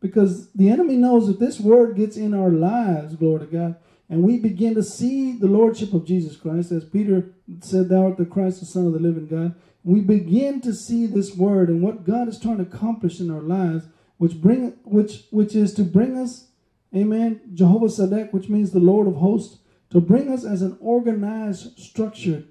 Because 0.01 0.53
the 0.53 0.69
enemy 0.69 0.97
knows 0.97 1.27
that 1.27 1.41
this 1.41 1.59
word 1.59 1.97
gets 1.97 2.17
in 2.17 2.35
our 2.35 2.51
lives, 2.51 3.17
glory 3.17 3.41
to 3.41 3.47
God, 3.47 3.77
and 4.09 4.23
we 4.23 4.39
begin 4.39 4.75
to 4.75 4.83
see 4.83 5.33
the 5.33 5.49
lordship 5.49 5.93
of 5.93 6.07
Jesus 6.07 6.37
Christ, 6.37 6.71
as 6.71 6.85
Peter 6.85 7.31
said, 7.61 7.89
Thou 7.89 8.07
art 8.07 8.17
the 8.17 8.25
Christ, 8.25 8.61
the 8.61 8.67
Son 8.67 8.87
of 8.87 8.93
the 8.93 9.01
living 9.01 9.27
God. 9.27 9.55
We 9.83 10.01
begin 10.01 10.61
to 10.61 10.73
see 10.75 11.07
this 11.07 11.35
word 11.37 11.69
and 11.69 11.83
what 11.83 12.05
God 12.05 12.29
is 12.29 12.39
trying 12.39 12.59
to 12.59 12.63
accomplish 12.63 13.21
in 13.21 13.31
our 13.31 13.41
lives, 13.41 13.87
which 14.19 14.41
bring 14.41 14.75
which 14.85 15.25
which 15.31 15.55
is 15.55 15.75
to 15.75 15.83
bring 15.83 16.17
us, 16.17 16.49
Amen, 16.95 17.41
Jehovah 17.55 17.87
Sadek, 17.87 18.33
which 18.33 18.49
means 18.49 18.71
the 18.71 18.79
Lord 18.79 19.07
of 19.09 19.17
hosts, 19.17 19.59
to 19.91 20.01
bring 20.01 20.29
us 20.29 20.45
as 20.45 20.63
an 20.63 20.77
organized, 20.81 21.79
structured, 21.79 22.47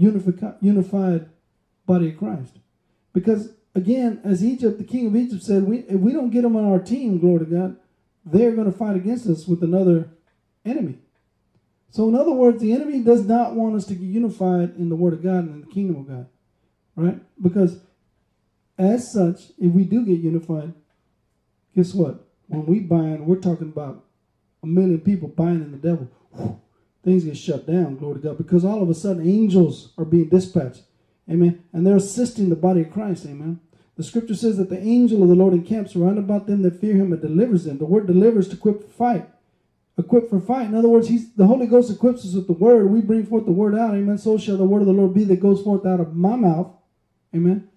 unified, 0.00 0.54
unified 0.60 1.28
body 1.86 2.10
of 2.10 2.18
Christ. 2.18 2.58
Because 3.12 3.50
again, 3.74 4.20
as 4.24 4.44
Egypt, 4.44 4.78
the 4.78 4.84
king 4.84 5.06
of 5.06 5.16
Egypt 5.16 5.42
said, 5.42 5.64
we, 5.64 5.78
if 5.80 6.00
we 6.00 6.12
don't 6.12 6.30
get 6.30 6.42
them 6.42 6.56
on 6.56 6.64
our 6.64 6.78
team, 6.78 7.18
glory 7.18 7.40
to 7.40 7.50
God, 7.50 7.76
they're 8.24 8.52
going 8.52 8.70
to 8.70 8.76
fight 8.76 8.96
against 8.96 9.26
us 9.26 9.46
with 9.46 9.62
another 9.62 10.10
enemy. 10.64 10.98
So, 11.90 12.08
in 12.08 12.14
other 12.14 12.30
words, 12.30 12.60
the 12.60 12.72
enemy 12.72 13.00
does 13.00 13.26
not 13.26 13.54
want 13.54 13.74
us 13.74 13.86
to 13.86 13.94
get 13.94 14.04
unified 14.04 14.76
in 14.76 14.88
the 14.88 14.96
Word 14.96 15.12
of 15.12 15.22
God 15.22 15.44
and 15.44 15.54
in 15.54 15.60
the 15.62 15.74
kingdom 15.74 15.96
of 15.96 16.08
God, 16.08 16.26
right? 16.94 17.20
Because 17.42 17.80
as 18.78 19.12
such, 19.12 19.50
if 19.58 19.72
we 19.72 19.84
do 19.84 20.04
get 20.06 20.20
unified, 20.20 20.72
guess 21.74 21.92
what? 21.92 22.24
When 22.46 22.64
we 22.66 22.78
bind, 22.78 23.26
we're 23.26 23.36
talking 23.36 23.68
about 23.68 24.04
a 24.62 24.66
million 24.66 25.00
people 25.00 25.28
binding 25.28 25.72
the 25.72 25.78
devil. 25.78 26.08
Things 27.02 27.24
get 27.24 27.36
shut 27.36 27.66
down, 27.66 27.96
glory 27.96 28.16
to 28.16 28.20
God, 28.20 28.38
because 28.38 28.64
all 28.64 28.82
of 28.82 28.90
a 28.90 28.94
sudden 28.94 29.26
angels 29.26 29.92
are 29.96 30.04
being 30.04 30.28
dispatched. 30.28 30.82
Amen. 31.30 31.62
And 31.72 31.86
they're 31.86 31.96
assisting 31.96 32.48
the 32.50 32.56
body 32.56 32.82
of 32.82 32.90
Christ. 32.90 33.24
Amen. 33.26 33.60
The 33.96 34.02
scripture 34.02 34.34
says 34.34 34.56
that 34.56 34.70
the 34.70 34.80
angel 34.80 35.22
of 35.22 35.28
the 35.28 35.34
Lord 35.34 35.54
encamps 35.54 35.94
around 35.94 36.18
about 36.18 36.46
them 36.46 36.62
that 36.62 36.80
fear 36.80 36.96
him 36.96 37.12
and 37.12 37.20
delivers 37.20 37.64
them. 37.64 37.78
The 37.78 37.84
word 37.84 38.06
delivers 38.06 38.48
to 38.48 38.56
equip 38.56 38.82
for 38.82 38.88
fight. 38.88 39.28
Equip 39.98 40.30
for 40.30 40.40
fight. 40.40 40.66
In 40.66 40.74
other 40.74 40.88
words, 40.88 41.08
he's 41.08 41.32
the 41.34 41.46
Holy 41.46 41.66
Ghost 41.66 41.90
equips 41.90 42.24
us 42.24 42.34
with 42.34 42.46
the 42.46 42.54
word. 42.54 42.90
We 42.90 43.00
bring 43.00 43.26
forth 43.26 43.44
the 43.44 43.52
word 43.52 43.74
out. 43.74 43.94
Amen. 43.94 44.18
So 44.18 44.38
shall 44.38 44.56
the 44.56 44.64
word 44.64 44.80
of 44.80 44.86
the 44.86 44.94
Lord 44.94 45.14
be 45.14 45.24
that 45.24 45.40
goes 45.40 45.62
forth 45.62 45.86
out 45.86 46.00
of 46.00 46.16
my 46.16 46.36
mouth. 46.36 46.72
Amen. 47.34 47.68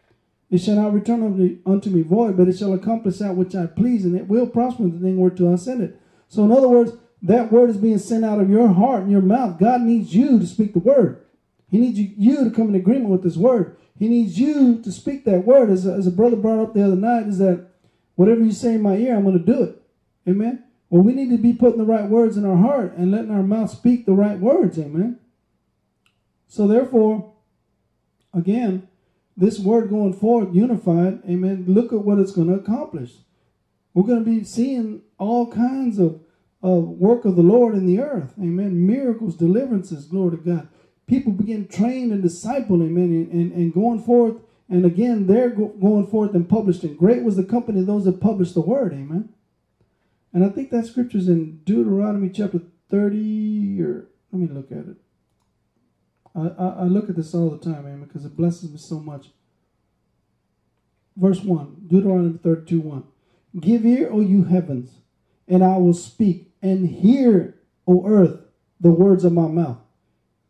It 0.49 0.59
shall 0.59 0.75
not 0.75 0.93
return 0.93 1.61
unto 1.65 1.89
me 1.89 2.03
void, 2.03 2.37
but 2.37 2.47
it 2.47 2.57
shall 2.57 2.73
accomplish 2.73 3.17
that 3.17 3.35
which 3.35 3.55
I 3.55 3.65
please, 3.65 4.05
and 4.05 4.15
it 4.15 4.27
will 4.27 4.47
prosper 4.47 4.83
in 4.83 4.91
the 4.91 4.99
thing 4.99 5.17
whereto 5.17 5.51
I 5.51 5.55
send 5.55 5.81
it. 5.81 5.99
So, 6.29 6.45
in 6.45 6.51
other 6.51 6.69
words, 6.69 6.93
that 7.23 7.51
word 7.51 7.69
is 7.69 7.77
being 7.77 7.97
sent 7.97 8.25
out 8.25 8.41
of 8.41 8.49
your 8.49 8.67
heart 8.67 9.03
and 9.03 9.11
your 9.11 9.21
mouth. 9.21 9.57
God 9.57 9.81
needs 9.81 10.13
you 10.13 10.39
to 10.39 10.45
speak 10.45 10.73
the 10.73 10.79
word. 10.79 11.25
He 11.71 11.79
needs 11.79 11.97
you, 11.97 12.43
to 12.43 12.51
come 12.51 12.69
in 12.69 12.75
agreement 12.75 13.09
with 13.09 13.23
this 13.23 13.37
word. 13.37 13.77
He 13.97 14.07
needs 14.07 14.39
you 14.39 14.81
to 14.81 14.91
speak 14.91 15.25
that 15.25 15.45
word. 15.45 15.69
As 15.69 15.87
a, 15.87 15.93
as 15.93 16.05
a 16.05 16.11
brother 16.11 16.35
brought 16.35 16.61
up 16.61 16.73
the 16.73 16.85
other 16.85 16.95
night, 16.95 17.27
is 17.27 17.39
that 17.39 17.67
whatever 18.15 18.41
you 18.41 18.51
say 18.51 18.75
in 18.75 18.81
my 18.81 18.97
ear, 18.97 19.15
I'm 19.15 19.23
going 19.23 19.39
to 19.39 19.43
do 19.43 19.63
it. 19.63 19.81
Amen. 20.27 20.63
Well, 20.89 21.01
we 21.01 21.13
need 21.13 21.31
to 21.31 21.41
be 21.41 21.53
putting 21.53 21.79
the 21.79 21.85
right 21.85 22.07
words 22.07 22.37
in 22.37 22.45
our 22.45 22.57
heart 22.57 22.93
and 22.95 23.11
letting 23.11 23.31
our 23.31 23.41
mouth 23.41 23.71
speak 23.71 24.05
the 24.05 24.13
right 24.13 24.37
words. 24.37 24.77
Amen. 24.77 25.19
So 26.47 26.67
therefore, 26.67 27.33
again, 28.33 28.87
this 29.35 29.57
word 29.57 29.89
going 29.89 30.13
forward, 30.13 30.53
unified, 30.53 31.21
amen, 31.27 31.65
look 31.67 31.91
at 31.91 32.03
what 32.03 32.19
it's 32.19 32.31
going 32.31 32.49
to 32.49 32.53
accomplish. 32.53 33.13
We're 33.93 34.03
going 34.03 34.23
to 34.23 34.29
be 34.29 34.43
seeing 34.43 35.01
all 35.17 35.51
kinds 35.51 35.97
of 35.97 36.21
of 36.63 36.85
work 36.85 37.25
of 37.25 37.35
the 37.35 37.43
Lord 37.43 37.75
in 37.75 37.85
the 37.85 37.99
earth. 38.01 38.33
Amen. 38.39 38.87
Miracles, 38.87 39.35
deliverances, 39.35 40.05
glory 40.05 40.37
to 40.37 40.43
God. 40.43 40.69
People 41.05 41.33
begin 41.33 41.67
trained 41.67 42.13
and 42.13 42.23
discipled, 42.23 42.81
amen, 42.83 43.11
and, 43.11 43.31
and, 43.31 43.51
and 43.51 43.73
going 43.73 44.01
forth. 44.01 44.37
And 44.69 44.85
again, 44.85 45.27
they're 45.27 45.49
go, 45.49 45.67
going 45.67 46.07
forth 46.07 46.33
and 46.33 46.47
published. 46.49 46.83
And 46.83 46.97
great 46.97 47.23
was 47.23 47.35
the 47.35 47.43
company 47.43 47.81
of 47.81 47.87
those 47.87 48.05
that 48.05 48.21
published 48.21 48.55
the 48.55 48.61
word, 48.61 48.93
amen. 48.93 49.29
And 50.33 50.45
I 50.45 50.49
think 50.49 50.71
that 50.71 50.87
scripture's 50.87 51.27
in 51.27 51.59
Deuteronomy 51.65 52.29
chapter 52.29 52.61
30, 52.89 53.81
or 53.81 54.07
let 54.31 54.41
me 54.41 54.47
look 54.47 54.71
at 54.71 54.87
it. 54.87 54.97
I, 56.35 56.63
I, 56.63 56.69
I 56.69 56.83
look 56.85 57.09
at 57.09 57.17
this 57.17 57.35
all 57.35 57.49
the 57.49 57.59
time, 57.59 57.85
amen, 57.85 58.05
because 58.05 58.25
it 58.25 58.37
blesses 58.37 58.71
me 58.71 58.77
so 58.77 58.99
much. 58.99 59.27
verse 61.17 61.41
1, 61.41 61.87
Deuteronomy 61.87 62.39
32 62.41 62.79
1. 62.79 63.03
Give 63.59 63.85
ear, 63.85 64.09
O 64.11 64.21
you 64.21 64.45
heavens, 64.45 65.02
and 65.47 65.63
I 65.63 65.77
will 65.77 65.93
speak, 65.93 66.51
and 66.61 66.87
hear, 66.87 67.55
O 67.87 68.07
earth, 68.07 68.39
the 68.79 68.91
words 68.91 69.23
of 69.23 69.33
my 69.33 69.47
mouth. 69.47 69.77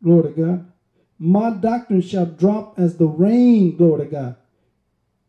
Glory 0.04 0.34
to 0.34 0.42
God. 0.42 0.72
My 1.18 1.52
doctrine 1.52 2.02
shall 2.02 2.26
drop 2.26 2.78
as 2.78 2.98
the 2.98 3.08
rain, 3.08 3.78
glory 3.78 4.06
to 4.06 4.12
God. 4.12 4.36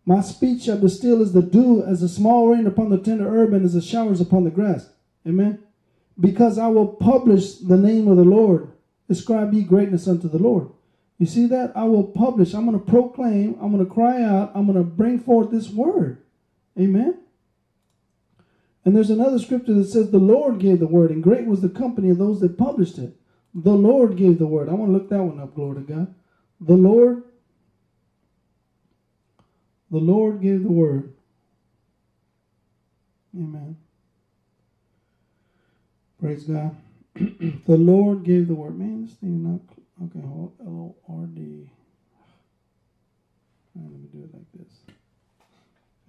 My 0.06 0.20
speech 0.20 0.62
shall 0.64 0.78
distill 0.78 1.22
as 1.22 1.32
the 1.32 1.42
dew, 1.42 1.82
as 1.82 2.02
a 2.02 2.08
small 2.08 2.48
rain 2.48 2.66
upon 2.66 2.90
the 2.90 2.98
tender 2.98 3.28
herb, 3.28 3.52
and 3.52 3.64
as 3.64 3.74
the 3.74 3.80
showers 3.80 4.20
upon 4.20 4.44
the 4.44 4.50
grass. 4.50 4.90
Amen. 5.26 5.60
Because 6.18 6.58
I 6.58 6.68
will 6.68 6.88
publish 6.88 7.54
the 7.54 7.76
name 7.76 8.08
of 8.08 8.16
the 8.16 8.24
Lord. 8.24 8.70
Ascribe 9.08 9.54
ye 9.54 9.62
greatness 9.62 10.08
unto 10.08 10.28
the 10.28 10.38
Lord. 10.38 10.68
You 11.18 11.26
see 11.26 11.46
that? 11.46 11.72
I 11.76 11.84
will 11.84 12.04
publish. 12.04 12.54
I'm 12.54 12.66
going 12.66 12.78
to 12.78 12.84
proclaim. 12.84 13.56
I'm 13.60 13.72
going 13.72 13.84
to 13.84 13.92
cry 13.92 14.22
out. 14.22 14.52
I'm 14.54 14.66
going 14.66 14.78
to 14.78 14.84
bring 14.84 15.18
forth 15.18 15.50
this 15.50 15.70
word. 15.70 16.22
Amen. 16.78 17.18
And 18.84 18.94
there's 18.94 19.10
another 19.10 19.38
scripture 19.38 19.74
that 19.74 19.86
says, 19.86 20.10
The 20.10 20.18
Lord 20.18 20.58
gave 20.58 20.78
the 20.78 20.86
word, 20.86 21.10
and 21.10 21.22
great 21.22 21.46
was 21.46 21.62
the 21.62 21.68
company 21.68 22.10
of 22.10 22.18
those 22.18 22.40
that 22.40 22.58
published 22.58 22.98
it. 22.98 23.16
The 23.54 23.72
Lord 23.72 24.16
gave 24.16 24.38
the 24.38 24.46
word. 24.46 24.68
I 24.68 24.72
want 24.72 24.90
to 24.90 24.92
look 24.92 25.08
that 25.10 25.22
one 25.22 25.40
up, 25.40 25.54
glory 25.54 25.76
to 25.76 25.92
God. 25.92 26.14
The 26.60 26.74
Lord, 26.74 27.22
the 29.90 29.98
Lord 29.98 30.42
gave 30.42 30.62
the 30.62 30.72
word. 30.72 31.14
Amen. 33.36 33.76
Praise 36.20 36.44
God. 36.44 36.76
the 37.14 37.76
Lord 37.76 38.24
gave 38.24 38.48
the 38.48 38.54
word. 38.54 38.78
Man, 38.78 39.04
this 39.04 39.14
thing 39.14 39.42
not 39.42 39.60
okay. 40.06 40.26
Hold 40.26 40.52
L 40.60 40.94
O 41.08 41.14
R 41.20 41.26
D. 41.26 41.70
Let 43.74 43.90
me 43.90 44.08
do 44.12 44.24
it 44.24 44.34
like 44.34 44.46
this. 44.54 44.93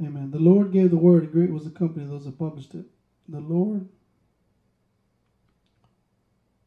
Amen. 0.01 0.31
The 0.31 0.39
Lord 0.39 0.71
gave 0.71 0.91
the 0.91 0.97
word, 0.97 1.23
and 1.23 1.31
great 1.31 1.51
was 1.51 1.63
the 1.63 1.69
company 1.69 2.03
of 2.03 2.11
those 2.11 2.25
that 2.25 2.37
published 2.37 2.73
it. 2.75 2.85
The 3.29 3.39
Lord, 3.39 3.87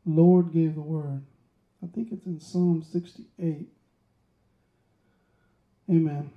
Lord 0.07 0.53
gave 0.53 0.75
the 0.75 0.81
word. 0.81 1.23
I 1.83 1.87
think 1.87 2.11
it's 2.11 2.27
in 2.27 2.41
Psalm 2.41 2.83
68. 2.83 3.69
Amen. 5.91 6.31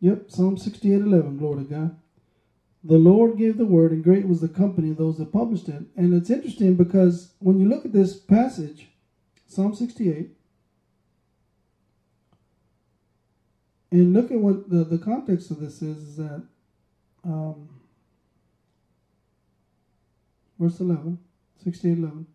Yep, 0.00 0.30
Psalm 0.30 0.56
68 0.56 1.00
11. 1.00 1.38
Glory 1.38 1.64
to 1.64 1.70
God. 1.70 1.96
The 2.82 2.96
Lord 2.96 3.36
gave 3.36 3.58
the 3.58 3.66
word, 3.66 3.92
and 3.92 4.02
great 4.02 4.26
was 4.26 4.40
the 4.40 4.48
company 4.48 4.90
of 4.90 4.96
those 4.96 5.18
that 5.18 5.32
published 5.32 5.68
it. 5.68 5.82
And 5.96 6.14
it's 6.14 6.30
interesting 6.30 6.76
because 6.76 7.32
when 7.38 7.58
you 7.58 7.68
look 7.68 7.84
at 7.84 7.92
this 7.92 8.18
passage, 8.18 8.88
Psalm 9.46 9.74
68, 9.74 10.30
and 13.90 14.12
look 14.12 14.30
at 14.30 14.38
what 14.38 14.70
the, 14.70 14.84
the 14.84 14.98
context 14.98 15.50
of 15.50 15.60
this 15.60 15.82
is, 15.82 15.98
is 15.98 16.16
that 16.16 16.42
um, 17.24 17.68
verse 20.58 20.78
11, 20.80 21.18
68 21.64 21.98
11. 21.98 22.26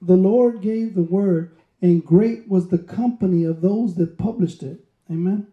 The 0.00 0.16
Lord 0.16 0.62
gave 0.62 0.94
the 0.94 1.02
word, 1.02 1.56
and 1.80 2.04
great 2.04 2.48
was 2.48 2.68
the 2.68 2.78
company 2.78 3.44
of 3.44 3.60
those 3.60 3.94
that 3.96 4.18
published 4.18 4.62
it. 4.62 4.84
Amen. 5.10 5.46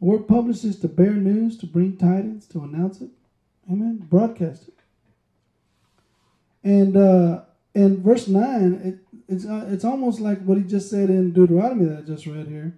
The 0.00 0.06
word 0.06 0.28
publish 0.28 0.64
is 0.64 0.78
to 0.80 0.88
bear 0.88 1.12
news, 1.12 1.56
to 1.58 1.66
bring 1.66 1.96
tidings, 1.96 2.46
to 2.48 2.62
announce 2.62 3.00
it. 3.00 3.10
Amen. 3.70 4.06
Broadcast 4.10 4.68
it. 4.68 4.74
And 6.62 6.96
uh, 6.96 7.42
in 7.74 8.02
verse 8.02 8.28
9, 8.28 8.80
it, 8.84 8.98
it's, 9.28 9.44
uh, 9.44 9.66
it's 9.68 9.84
almost 9.84 10.20
like 10.20 10.42
what 10.42 10.58
he 10.58 10.64
just 10.64 10.90
said 10.90 11.10
in 11.10 11.32
Deuteronomy 11.32 11.86
that 11.86 11.98
I 11.98 12.02
just 12.02 12.26
read 12.26 12.48
here. 12.48 12.76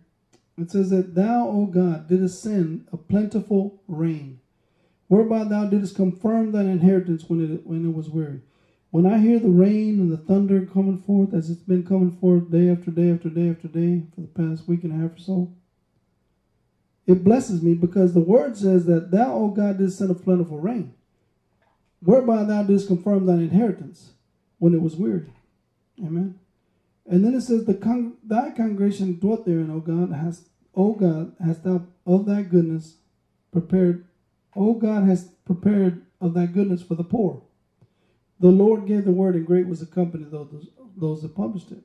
It 0.58 0.70
says 0.70 0.90
that 0.90 1.14
thou, 1.14 1.48
O 1.48 1.66
God, 1.66 2.08
didst 2.08 2.42
send 2.42 2.88
a 2.92 2.96
plentiful 2.96 3.82
rain, 3.86 4.40
whereby 5.08 5.44
thou 5.44 5.66
didst 5.66 5.94
confirm 5.94 6.52
thine 6.52 6.68
inheritance 6.68 7.24
when 7.28 7.54
it, 7.54 7.66
when 7.66 7.84
it 7.84 7.94
was 7.94 8.08
weary. 8.08 8.40
When 8.90 9.04
I 9.04 9.18
hear 9.18 9.38
the 9.38 9.50
rain 9.50 10.00
and 10.00 10.10
the 10.10 10.16
thunder 10.16 10.64
coming 10.64 11.02
forth, 11.02 11.34
as 11.34 11.50
it's 11.50 11.60
been 11.60 11.84
coming 11.84 12.16
forth 12.16 12.50
day 12.50 12.70
after 12.70 12.90
day 12.90 13.10
after 13.10 13.28
day 13.28 13.50
after 13.50 13.68
day 13.68 14.04
for 14.14 14.22
the 14.22 14.28
past 14.28 14.66
week 14.66 14.84
and 14.84 14.92
a 14.92 14.96
half 14.96 15.16
or 15.16 15.20
so, 15.20 15.52
it 17.06 17.22
blesses 17.22 17.62
me 17.62 17.74
because 17.74 18.14
the 18.14 18.20
word 18.20 18.56
says 18.56 18.86
that 18.86 19.10
thou, 19.10 19.34
O 19.34 19.48
God, 19.48 19.76
didst 19.76 19.98
send 19.98 20.10
a 20.10 20.14
plentiful 20.14 20.58
rain, 20.58 20.94
whereby 22.00 22.44
thou 22.44 22.62
didst 22.62 22.86
confirm 22.86 23.26
thine 23.26 23.40
inheritance 23.40 24.12
when 24.58 24.72
it 24.72 24.80
was 24.80 24.96
weary. 24.96 25.30
Amen. 26.02 26.38
And 27.08 27.24
then 27.24 27.34
it 27.34 27.42
says, 27.42 27.64
"The 27.64 27.74
con- 27.74 28.14
thy 28.24 28.50
congregation 28.50 29.18
dwelt 29.18 29.46
therein, 29.46 29.70
O 29.70 29.80
God, 29.80 30.12
has 30.12 30.48
O 30.76 30.92
God, 30.92 31.34
hast 31.42 31.64
thou 31.64 31.86
of 32.04 32.26
thy 32.26 32.42
goodness 32.42 32.98
prepared, 33.50 34.04
O 34.54 34.74
God, 34.74 35.04
has 35.04 35.30
prepared 35.46 36.02
of 36.20 36.34
thy 36.34 36.46
goodness 36.46 36.82
for 36.82 36.94
the 36.94 37.04
poor. 37.04 37.42
The 38.38 38.48
Lord 38.48 38.86
gave 38.86 39.06
the 39.06 39.12
word, 39.12 39.34
and 39.34 39.46
great 39.46 39.66
was 39.66 39.80
the 39.80 39.86
company 39.86 40.24
of 40.24 40.30
those, 40.30 40.68
those 40.94 41.22
that 41.22 41.34
published 41.34 41.70
it. 41.72 41.82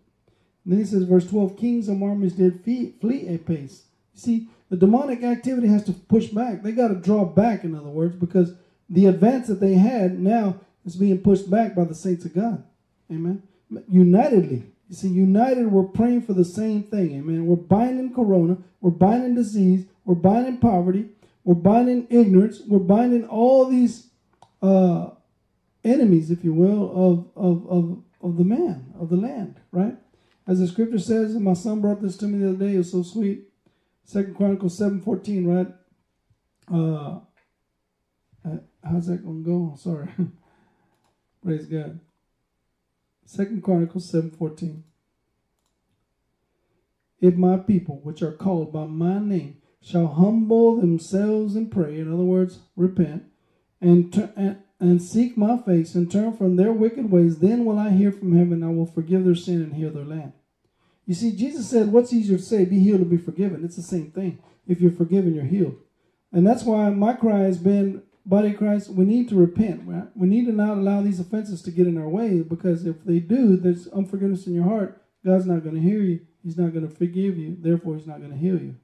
And 0.66 0.74
then 0.74 0.80
he 0.80 0.86
says, 0.86 1.04
verse 1.04 1.28
12, 1.30 1.58
kings 1.58 1.88
and 1.88 2.04
armies 2.04 2.34
did 2.34 2.64
flee, 2.64 2.94
flee 3.00 3.28
a 3.30 3.38
pace. 3.38 3.86
You 4.14 4.20
see, 4.20 4.48
the 4.70 4.76
demonic 4.76 5.24
activity 5.24 5.68
has 5.68 5.86
to 5.86 5.94
push 5.94 6.28
back. 6.28 6.62
They 6.62 6.74
got 6.74 6.90
to 6.90 6.96
draw 6.96 7.24
back, 7.24 7.64
in 7.64 7.74
other 7.74 7.90
words, 7.90 8.16
because 8.16 8.54
the 8.90 9.06
advance 9.06 9.48
that 9.48 9.62
they 9.62 9.76
had 9.76 10.20
now 10.20 10.60
is 10.86 10.98
being 10.98 11.20
pushed 11.20 11.50
back 11.50 11.74
by 11.74 11.86
the 11.86 11.96
saints 11.96 12.26
of 12.26 12.34
God. 12.34 12.64
Amen. 13.10 13.44
Unitedly. 13.90 14.64
You 14.92 14.98
see, 14.98 15.08
united, 15.08 15.72
we're 15.72 15.84
praying 15.84 16.24
for 16.24 16.34
the 16.34 16.44
same 16.44 16.84
thing. 16.84 17.14
Amen. 17.16 17.46
We're 17.46 17.56
binding 17.56 18.14
corona. 18.14 18.58
We're 18.82 18.92
binding 18.92 19.36
disease. 19.36 19.86
We're 20.04 20.16
binding 20.16 20.58
poverty. 20.58 21.08
We're 21.46 21.56
binding 21.56 22.08
ignorance. 22.10 22.60
We're 22.68 22.80
binding 22.80 23.26
all 23.26 23.70
these 23.70 24.08
uh, 24.62 25.12
enemies, 25.86 26.30
if 26.30 26.44
you 26.44 26.54
will, 26.54 26.92
of, 26.92 27.28
of, 27.38 27.68
of, 27.70 28.04
of 28.22 28.38
the 28.38 28.44
man, 28.44 28.94
of 29.00 29.08
the 29.08 29.16
land, 29.16 29.62
right? 29.72 29.96
As 30.46 30.60
the 30.60 30.68
scripture 30.68 31.00
says, 31.00 31.36
and 31.36 31.46
my 31.46 31.54
son 31.54 31.80
brought 31.80 32.02
this 32.02 32.18
to 32.18 32.26
me 32.28 32.40
the 32.40 32.50
other 32.50 32.68
day, 32.68 32.76
it 32.76 32.80
was 32.80 32.92
so 32.92 33.02
sweet. 33.02 33.44
Second 34.04 34.36
Chronicles 34.36 34.78
7.14, 34.78 35.48
right? 35.48 35.74
Uh, 36.70 37.20
uh, 38.46 38.58
how's 38.84 39.08
that 39.08 39.24
going 39.24 39.42
to 39.42 39.50
go? 39.50 39.76
Sorry. 39.78 40.10
Praise 41.46 41.66
God. 41.66 41.98
Second 43.32 43.64
Chronicles 43.64 44.12
7.14. 44.12 44.82
If 47.22 47.36
my 47.36 47.56
people, 47.56 48.02
which 48.04 48.22
are 48.22 48.34
called 48.34 48.74
by 48.74 48.84
my 48.84 49.20
name, 49.20 49.62
shall 49.82 50.08
humble 50.08 50.76
themselves 50.76 51.56
and 51.56 51.72
pray, 51.72 51.98
in 51.98 52.12
other 52.12 52.24
words, 52.24 52.60
repent, 52.76 53.24
and, 53.80 54.30
and, 54.36 54.58
and 54.82 55.02
seek 55.02 55.38
my 55.38 55.58
face 55.58 55.96
and 55.96 56.12
turn 56.12 56.36
from 56.36 56.58
their 56.58 56.74
wicked 56.74 57.10
ways, 57.10 57.40
then 57.40 57.64
will 57.64 57.80
I 57.80 57.92
hear 57.92 58.12
from 58.12 58.38
heaven, 58.38 58.64
I 58.64 58.68
will 58.68 58.86
forgive 58.86 59.24
their 59.24 59.34
sin 59.34 59.62
and 59.64 59.76
heal 59.76 59.92
their 59.92 60.04
land. 60.04 60.34
You 61.06 61.14
see, 61.14 61.32
Jesus 61.32 61.70
said, 61.70 61.94
What's 61.94 62.12
easier 62.12 62.36
to 62.36 62.44
say, 62.44 62.66
be 62.66 62.80
healed 62.80 63.02
or 63.02 63.06
be 63.06 63.16
forgiven? 63.16 63.64
It's 63.64 63.78
the 63.78 63.82
same 63.82 64.12
thing. 64.12 64.40
If 64.68 64.82
you're 64.82 64.92
forgiven, 64.92 65.36
you're 65.36 65.46
healed. 65.46 65.78
And 66.34 66.46
that's 66.46 66.64
why 66.64 66.90
my 66.90 67.14
cry 67.14 67.44
has 67.44 67.60
been, 67.60 68.04
Body 68.26 68.52
of 68.52 68.58
Christ, 68.58 68.90
we 68.90 69.06
need 69.06 69.30
to 69.30 69.36
repent. 69.36 69.82
Right? 69.86 70.08
We 70.16 70.28
need 70.28 70.46
to 70.46 70.52
not 70.52 70.78
allow 70.78 71.02
these 71.02 71.20
offenses 71.20 71.62
to 71.64 71.72
get 71.72 71.88
in 71.88 71.98
our 71.98 72.08
way 72.08 72.42
because 72.42 72.86
if 72.86 73.04
they 73.04 73.20
do, 73.20 73.58
there's 73.58 73.88
unforgiveness 73.88 74.48
in 74.48 74.54
your 74.54 74.66
heart. 74.66 75.02
God's 75.26 75.46
not 75.46 75.64
going 75.64 75.76
to 75.76 75.82
hear 75.82 76.00
you. 76.00 76.22
He's 76.44 76.58
not 76.58 76.74
going 76.74 76.88
to 76.88 76.94
forgive 76.94 77.38
you. 77.38 77.58
Therefore, 77.60 77.96
He's 77.96 78.08
not 78.08 78.20
going 78.20 78.32
to 78.32 78.38
heal 78.38 78.60
you. 78.60 78.76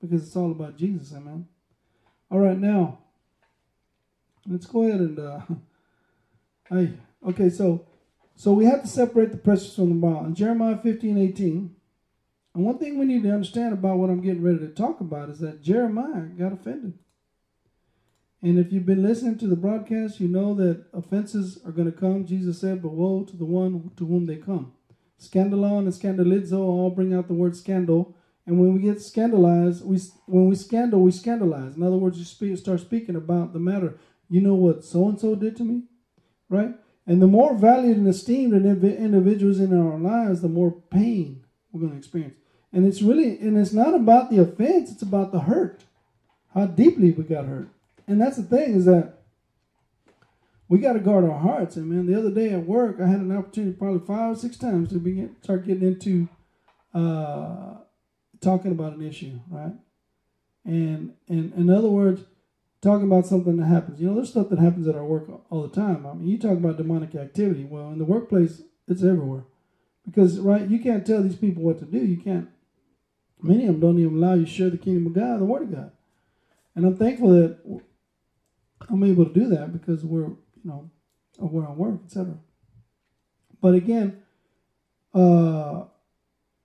Because 0.00 0.26
it's 0.26 0.36
all 0.36 0.50
about 0.50 0.76
Jesus, 0.76 1.12
amen. 1.14 1.46
All 2.30 2.40
right, 2.40 2.58
now, 2.58 2.98
let's 4.46 4.66
go 4.66 4.82
ahead 4.82 5.00
and, 5.00 5.18
uh, 5.18 5.40
hey, 6.68 6.92
okay, 7.26 7.48
so 7.48 7.86
so 8.36 8.52
we 8.52 8.64
have 8.64 8.82
to 8.82 8.88
separate 8.88 9.30
the 9.30 9.38
precious 9.38 9.74
from 9.74 9.88
the 9.90 10.06
vile. 10.06 10.24
In 10.24 10.34
Jeremiah 10.34 10.76
15, 10.76 11.18
18, 11.18 11.76
and 12.54 12.64
one 12.64 12.78
thing 12.78 12.98
we 12.98 13.04
need 13.04 13.24
to 13.24 13.32
understand 13.32 13.72
about 13.72 13.98
what 13.98 14.10
I'm 14.10 14.20
getting 14.20 14.42
ready 14.42 14.58
to 14.58 14.68
talk 14.68 15.00
about 15.00 15.28
is 15.28 15.40
that 15.40 15.62
Jeremiah 15.62 16.26
got 16.38 16.52
offended. 16.52 16.98
And 18.42 18.58
if 18.58 18.72
you've 18.72 18.86
been 18.86 19.02
listening 19.02 19.38
to 19.38 19.46
the 19.46 19.56
broadcast, 19.56 20.20
you 20.20 20.28
know 20.28 20.54
that 20.54 20.84
offenses 20.92 21.58
are 21.64 21.72
going 21.72 21.90
to 21.90 21.98
come. 21.98 22.26
Jesus 22.26 22.60
said, 22.60 22.82
but 22.82 22.92
woe 22.92 23.24
to 23.24 23.36
the 23.36 23.44
one 23.44 23.90
to 23.96 24.06
whom 24.06 24.26
they 24.26 24.36
come. 24.36 24.72
Scandalon 25.18 25.80
and 25.80 25.92
scandalizo 25.92 26.58
all 26.58 26.90
bring 26.90 27.14
out 27.14 27.26
the 27.26 27.34
word 27.34 27.56
scandal. 27.56 28.14
And 28.46 28.60
when 28.60 28.74
we 28.74 28.80
get 28.80 29.00
scandalized, 29.00 29.84
we 29.84 29.98
when 30.26 30.48
we 30.48 30.54
scandal, 30.54 31.00
we 31.00 31.10
scandalize. 31.10 31.76
In 31.76 31.82
other 31.82 31.96
words, 31.96 32.18
you 32.18 32.24
speak, 32.26 32.56
start 32.58 32.80
speaking 32.80 33.16
about 33.16 33.54
the 33.54 33.58
matter. 33.58 33.96
You 34.28 34.42
know 34.42 34.54
what 34.54 34.84
so 34.84 35.08
and 35.08 35.18
so 35.18 35.34
did 35.34 35.56
to 35.56 35.64
me, 35.64 35.84
right? 36.50 36.74
And 37.06 37.22
the 37.22 37.26
more 37.26 37.56
valued 37.56 37.96
and 37.96 38.08
esteemed 38.08 38.52
individuals 38.54 39.60
in 39.60 39.72
our 39.72 39.98
lives, 39.98 40.42
the 40.42 40.48
more 40.48 40.82
pain 40.90 41.44
we're 41.72 41.80
going 41.80 41.92
to 41.92 41.98
experience. 41.98 42.36
And 42.74 42.84
it's 42.84 43.02
really, 43.02 43.38
and 43.38 43.56
it's 43.56 43.72
not 43.72 43.94
about 43.94 44.30
the 44.30 44.42
offense, 44.42 44.90
it's 44.90 45.02
about 45.02 45.30
the 45.30 45.40
hurt, 45.40 45.84
how 46.52 46.66
deeply 46.66 47.12
we 47.12 47.22
got 47.22 47.46
hurt. 47.46 47.68
And 48.08 48.20
that's 48.20 48.36
the 48.36 48.42
thing 48.42 48.74
is 48.74 48.84
that 48.86 49.20
we 50.68 50.78
got 50.78 50.94
to 50.94 50.98
guard 50.98 51.24
our 51.24 51.38
hearts. 51.38 51.76
Amen. 51.76 52.06
The 52.06 52.18
other 52.18 52.32
day 52.32 52.50
at 52.50 52.66
work, 52.66 52.96
I 53.00 53.06
had 53.06 53.20
an 53.20 53.36
opportunity 53.36 53.76
probably 53.76 54.04
five 54.04 54.32
or 54.32 54.36
six 54.36 54.56
times 54.56 54.88
to 54.88 54.96
begin 54.96 55.36
start 55.40 55.66
getting 55.66 55.86
into 55.86 56.28
uh, 56.92 57.76
talking 58.40 58.72
about 58.72 58.94
an 58.94 59.06
issue, 59.06 59.38
right? 59.48 59.74
And 60.64 61.14
and 61.28 61.52
in 61.54 61.70
other 61.70 61.88
words, 61.88 62.22
talking 62.80 63.06
about 63.06 63.26
something 63.26 63.56
that 63.58 63.66
happens. 63.66 64.00
You 64.00 64.08
know, 64.08 64.16
there's 64.16 64.30
stuff 64.30 64.48
that 64.48 64.58
happens 64.58 64.88
at 64.88 64.96
our 64.96 65.04
work 65.04 65.28
all 65.48 65.62
the 65.62 65.74
time. 65.74 66.06
I 66.06 66.14
mean, 66.14 66.26
you 66.26 66.38
talk 66.38 66.52
about 66.52 66.76
demonic 66.76 67.14
activity. 67.14 67.64
Well, 67.64 67.90
in 67.92 67.98
the 67.98 68.04
workplace, 68.04 68.62
it's 68.88 69.04
everywhere. 69.04 69.44
Because 70.04 70.40
right, 70.40 70.68
you 70.68 70.78
can't 70.78 71.06
tell 71.06 71.22
these 71.22 71.36
people 71.36 71.62
what 71.62 71.78
to 71.78 71.84
do. 71.84 71.98
You 71.98 72.16
can't. 72.16 72.48
Many 73.44 73.66
of 73.66 73.74
them 73.74 73.80
don't 73.80 73.98
even 73.98 74.16
allow 74.16 74.32
you 74.32 74.46
to 74.46 74.50
share 74.50 74.70
the 74.70 74.78
kingdom 74.78 75.06
of 75.06 75.12
God, 75.12 75.38
the 75.38 75.44
word 75.44 75.64
of 75.64 75.72
God. 75.72 75.92
And 76.74 76.86
I'm 76.86 76.96
thankful 76.96 77.28
that 77.28 77.58
I'm 78.88 79.04
able 79.04 79.26
to 79.26 79.34
do 79.34 79.48
that 79.48 79.70
because 79.70 80.02
we're, 80.02 80.28
you 80.28 80.38
know, 80.64 80.90
we're 81.38 81.66
on 81.66 81.76
work, 81.76 82.00
etc. 82.06 82.38
But 83.60 83.74
again, 83.74 84.22
uh, 85.12 85.84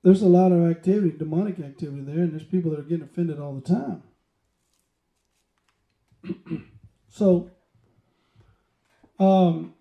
there's 0.03 0.21
a 0.21 0.27
lot 0.27 0.53
of 0.53 0.71
activity, 0.71 1.17
demonic 1.17 1.59
activity 1.59 2.01
there, 2.01 2.23
and 2.23 2.32
there's 2.32 2.45
people 2.45 2.71
that 2.71 2.80
are 2.80 2.84
getting 2.84 3.03
offended 3.03 3.41
all 3.41 3.55
the 3.55 3.61
time. 3.61 4.03
so, 7.09 7.51
um, 9.19 9.73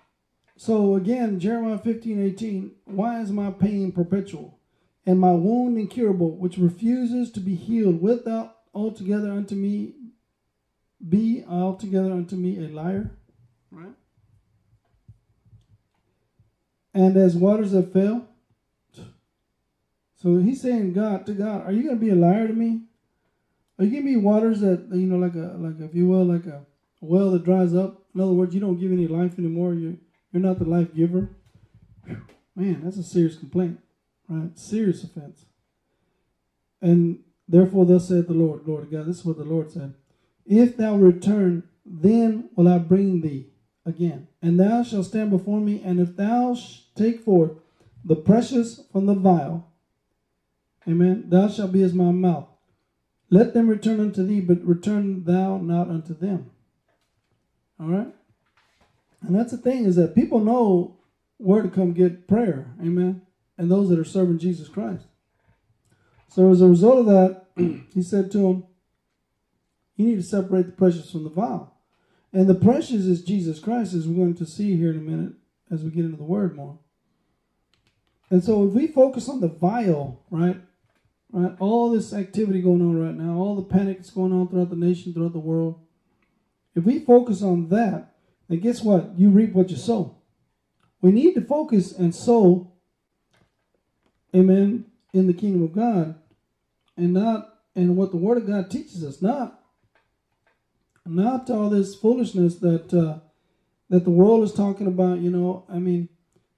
so 0.56 0.96
again, 0.96 1.38
Jeremiah 1.38 1.78
15, 1.78 2.20
18, 2.20 2.72
why 2.86 3.20
is 3.20 3.30
my 3.30 3.52
pain 3.52 3.92
perpetual 3.92 4.57
and 5.08 5.18
my 5.18 5.32
wound 5.32 5.78
incurable, 5.78 6.36
which 6.36 6.58
refuses 6.58 7.30
to 7.32 7.40
be 7.40 7.54
healed 7.54 8.02
without 8.02 8.58
altogether 8.74 9.30
unto 9.30 9.54
me 9.54 9.94
be 11.08 11.42
altogether 11.48 12.12
unto 12.12 12.36
me 12.36 12.58
a 12.58 12.68
liar? 12.68 13.10
Right? 13.70 13.94
And 16.92 17.16
as 17.16 17.34
waters 17.36 17.72
have 17.72 17.90
failed. 17.90 18.26
So 20.16 20.36
he's 20.36 20.60
saying, 20.60 20.92
God 20.92 21.24
to 21.24 21.32
God, 21.32 21.64
are 21.64 21.72
you 21.72 21.84
gonna 21.84 21.96
be 21.96 22.10
a 22.10 22.14
liar 22.14 22.46
to 22.46 22.52
me? 22.52 22.82
Are 23.78 23.86
you 23.86 23.92
gonna 23.92 24.04
be 24.04 24.16
waters 24.16 24.60
that 24.60 24.88
you 24.92 25.06
know, 25.06 25.16
like 25.16 25.36
a 25.36 25.56
like 25.56 25.80
a, 25.80 25.84
if 25.84 25.94
you 25.94 26.06
will, 26.06 26.26
like 26.26 26.44
a 26.44 26.66
well 27.00 27.30
that 27.30 27.46
dries 27.46 27.74
up? 27.74 28.04
In 28.14 28.20
other 28.20 28.32
words, 28.32 28.54
you 28.54 28.60
don't 28.60 28.78
give 28.78 28.92
any 28.92 29.06
life 29.06 29.38
anymore. 29.38 29.72
You 29.72 29.96
you're 30.32 30.42
not 30.42 30.58
the 30.58 30.66
life 30.66 30.94
giver. 30.94 31.30
Man, 32.54 32.82
that's 32.84 32.98
a 32.98 33.02
serious 33.02 33.38
complaint, 33.38 33.78
right? 34.28 34.56
Serious 34.58 35.02
offense. 35.04 35.44
And 36.80 37.20
therefore, 37.48 37.86
thus 37.86 38.08
saith 38.08 38.28
the 38.28 38.34
Lord, 38.34 38.66
Lord 38.66 38.90
God. 38.90 39.06
This 39.06 39.18
is 39.18 39.24
what 39.24 39.38
the 39.38 39.44
Lord 39.44 39.70
said. 39.70 39.94
If 40.46 40.76
thou 40.76 40.96
return, 40.96 41.64
then 41.84 42.50
will 42.56 42.68
I 42.68 42.78
bring 42.78 43.20
thee 43.20 43.48
again, 43.84 44.28
and 44.42 44.60
thou 44.60 44.82
shalt 44.82 45.06
stand 45.06 45.30
before 45.30 45.60
me. 45.60 45.82
And 45.84 45.98
if 45.98 46.16
thou 46.16 46.56
take 46.94 47.20
forth 47.20 47.52
the 48.04 48.16
precious 48.16 48.82
from 48.92 49.06
the 49.06 49.14
vile, 49.14 49.70
amen, 50.86 51.24
thou 51.28 51.48
shalt 51.48 51.72
be 51.72 51.82
as 51.82 51.94
my 51.94 52.12
mouth. 52.12 52.46
Let 53.30 53.54
them 53.54 53.68
return 53.68 54.00
unto 54.00 54.26
thee, 54.26 54.40
but 54.40 54.64
return 54.64 55.24
thou 55.24 55.58
not 55.58 55.88
unto 55.88 56.14
them. 56.14 56.50
All 57.80 57.88
right? 57.88 58.14
And 59.22 59.34
that's 59.34 59.50
the 59.50 59.58
thing 59.58 59.84
is 59.84 59.96
that 59.96 60.14
people 60.14 60.40
know 60.40 60.96
where 61.36 61.62
to 61.62 61.68
come 61.68 61.92
get 61.92 62.28
prayer. 62.28 62.74
Amen. 62.80 63.22
And 63.58 63.70
those 63.70 63.88
that 63.90 63.98
are 63.98 64.04
serving 64.04 64.38
Jesus 64.38 64.68
Christ. 64.68 65.04
So 66.28 66.50
as 66.50 66.60
a 66.60 66.68
result 66.68 67.00
of 67.00 67.06
that, 67.06 67.46
he 67.94 68.02
said 68.02 68.30
to 68.32 68.46
him, 68.46 68.64
You 69.96 70.06
need 70.06 70.16
to 70.16 70.22
separate 70.22 70.66
the 70.66 70.72
precious 70.72 71.10
from 71.10 71.24
the 71.24 71.30
vile. 71.30 71.74
And 72.32 72.48
the 72.48 72.54
precious 72.54 73.04
is 73.04 73.24
Jesus 73.24 73.58
Christ, 73.58 73.94
as 73.94 74.06
we're 74.06 74.22
going 74.22 74.34
to 74.36 74.46
see 74.46 74.76
here 74.76 74.90
in 74.90 74.98
a 74.98 75.00
minute 75.00 75.32
as 75.70 75.82
we 75.82 75.90
get 75.90 76.04
into 76.04 76.16
the 76.16 76.24
word 76.24 76.56
more. 76.56 76.78
And 78.30 78.44
so 78.44 78.66
if 78.66 78.74
we 78.74 78.86
focus 78.86 79.28
on 79.28 79.40
the 79.40 79.48
vile, 79.48 80.22
right? 80.30 80.60
Right, 81.30 81.54
all 81.58 81.90
this 81.90 82.14
activity 82.14 82.62
going 82.62 82.80
on 82.80 82.98
right 82.98 83.14
now, 83.14 83.36
all 83.36 83.54
the 83.54 83.62
panic 83.62 83.98
that's 83.98 84.10
going 84.10 84.32
on 84.32 84.48
throughout 84.48 84.70
the 84.70 84.76
nation, 84.76 85.12
throughout 85.12 85.34
the 85.34 85.38
world. 85.38 85.78
If 86.74 86.84
we 86.84 87.00
focus 87.00 87.42
on 87.42 87.68
that, 87.68 88.14
then 88.48 88.60
guess 88.60 88.82
what? 88.82 89.18
You 89.18 89.28
reap 89.28 89.52
what 89.52 89.68
you 89.68 89.76
sow. 89.76 90.16
We 91.02 91.12
need 91.12 91.34
to 91.34 91.42
focus 91.42 91.92
and 91.92 92.14
sow, 92.14 92.72
amen, 94.34 94.86
in 95.12 95.26
the 95.26 95.34
kingdom 95.34 95.62
of 95.62 95.72
God 95.72 96.14
and 96.96 97.12
not 97.12 97.54
in 97.74 97.96
what 97.96 98.10
the 98.10 98.16
Word 98.16 98.38
of 98.38 98.46
God 98.46 98.70
teaches 98.70 99.04
us, 99.04 99.22
not 99.22 99.54
not 101.06 101.48
all 101.48 101.70
this 101.70 101.94
foolishness 101.94 102.56
that 102.56 102.92
uh, 102.92 103.20
that 103.88 104.04
the 104.04 104.10
world 104.10 104.42
is 104.42 104.52
talking 104.52 104.86
about. 104.86 105.20
You 105.20 105.30
know, 105.30 105.64
I 105.70 105.78
mean, 105.78 106.08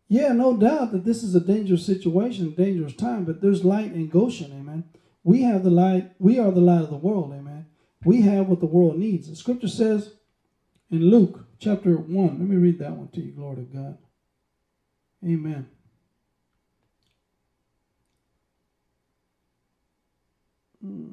yeah, 0.08 0.32
no 0.32 0.56
doubt 0.56 0.92
that 0.92 1.04
this 1.04 1.22
is 1.22 1.34
a 1.34 1.40
dangerous 1.40 1.86
situation, 1.86 2.54
dangerous 2.54 2.94
time, 2.94 3.24
but 3.24 3.40
there's 3.40 3.64
light 3.64 3.92
in 3.92 4.08
Goshen, 4.08 4.50
amen. 4.52 4.84
We 5.22 5.42
have 5.42 5.62
the 5.62 5.70
light. 5.70 6.12
We 6.18 6.38
are 6.38 6.50
the 6.50 6.60
light 6.60 6.82
of 6.82 6.90
the 6.90 6.96
world, 6.96 7.32
amen. 7.32 7.66
We 8.04 8.22
have 8.22 8.48
what 8.48 8.60
the 8.60 8.66
world 8.66 8.98
needs. 8.98 9.28
The 9.28 9.36
Scripture 9.36 9.68
says 9.68 10.14
in 10.90 11.10
Luke 11.10 11.46
chapter 11.58 11.94
1. 11.96 12.26
Let 12.26 12.38
me 12.40 12.56
read 12.56 12.78
that 12.78 12.92
one 12.92 13.08
to 13.08 13.20
you. 13.20 13.32
Glory 13.32 13.56
to 13.56 13.62
God. 13.62 13.98
Amen. 15.22 15.68
Hmm. 20.82 21.10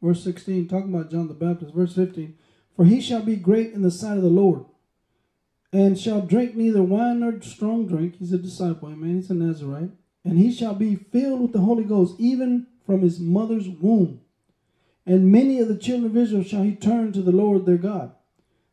Verse 0.00 0.22
16, 0.22 0.68
talking 0.68 0.94
about 0.94 1.10
John 1.10 1.26
the 1.26 1.34
Baptist. 1.34 1.74
Verse 1.74 1.94
15, 1.94 2.36
For 2.76 2.84
he 2.84 3.00
shall 3.00 3.22
be 3.22 3.34
great 3.34 3.72
in 3.72 3.82
the 3.82 3.90
sight 3.90 4.16
of 4.16 4.22
the 4.22 4.28
Lord, 4.28 4.64
and 5.72 5.98
shall 5.98 6.20
drink 6.20 6.54
neither 6.54 6.82
wine 6.82 7.20
nor 7.20 7.40
strong 7.42 7.86
drink. 7.86 8.16
He's 8.18 8.32
a 8.32 8.38
disciple, 8.38 8.88
amen. 8.88 9.16
He's 9.16 9.30
a 9.30 9.34
Nazarite. 9.34 9.90
And 10.24 10.38
he 10.38 10.52
shall 10.52 10.74
be 10.74 10.94
filled 10.94 11.40
with 11.40 11.52
the 11.52 11.60
Holy 11.60 11.84
Ghost, 11.84 12.14
even 12.18 12.66
from 12.86 13.00
his 13.00 13.18
mother's 13.18 13.68
womb 13.68 14.20
and 15.08 15.32
many 15.32 15.58
of 15.58 15.68
the 15.68 15.76
children 15.76 16.10
of 16.10 16.16
Israel 16.18 16.44
shall 16.44 16.62
he 16.62 16.76
turn 16.76 17.12
to 17.12 17.22
the 17.22 17.32
Lord 17.32 17.64
their 17.64 17.78
God. 17.78 18.12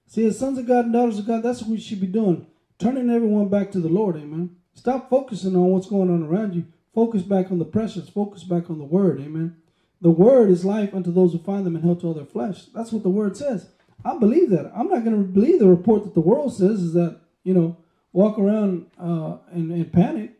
See, 0.06 0.26
as 0.26 0.38
sons 0.38 0.58
of 0.58 0.68
God 0.68 0.84
and 0.84 0.93
daughters 0.93 1.18
of 1.18 1.26
God, 1.26 1.43
that's 1.43 1.62
what 1.62 1.72
we 1.72 1.80
should 1.80 2.01
be 2.01 2.08
doing. 2.08 2.45
Turning 2.78 3.10
everyone 3.10 3.47
back 3.47 3.72
to 3.72 3.80
the 3.80 3.88
Lord, 3.88 4.18
amen. 4.18 4.58
Stop 4.76 5.10
focusing 5.10 5.56
on 5.56 5.72
what's 5.72 5.88
going 5.88 6.10
on 6.10 6.24
around 6.24 6.54
you. 6.54 6.66
Focus 6.94 7.24
back 7.24 7.52
on 7.52 7.60
the 7.60 7.66
precious. 7.66 8.08
Focus 8.08 8.44
back 8.44 8.70
on 8.70 8.78
the 8.78 8.86
word, 8.86 9.20
amen. 9.20 9.58
The 10.02 10.12
word 10.12 10.50
is 10.52 10.64
life 10.64 10.94
unto 10.94 11.12
those 11.12 11.32
who 11.32 11.40
find 11.40 11.66
them 11.66 11.76
and 11.76 11.84
health 11.84 12.02
to 12.02 12.08
all 12.08 12.14
their 12.14 12.26
flesh. 12.26 12.66
That's 12.74 12.92
what 12.92 13.04
the 13.04 13.10
word 13.10 13.36
says. 13.36 13.70
I 14.04 14.18
believe 14.18 14.52
that. 14.52 14.72
I'm 14.76 14.90
not 14.90 15.04
going 15.04 15.18
to 15.18 15.24
believe 15.24 15.60
the 15.60 15.68
report 15.68 16.04
that 16.04 16.14
the 16.14 16.20
world 16.20 16.56
says 16.56 16.82
is 16.82 16.94
that, 16.94 17.20
you 17.44 17.54
know, 17.54 17.78
walk 18.14 18.38
around 18.38 18.86
uh, 19.00 19.38
in, 19.54 19.72
in 19.72 19.86
panic, 19.86 20.34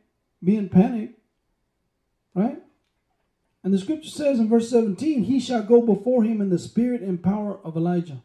be 0.44 0.56
in 0.56 0.70
panic, 0.70 1.12
right? 2.36 2.62
And 3.64 3.74
the 3.74 3.80
scripture 3.80 4.10
says 4.10 4.38
in 4.38 4.48
verse 4.48 4.70
17, 4.70 5.24
He 5.24 5.40
shall 5.40 5.64
go 5.64 5.82
before 5.82 6.24
him 6.24 6.42
in 6.42 6.50
the 6.50 6.60
spirit 6.60 7.02
and 7.02 7.24
power 7.24 7.60
of 7.64 7.76
Elijah, 7.76 8.22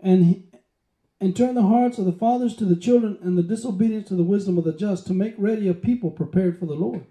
and, 0.00 0.24
he, 0.24 0.44
and 1.20 1.34
turn 1.34 1.54
the 1.54 1.62
hearts 1.62 1.98
of 1.98 2.04
the 2.04 2.12
fathers 2.12 2.54
to 2.56 2.64
the 2.64 2.76
children, 2.76 3.18
and 3.22 3.38
the 3.38 3.42
disobedience 3.42 4.08
to 4.08 4.14
the 4.14 4.22
wisdom 4.22 4.58
of 4.58 4.64
the 4.64 4.72
just, 4.72 5.06
to 5.06 5.14
make 5.14 5.34
ready 5.38 5.68
a 5.68 5.74
people 5.74 6.10
prepared 6.10 6.58
for 6.58 6.66
the 6.66 6.74
Lord. 6.74 7.04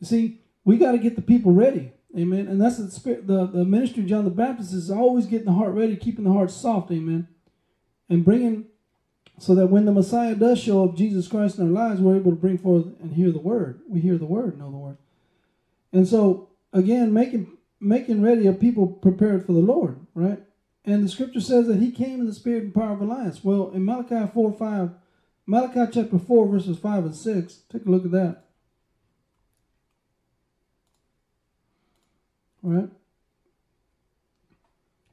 You 0.00 0.06
see, 0.06 0.40
we 0.64 0.78
got 0.78 0.92
to 0.92 0.98
get 0.98 1.16
the 1.16 1.22
people 1.22 1.52
ready. 1.52 1.92
Amen. 2.16 2.48
And 2.48 2.60
that's 2.60 2.78
the 2.78 2.90
spirit, 2.90 3.26
the, 3.26 3.46
the 3.46 3.64
ministry 3.64 4.02
of 4.02 4.08
John 4.08 4.24
the 4.24 4.30
Baptist 4.30 4.72
is 4.72 4.90
always 4.90 5.26
getting 5.26 5.46
the 5.46 5.52
heart 5.52 5.74
ready, 5.74 5.96
keeping 5.96 6.24
the 6.24 6.32
heart 6.32 6.50
soft. 6.50 6.90
Amen. 6.90 7.28
And 8.08 8.24
bringing, 8.24 8.66
so 9.38 9.54
that 9.54 9.68
when 9.68 9.84
the 9.84 9.92
Messiah 9.92 10.34
does 10.34 10.60
show 10.60 10.84
up, 10.84 10.96
Jesus 10.96 11.28
Christ 11.28 11.58
in 11.58 11.64
our 11.64 11.88
lives, 11.88 12.00
we're 12.00 12.16
able 12.16 12.32
to 12.32 12.36
bring 12.36 12.58
forth 12.58 12.86
and 13.00 13.12
hear 13.12 13.30
the 13.30 13.38
word. 13.38 13.80
We 13.88 14.00
hear 14.00 14.18
the 14.18 14.24
word, 14.26 14.58
know 14.58 14.70
the 14.70 14.76
word. 14.76 14.96
And 15.92 16.06
so 16.06 16.48
again, 16.72 17.12
making 17.12 17.56
making 17.80 18.22
ready 18.22 18.46
a 18.46 18.52
people 18.52 18.86
prepared 18.86 19.46
for 19.46 19.52
the 19.52 19.60
Lord, 19.60 19.98
right? 20.14 20.40
And 20.84 21.04
the 21.04 21.08
scripture 21.08 21.40
says 21.40 21.66
that 21.66 21.78
he 21.78 21.90
came 21.90 22.20
in 22.20 22.26
the 22.26 22.34
spirit 22.34 22.64
and 22.64 22.74
power 22.74 22.92
of 22.92 23.00
Elias. 23.00 23.44
Well, 23.44 23.70
in 23.74 23.84
Malachi 23.84 24.30
4 24.32 24.52
5, 24.52 24.90
Malachi 25.46 25.92
chapter 25.92 26.18
4, 26.18 26.48
verses 26.48 26.78
5 26.78 27.04
and 27.06 27.14
6, 27.14 27.54
take 27.70 27.84
a 27.84 27.90
look 27.90 28.04
at 28.04 28.12
that. 28.12 28.44
All 32.62 32.70
right? 32.70 32.90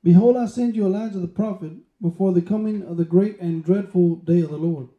Behold, 0.04 0.38
I 0.38 0.46
send 0.46 0.76
you 0.76 0.86
Elijah 0.86 1.20
the 1.20 1.28
prophet 1.28 1.72
before 2.02 2.32
the 2.32 2.42
coming 2.42 2.84
of 2.84 2.98
the 2.98 3.06
great 3.06 3.40
and 3.40 3.64
dreadful 3.64 4.18
day 4.18 4.42
of 4.42 4.52
the 4.52 4.58
Lord. 4.58 4.90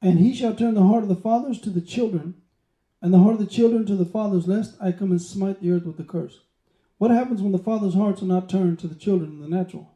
And 0.00 0.18
he 0.18 0.34
shall 0.34 0.54
turn 0.54 0.74
the 0.74 0.82
heart 0.82 1.04
of 1.04 1.08
the 1.08 1.14
fathers 1.14 1.60
to 1.60 1.70
the 1.70 1.80
children, 1.80 2.34
and 3.00 3.12
the 3.12 3.18
heart 3.18 3.34
of 3.34 3.40
the 3.40 3.46
children 3.46 3.86
to 3.86 3.94
the 3.94 4.04
fathers, 4.04 4.48
lest 4.48 4.76
I 4.80 4.90
come 4.90 5.10
and 5.10 5.22
smite 5.22 5.60
the 5.60 5.70
earth 5.70 5.84
with 5.84 6.00
a 6.00 6.04
curse. 6.04 6.40
What 7.02 7.10
happens 7.10 7.42
when 7.42 7.50
the 7.50 7.58
father's 7.58 7.94
hearts 7.94 8.22
are 8.22 8.26
not 8.26 8.48
turned 8.48 8.78
to 8.78 8.86
the 8.86 8.94
children 8.94 9.32
in 9.32 9.40
the 9.40 9.48
natural? 9.48 9.90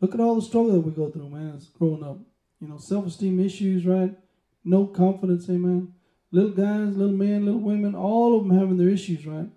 Look 0.00 0.14
at 0.14 0.20
all 0.20 0.36
the 0.36 0.42
struggle 0.42 0.70
that 0.74 0.82
we 0.82 0.92
go 0.92 1.10
through, 1.10 1.28
man, 1.28 1.54
as 1.56 1.66
growing 1.66 2.04
up. 2.04 2.18
You 2.60 2.68
know, 2.68 2.78
self 2.78 3.08
esteem 3.08 3.40
issues, 3.44 3.84
right? 3.84 4.16
No 4.64 4.86
confidence, 4.86 5.50
amen. 5.50 5.94
Little 6.30 6.52
guys, 6.52 6.96
little 6.96 7.16
men, 7.16 7.46
little 7.46 7.58
women, 7.58 7.96
all 7.96 8.36
of 8.38 8.46
them 8.46 8.56
having 8.56 8.76
their 8.76 8.88
issues, 8.88 9.26
right? 9.26 9.48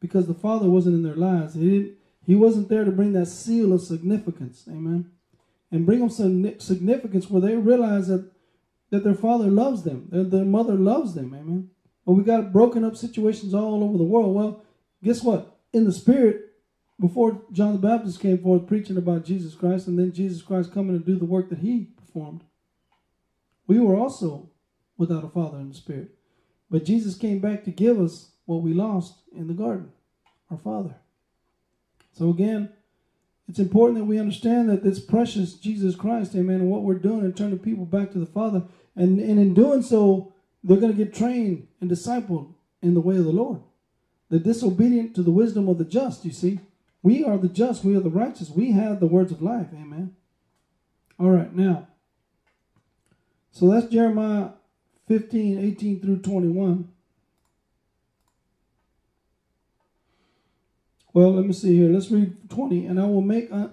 Because 0.00 0.26
the 0.26 0.34
father 0.34 0.68
wasn't 0.68 0.96
in 0.96 1.04
their 1.04 1.14
lives. 1.14 1.54
He 1.54 1.70
didn't 1.70 1.98
He 2.26 2.34
wasn't 2.34 2.68
there 2.68 2.84
to 2.84 2.90
bring 2.90 3.12
that 3.12 3.26
seal 3.26 3.72
of 3.72 3.80
significance. 3.80 4.64
Amen. 4.68 5.12
And 5.70 5.86
bring 5.86 6.00
them 6.00 6.10
some 6.10 6.58
significance 6.58 7.30
where 7.30 7.42
they 7.42 7.54
realize 7.54 8.08
that, 8.08 8.28
that 8.90 9.04
their 9.04 9.14
father 9.14 9.46
loves 9.46 9.84
them, 9.84 10.08
that 10.10 10.32
their 10.32 10.44
mother 10.44 10.74
loves 10.74 11.14
them. 11.14 11.32
Amen. 11.32 11.70
But 12.04 12.14
we 12.14 12.24
got 12.24 12.52
broken 12.52 12.82
up 12.82 12.96
situations 12.96 13.54
all 13.54 13.84
over 13.84 13.96
the 13.96 14.02
world. 14.02 14.34
Well, 14.34 14.64
guess 15.00 15.22
what? 15.22 15.52
In 15.76 15.84
the 15.84 15.92
spirit, 15.92 16.54
before 16.98 17.42
John 17.52 17.74
the 17.74 17.78
Baptist 17.78 18.18
came 18.18 18.38
forth 18.38 18.66
preaching 18.66 18.96
about 18.96 19.26
Jesus 19.26 19.54
Christ, 19.54 19.86
and 19.86 19.98
then 19.98 20.10
Jesus 20.10 20.40
Christ 20.40 20.72
coming 20.72 20.98
to 20.98 21.04
do 21.04 21.18
the 21.18 21.26
work 21.26 21.50
that 21.50 21.58
he 21.58 21.90
performed, 21.98 22.44
we 23.66 23.78
were 23.78 23.94
also 23.94 24.48
without 24.96 25.22
a 25.22 25.28
father 25.28 25.58
in 25.58 25.68
the 25.68 25.74
spirit. 25.74 26.14
But 26.70 26.86
Jesus 26.86 27.14
came 27.14 27.40
back 27.40 27.62
to 27.64 27.70
give 27.70 28.00
us 28.00 28.30
what 28.46 28.62
we 28.62 28.72
lost 28.72 29.16
in 29.36 29.48
the 29.48 29.52
garden, 29.52 29.92
our 30.50 30.56
father. 30.56 30.94
So 32.14 32.30
again, 32.30 32.70
it's 33.46 33.58
important 33.58 33.98
that 33.98 34.06
we 34.06 34.18
understand 34.18 34.70
that 34.70 34.82
this 34.82 34.98
precious 34.98 35.52
Jesus 35.52 35.94
Christ, 35.94 36.34
amen, 36.34 36.60
and 36.60 36.70
what 36.70 36.84
we're 36.84 36.94
doing 36.94 37.20
and 37.20 37.36
turning 37.36 37.58
people 37.58 37.84
back 37.84 38.12
to 38.12 38.18
the 38.18 38.24
Father. 38.24 38.62
And, 38.94 39.20
and 39.20 39.38
in 39.38 39.52
doing 39.52 39.82
so, 39.82 40.32
they're 40.64 40.78
going 40.78 40.96
to 40.96 41.04
get 41.04 41.14
trained 41.14 41.68
and 41.82 41.90
discipled 41.90 42.54
in 42.80 42.94
the 42.94 43.00
way 43.02 43.18
of 43.18 43.24
the 43.24 43.30
Lord. 43.30 43.60
The 44.28 44.38
disobedient 44.38 45.14
to 45.14 45.22
the 45.22 45.30
wisdom 45.30 45.68
of 45.68 45.78
the 45.78 45.84
just, 45.84 46.24
you 46.24 46.32
see. 46.32 46.60
We 47.02 47.24
are 47.24 47.38
the 47.38 47.48
just, 47.48 47.84
we 47.84 47.96
are 47.96 48.00
the 48.00 48.10
righteous. 48.10 48.50
We 48.50 48.72
have 48.72 49.00
the 49.00 49.06
words 49.06 49.30
of 49.30 49.40
life, 49.42 49.68
amen. 49.72 50.16
All 51.18 51.30
right, 51.30 51.54
now. 51.54 51.88
So 53.52 53.70
that's 53.70 53.86
Jeremiah 53.86 54.50
15, 55.08 55.58
18 55.58 56.00
through 56.00 56.18
21. 56.18 56.88
Well, 61.14 61.32
let 61.32 61.46
me 61.46 61.52
see 61.54 61.76
here. 61.78 61.88
Let's 61.88 62.10
read 62.10 62.50
20. 62.50 62.86
And 62.86 63.00
I 63.00 63.06
will 63.06 63.22
make 63.22 63.50
uh, 63.50 63.68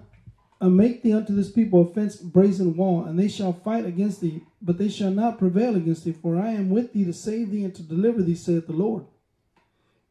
make 0.62 1.02
thee 1.02 1.12
unto 1.12 1.34
this 1.34 1.50
people 1.50 1.82
a 1.82 1.92
fenced 1.92 2.32
brazen 2.32 2.74
wall, 2.74 3.04
and 3.04 3.18
they 3.18 3.28
shall 3.28 3.52
fight 3.52 3.84
against 3.84 4.22
thee, 4.22 4.42
but 4.62 4.78
they 4.78 4.88
shall 4.88 5.10
not 5.10 5.38
prevail 5.38 5.76
against 5.76 6.04
thee, 6.04 6.12
for 6.12 6.40
I 6.40 6.52
am 6.52 6.70
with 6.70 6.92
thee 6.94 7.04
to 7.04 7.12
save 7.12 7.50
thee 7.50 7.64
and 7.64 7.74
to 7.74 7.82
deliver 7.82 8.22
thee, 8.22 8.34
saith 8.34 8.66
the 8.66 8.72
Lord. 8.72 9.04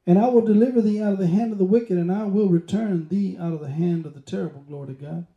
And 0.06 0.20
I 0.20 0.28
will 0.28 0.41
deliver 0.41 0.82
thee 0.82 1.01
out 1.01 1.14
of 1.14 1.20
the 1.20 1.28
hand 1.28 1.54
of 1.54 1.58
the 1.58 1.66
wicked, 1.66 1.97
and 1.97 2.12
I 2.12 2.26
will 2.26 2.49
return 2.49 3.08
thee 3.08 3.38
out 3.39 3.54
of 3.54 3.62
the 3.62 3.70
hand 3.70 4.06
of 4.06 4.14
the 4.14 4.22
terrible. 4.22 4.62
Glory 4.62 4.88
to 4.88 4.93
God. 4.93 5.28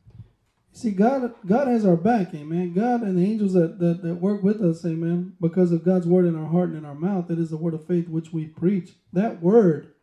See, 0.73 0.91
God, 0.91 1.33
God 1.47 1.69
has 1.69 1.87
our 1.87 1.97
back, 1.97 2.35
amen. 2.35 2.75
God 2.75 3.03
and 3.03 3.17
the 3.17 3.25
angels 3.25 3.55
that, 3.55 3.79
that, 3.79 4.03
that 4.03 4.17
work 4.17 4.43
with 4.43 4.61
us, 4.61 4.85
amen, 4.85 5.35
because 5.41 5.73
of 5.73 5.85
God's 5.85 6.07
word 6.07 6.27
in 6.27 6.37
our 6.37 6.49
heart 6.49 6.69
and 6.69 6.79
in 6.79 6.85
our 6.85 6.95
mouth, 6.95 7.29
that 7.29 7.39
is 7.39 7.49
the 7.51 7.57
word 7.57 7.73
of 7.73 7.87
faith 7.87 8.09
which 8.09 8.33
we 8.33 8.45
preach. 8.45 8.91
That 9.13 9.41
word 9.41 9.95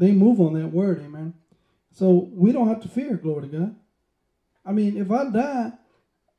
they 0.00 0.12
move 0.12 0.40
on 0.40 0.54
that 0.54 0.68
word, 0.68 1.02
amen. 1.04 1.34
So 1.92 2.30
we 2.32 2.52
don't 2.52 2.68
have 2.68 2.80
to 2.82 2.88
fear, 2.88 3.16
glory 3.16 3.50
to 3.50 3.58
God. 3.58 3.76
I 4.64 4.72
mean, 4.72 4.96
if 4.96 5.10
I 5.10 5.28
die, 5.28 5.72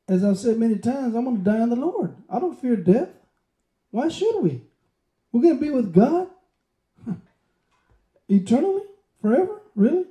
as 0.08 0.24
I've 0.24 0.38
said 0.38 0.58
many 0.58 0.78
times, 0.78 1.14
I'm 1.14 1.24
going 1.24 1.38
to 1.38 1.44
die 1.44 1.62
in 1.62 1.70
the 1.70 1.76
Lord. 1.76 2.16
I 2.28 2.40
don't 2.40 2.60
fear 2.60 2.74
death. 2.74 3.10
Why 3.92 4.08
should 4.08 4.40
we? 4.40 4.62
We're 5.30 5.42
going 5.42 5.54
to 5.54 5.60
be 5.60 5.70
with 5.70 5.94
God 5.94 6.26
eternally, 8.28 8.82
forever, 9.20 9.60
really. 9.74 10.04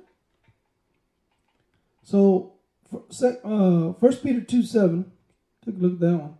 So, 2.02 2.54
uh, 2.92 3.92
First 3.94 4.22
Peter 4.22 4.40
two 4.40 4.62
seven. 4.62 5.12
Take 5.64 5.76
a 5.76 5.78
look 5.78 5.94
at 5.94 6.00
that 6.00 6.16
one. 6.16 6.34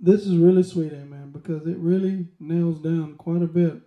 This 0.00 0.26
is 0.26 0.36
really 0.36 0.62
sweet, 0.62 0.92
amen, 0.92 1.30
because 1.30 1.66
it 1.66 1.76
really 1.78 2.26
nails 2.40 2.78
down 2.80 3.14
quite 3.16 3.42
a 3.42 3.46
bit 3.46 3.80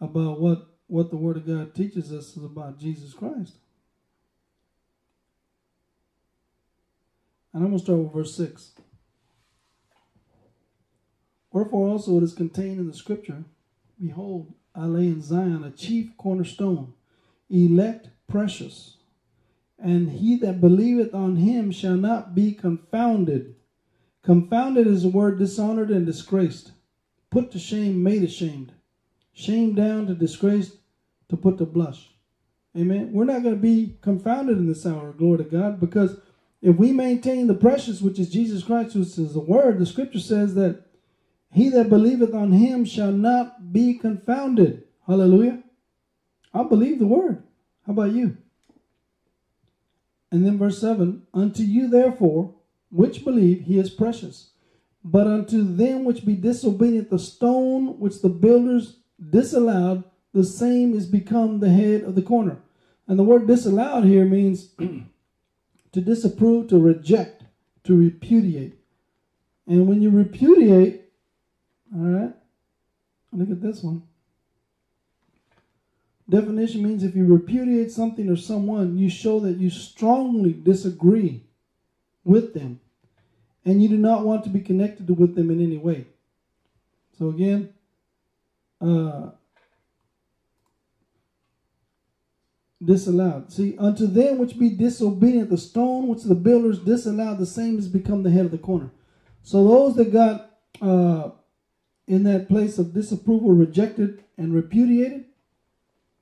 about 0.00 0.40
what, 0.40 0.68
what 0.86 1.10
the 1.10 1.16
Word 1.16 1.36
of 1.36 1.46
God 1.46 1.74
teaches 1.74 2.12
us 2.12 2.36
is 2.36 2.44
about 2.44 2.78
Jesus 2.78 3.12
Christ. 3.12 3.54
And 7.52 7.62
I'm 7.62 7.70
going 7.70 7.78
to 7.78 7.84
start 7.84 8.00
with 8.00 8.12
verse 8.12 8.36
6. 8.36 8.72
Wherefore 11.52 11.88
also 11.88 12.18
it 12.18 12.24
is 12.24 12.34
contained 12.34 12.80
in 12.80 12.88
the 12.88 12.94
scripture 12.94 13.44
Behold, 14.00 14.52
I 14.74 14.86
lay 14.86 15.06
in 15.06 15.22
Zion 15.22 15.64
a 15.64 15.70
chief 15.70 16.16
cornerstone, 16.16 16.94
elect, 17.48 18.08
precious, 18.28 18.96
and 19.78 20.10
he 20.10 20.36
that 20.36 20.60
believeth 20.60 21.14
on 21.14 21.36
him 21.36 21.70
shall 21.70 21.96
not 21.96 22.34
be 22.34 22.52
confounded. 22.52 23.54
Confounded 24.22 24.86
is 24.86 25.02
the 25.02 25.08
word 25.08 25.38
dishonored 25.38 25.90
and 25.90 26.06
disgraced, 26.06 26.72
put 27.30 27.50
to 27.52 27.58
shame, 27.58 28.02
made 28.02 28.22
ashamed 28.22 28.72
shamed 29.34 29.76
down 29.76 30.06
to 30.06 30.14
disgrace 30.14 30.76
to 31.28 31.36
put 31.36 31.58
to 31.58 31.66
blush. 31.66 32.10
Amen. 32.76 33.12
We're 33.12 33.24
not 33.24 33.42
going 33.42 33.56
to 33.56 33.60
be 33.60 33.98
confounded 34.00 34.56
in 34.56 34.66
this 34.66 34.86
hour, 34.86 35.12
glory 35.12 35.38
to 35.38 35.44
God, 35.44 35.78
because 35.78 36.18
if 36.62 36.76
we 36.76 36.92
maintain 36.92 37.46
the 37.46 37.54
precious, 37.54 38.00
which 38.00 38.18
is 38.18 38.30
Jesus 38.30 38.62
Christ, 38.62 38.96
which 38.96 39.18
is 39.18 39.34
the 39.34 39.40
word, 39.40 39.78
the 39.78 39.86
scripture 39.86 40.20
says 40.20 40.54
that 40.54 40.86
he 41.54 41.68
that 41.68 41.88
believeth 41.88 42.34
on 42.34 42.50
him 42.50 42.84
shall 42.84 43.12
not 43.12 43.72
be 43.72 43.94
confounded. 43.94 44.82
Hallelujah. 45.06 45.62
I 46.52 46.64
believe 46.64 46.98
the 46.98 47.06
word. 47.06 47.44
How 47.86 47.92
about 47.92 48.10
you? 48.10 48.36
And 50.32 50.44
then 50.44 50.58
verse 50.58 50.80
7 50.80 51.22
Unto 51.32 51.62
you, 51.62 51.86
therefore, 51.86 52.56
which 52.90 53.24
believe, 53.24 53.60
he 53.66 53.78
is 53.78 53.88
precious. 53.88 54.50
But 55.04 55.28
unto 55.28 55.62
them 55.62 56.04
which 56.04 56.26
be 56.26 56.34
disobedient, 56.34 57.10
the 57.10 57.20
stone 57.20 58.00
which 58.00 58.20
the 58.20 58.30
builders 58.30 58.96
disallowed, 59.30 60.02
the 60.32 60.42
same 60.42 60.92
is 60.92 61.06
become 61.06 61.60
the 61.60 61.70
head 61.70 62.02
of 62.02 62.16
the 62.16 62.22
corner. 62.22 62.58
And 63.06 63.16
the 63.16 63.22
word 63.22 63.46
disallowed 63.46 64.02
here 64.06 64.24
means 64.24 64.70
to 65.92 66.00
disapprove, 66.00 66.66
to 66.70 66.80
reject, 66.80 67.44
to 67.84 67.96
repudiate. 67.96 68.76
And 69.68 69.86
when 69.86 70.02
you 70.02 70.10
repudiate, 70.10 71.03
all 71.94 72.00
right, 72.00 72.32
look 73.32 73.50
at 73.50 73.62
this 73.62 73.82
one. 73.82 74.02
Definition 76.28 76.82
means 76.82 77.04
if 77.04 77.14
you 77.14 77.26
repudiate 77.26 77.90
something 77.90 78.30
or 78.30 78.36
someone, 78.36 78.96
you 78.96 79.10
show 79.10 79.40
that 79.40 79.58
you 79.58 79.68
strongly 79.68 80.52
disagree 80.52 81.44
with 82.24 82.54
them 82.54 82.80
and 83.64 83.82
you 83.82 83.88
do 83.88 83.98
not 83.98 84.24
want 84.24 84.42
to 84.44 84.50
be 84.50 84.60
connected 84.60 85.08
with 85.10 85.34
them 85.34 85.50
in 85.50 85.62
any 85.62 85.76
way. 85.76 86.06
So 87.18 87.28
again, 87.28 87.72
uh, 88.80 89.30
disallowed. 92.82 93.52
See, 93.52 93.76
unto 93.78 94.06
them 94.06 94.38
which 94.38 94.58
be 94.58 94.70
disobedient, 94.70 95.50
the 95.50 95.58
stone 95.58 96.08
which 96.08 96.22
the 96.22 96.34
builders 96.34 96.78
disallowed, 96.78 97.38
the 97.38 97.46
same 97.46 97.76
has 97.76 97.88
become 97.88 98.22
the 98.22 98.30
head 98.30 98.46
of 98.46 98.50
the 98.50 98.58
corner. 98.58 98.90
So 99.42 99.66
those 99.66 99.96
that 99.96 100.12
got 100.12 100.50
uh, 100.82 101.30
in 102.06 102.24
that 102.24 102.48
place 102.48 102.78
of 102.78 102.92
disapproval, 102.92 103.52
rejected, 103.52 104.24
and 104.36 104.54
repudiated, 104.54 105.24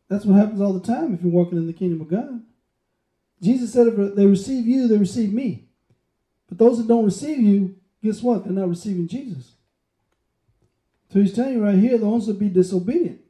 that's 0.08 0.24
what 0.24 0.38
happens 0.38 0.60
all 0.60 0.72
the 0.72 0.86
time 0.86 1.14
if 1.14 1.22
you're 1.22 1.32
walking 1.32 1.58
in 1.58 1.66
the 1.66 1.72
kingdom 1.72 2.00
of 2.00 2.08
God. 2.08 2.42
Jesus 3.40 3.72
said, 3.72 3.88
if 3.88 4.14
they 4.14 4.26
receive 4.26 4.66
you, 4.66 4.86
they 4.86 4.98
receive 4.98 5.32
me. 5.32 5.66
But 6.48 6.58
those 6.58 6.78
that 6.78 6.86
don't 6.86 7.04
receive 7.04 7.38
you, 7.38 7.76
guess 8.04 8.22
what? 8.22 8.44
They're 8.44 8.52
not 8.52 8.68
receiving 8.68 9.08
Jesus. 9.08 9.54
So 11.12 11.20
he's 11.20 11.34
telling 11.34 11.54
you 11.54 11.64
right 11.64 11.78
here, 11.78 11.92
those 11.92 12.00
will 12.00 12.12
also 12.12 12.32
be 12.34 12.48
disobedient. 12.48 13.20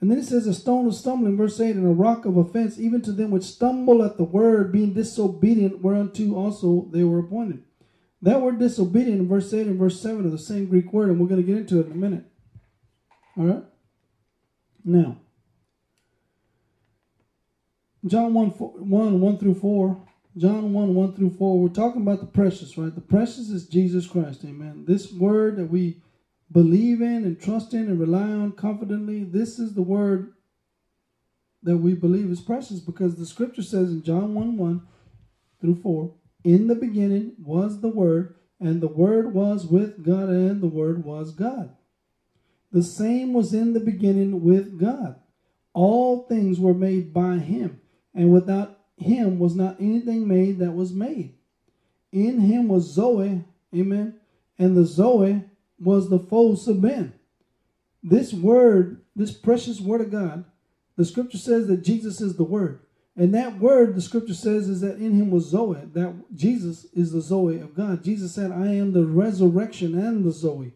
And 0.00 0.10
then 0.10 0.18
he 0.18 0.24
says, 0.24 0.46
a 0.46 0.54
stone 0.54 0.86
of 0.86 0.94
stumbling, 0.94 1.36
verse 1.36 1.58
8, 1.58 1.74
and 1.74 1.86
a 1.86 1.90
rock 1.90 2.24
of 2.24 2.36
offense, 2.36 2.78
even 2.78 3.02
to 3.02 3.12
them 3.12 3.30
which 3.30 3.42
stumble 3.44 4.04
at 4.04 4.16
the 4.16 4.24
word, 4.24 4.70
being 4.70 4.92
disobedient, 4.92 5.82
whereunto 5.82 6.34
also 6.34 6.88
they 6.92 7.02
were 7.02 7.18
appointed. 7.18 7.64
That 8.22 8.40
word 8.40 8.58
disobedient 8.58 9.20
in 9.20 9.28
verse 9.28 9.52
8 9.52 9.66
and 9.66 9.78
verse 9.78 10.00
7 10.00 10.26
are 10.26 10.30
the 10.30 10.38
same 10.38 10.66
Greek 10.66 10.92
word, 10.92 11.08
and 11.08 11.20
we're 11.20 11.28
going 11.28 11.40
to 11.40 11.46
get 11.46 11.56
into 11.56 11.80
it 11.80 11.86
in 11.86 11.92
a 11.92 11.96
minute. 11.96 12.24
All 13.36 13.44
right? 13.44 13.64
Now, 14.84 15.18
John 18.06 18.34
1, 18.34 18.52
4, 18.52 18.70
1, 18.70 19.20
1 19.20 19.38
through 19.38 19.54
4. 19.54 20.04
John 20.36 20.72
1, 20.72 20.94
1 20.94 21.12
through 21.14 21.30
4. 21.30 21.60
We're 21.60 21.68
talking 21.68 22.02
about 22.02 22.20
the 22.20 22.26
precious, 22.26 22.78
right? 22.78 22.94
The 22.94 23.00
precious 23.00 23.50
is 23.50 23.66
Jesus 23.66 24.06
Christ. 24.06 24.44
Amen. 24.44 24.84
This 24.86 25.12
word 25.12 25.56
that 25.56 25.66
we 25.66 26.00
believe 26.50 27.00
in 27.02 27.24
and 27.24 27.40
trust 27.40 27.74
in 27.74 27.88
and 27.88 28.00
rely 28.00 28.22
on 28.22 28.52
confidently. 28.52 29.24
This 29.24 29.58
is 29.58 29.74
the 29.74 29.82
word 29.82 30.32
that 31.62 31.78
we 31.78 31.94
believe 31.94 32.30
is 32.30 32.40
precious 32.40 32.78
because 32.78 33.16
the 33.16 33.26
scripture 33.26 33.62
says 33.62 33.90
in 33.90 34.02
John 34.02 34.34
1 34.34 34.56
1 34.56 34.82
through 35.60 35.80
4 35.82 36.14
In 36.44 36.68
the 36.68 36.74
beginning 36.74 37.32
was 37.38 37.80
the 37.80 37.88
Word, 37.88 38.36
and 38.60 38.80
the 38.80 38.88
Word 38.88 39.34
was 39.34 39.66
with 39.66 40.04
God, 40.04 40.28
and 40.28 40.60
the 40.60 40.68
Word 40.68 41.04
was 41.04 41.32
God. 41.32 41.74
The 42.70 42.82
same 42.82 43.32
was 43.32 43.54
in 43.54 43.72
the 43.72 43.80
beginning 43.80 44.42
with 44.42 44.78
God. 44.78 45.16
All 45.72 46.26
things 46.26 46.60
were 46.60 46.74
made 46.74 47.12
by 47.12 47.38
Him, 47.38 47.80
and 48.14 48.32
without 48.32 48.78
Him 48.96 49.38
was 49.38 49.56
not 49.56 49.80
anything 49.80 50.28
made 50.28 50.58
that 50.58 50.72
was 50.72 50.92
made. 50.92 51.34
In 52.12 52.40
Him 52.40 52.68
was 52.68 52.92
Zoe, 52.92 53.44
amen, 53.74 54.20
and 54.58 54.76
the 54.76 54.84
Zoe 54.84 55.44
was 55.80 56.08
the 56.08 56.18
phos 56.18 56.66
of 56.68 56.82
men. 56.82 57.14
This 58.02 58.32
word, 58.32 59.02
this 59.14 59.32
precious 59.32 59.80
word 59.80 60.00
of 60.00 60.10
God, 60.10 60.44
the 60.96 61.04
scripture 61.04 61.38
says 61.38 61.66
that 61.66 61.84
Jesus 61.84 62.20
is 62.20 62.36
the 62.36 62.44
Word. 62.44 62.80
And 63.18 63.34
that 63.34 63.58
word, 63.58 63.96
the 63.96 64.00
scripture 64.00 64.32
says, 64.32 64.68
is 64.68 64.80
that 64.80 64.98
in 64.98 65.12
him 65.12 65.32
was 65.32 65.46
Zoe. 65.46 65.80
That 65.92 66.14
Jesus 66.36 66.86
is 66.94 67.10
the 67.10 67.20
Zoe 67.20 67.58
of 67.58 67.74
God. 67.74 68.04
Jesus 68.04 68.32
said, 68.32 68.52
I 68.52 68.68
am 68.68 68.92
the 68.92 69.06
resurrection 69.06 69.98
and 69.98 70.24
the 70.24 70.30
Zoe. 70.30 70.72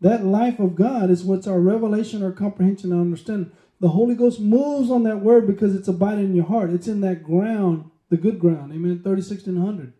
That 0.00 0.24
life 0.24 0.58
of 0.58 0.74
God 0.74 1.10
is 1.10 1.22
what's 1.22 1.46
our 1.46 1.60
revelation, 1.60 2.22
our 2.22 2.32
comprehension, 2.32 2.94
our 2.94 3.00
understanding. 3.00 3.52
The 3.78 3.90
Holy 3.90 4.14
Ghost 4.14 4.40
moves 4.40 4.90
on 4.90 5.02
that 5.02 5.20
word 5.20 5.46
because 5.46 5.74
it's 5.74 5.86
abiding 5.86 6.24
in 6.24 6.34
your 6.34 6.46
heart. 6.46 6.70
It's 6.70 6.88
in 6.88 7.02
that 7.02 7.22
ground, 7.22 7.90
the 8.08 8.16
good 8.16 8.38
ground. 8.38 8.72
Amen. 8.72 9.02
30, 9.04 9.20
60, 9.20 9.50
and 9.50 9.62
100. 9.62 9.92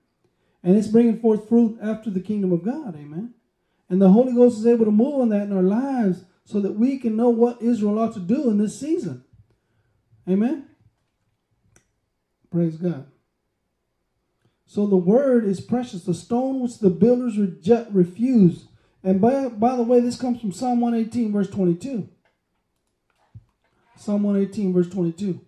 And 0.63 0.79
it's 0.79 0.89
bringing 0.89 1.21
forth 1.21 1.47
fruit 1.47 1.79
after 1.83 2.09
the 2.09 2.21
kingdom 2.21 2.53
of 2.53 2.65
God. 2.65 2.97
Amen. 2.97 3.35
And 3.91 4.01
the 4.01 4.11
Holy 4.11 4.33
Ghost 4.33 4.59
is 4.59 4.67
able 4.67 4.87
to 4.87 4.91
move 4.91 5.21
on 5.21 5.29
that 5.29 5.43
in 5.43 5.53
our 5.55 5.63
lives 5.63 6.25
so 6.45 6.59
that 6.61 6.73
we 6.73 6.97
can 6.97 7.17
know 7.17 7.29
what 7.29 7.61
Israel 7.61 7.99
ought 7.99 8.15
to 8.15 8.21
do 8.21 8.49
in 8.49 8.57
this 8.57 8.81
season. 8.81 9.25
Amen. 10.27 10.66
Praise 12.51 12.77
God. 12.77 13.07
So 14.67 14.87
the 14.87 14.97
word 14.97 15.45
is 15.45 15.61
precious, 15.61 16.05
the 16.05 16.15
stone 16.15 16.61
which 16.61 16.79
the 16.79 16.91
builders 16.91 17.39
reject, 17.39 17.93
refuse. 17.93 18.67
And 19.03 19.21
by, 19.21 19.49
by 19.49 19.77
the 19.77 19.83
way, 19.83 20.01
this 20.01 20.21
comes 20.21 20.41
from 20.41 20.53
Psalm 20.53 20.81
118, 20.81 21.33
verse 21.33 21.49
22. 21.49 22.09
Psalm 23.97 24.25
118, 24.25 24.75
verse 24.75 24.89
22. 24.89 25.41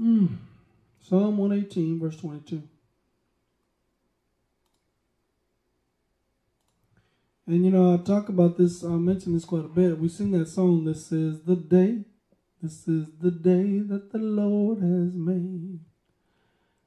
Mm. 0.00 0.36
Psalm 1.00 1.36
118, 1.36 1.98
verse 1.98 2.16
22. 2.16 2.62
And 7.46 7.64
you 7.64 7.70
know, 7.70 7.94
I 7.94 7.96
talk 7.96 8.28
about 8.28 8.58
this, 8.58 8.84
I 8.84 8.88
mention 8.90 9.32
this 9.32 9.44
quite 9.44 9.64
a 9.64 9.68
bit. 9.68 9.98
We 9.98 10.08
sing 10.08 10.30
that 10.32 10.48
song 10.48 10.84
that 10.84 10.98
says, 10.98 11.40
The 11.40 11.56
day 11.56 12.04
this 12.62 12.88
is 12.88 13.06
the 13.20 13.30
day 13.30 13.78
that 13.80 14.10
the 14.12 14.18
Lord 14.18 14.78
has 14.78 15.14
made. 15.14 15.80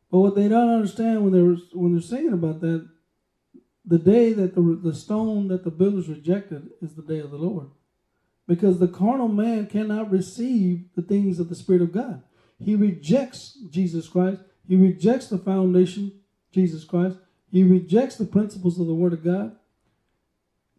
But 0.09 0.19
what 0.19 0.35
they 0.35 0.49
don't 0.49 0.69
understand 0.69 1.23
when 1.23 1.31
they're 1.31 1.55
when 1.73 1.93
they're 1.93 2.01
singing 2.01 2.33
about 2.33 2.59
that, 2.61 2.89
the 3.85 3.99
day 3.99 4.33
that 4.33 4.55
the 4.55 4.79
the 4.83 4.93
stone 4.93 5.47
that 5.47 5.63
the 5.63 5.71
builders 5.71 6.09
rejected 6.09 6.69
is 6.81 6.95
the 6.95 7.01
day 7.01 7.19
of 7.19 7.31
the 7.31 7.37
Lord, 7.37 7.67
because 8.47 8.79
the 8.79 8.87
carnal 8.87 9.29
man 9.29 9.67
cannot 9.67 10.11
receive 10.11 10.85
the 10.95 11.01
things 11.01 11.39
of 11.39 11.47
the 11.47 11.55
Spirit 11.55 11.81
of 11.81 11.93
God. 11.93 12.21
He 12.59 12.75
rejects 12.75 13.57
Jesus 13.69 14.07
Christ. 14.09 14.41
He 14.67 14.75
rejects 14.75 15.27
the 15.27 15.37
foundation, 15.37 16.11
Jesus 16.51 16.83
Christ. 16.83 17.17
He 17.49 17.63
rejects 17.63 18.17
the 18.17 18.25
principles 18.25 18.79
of 18.79 18.87
the 18.87 18.93
Word 18.93 19.13
of 19.13 19.23
God 19.23 19.55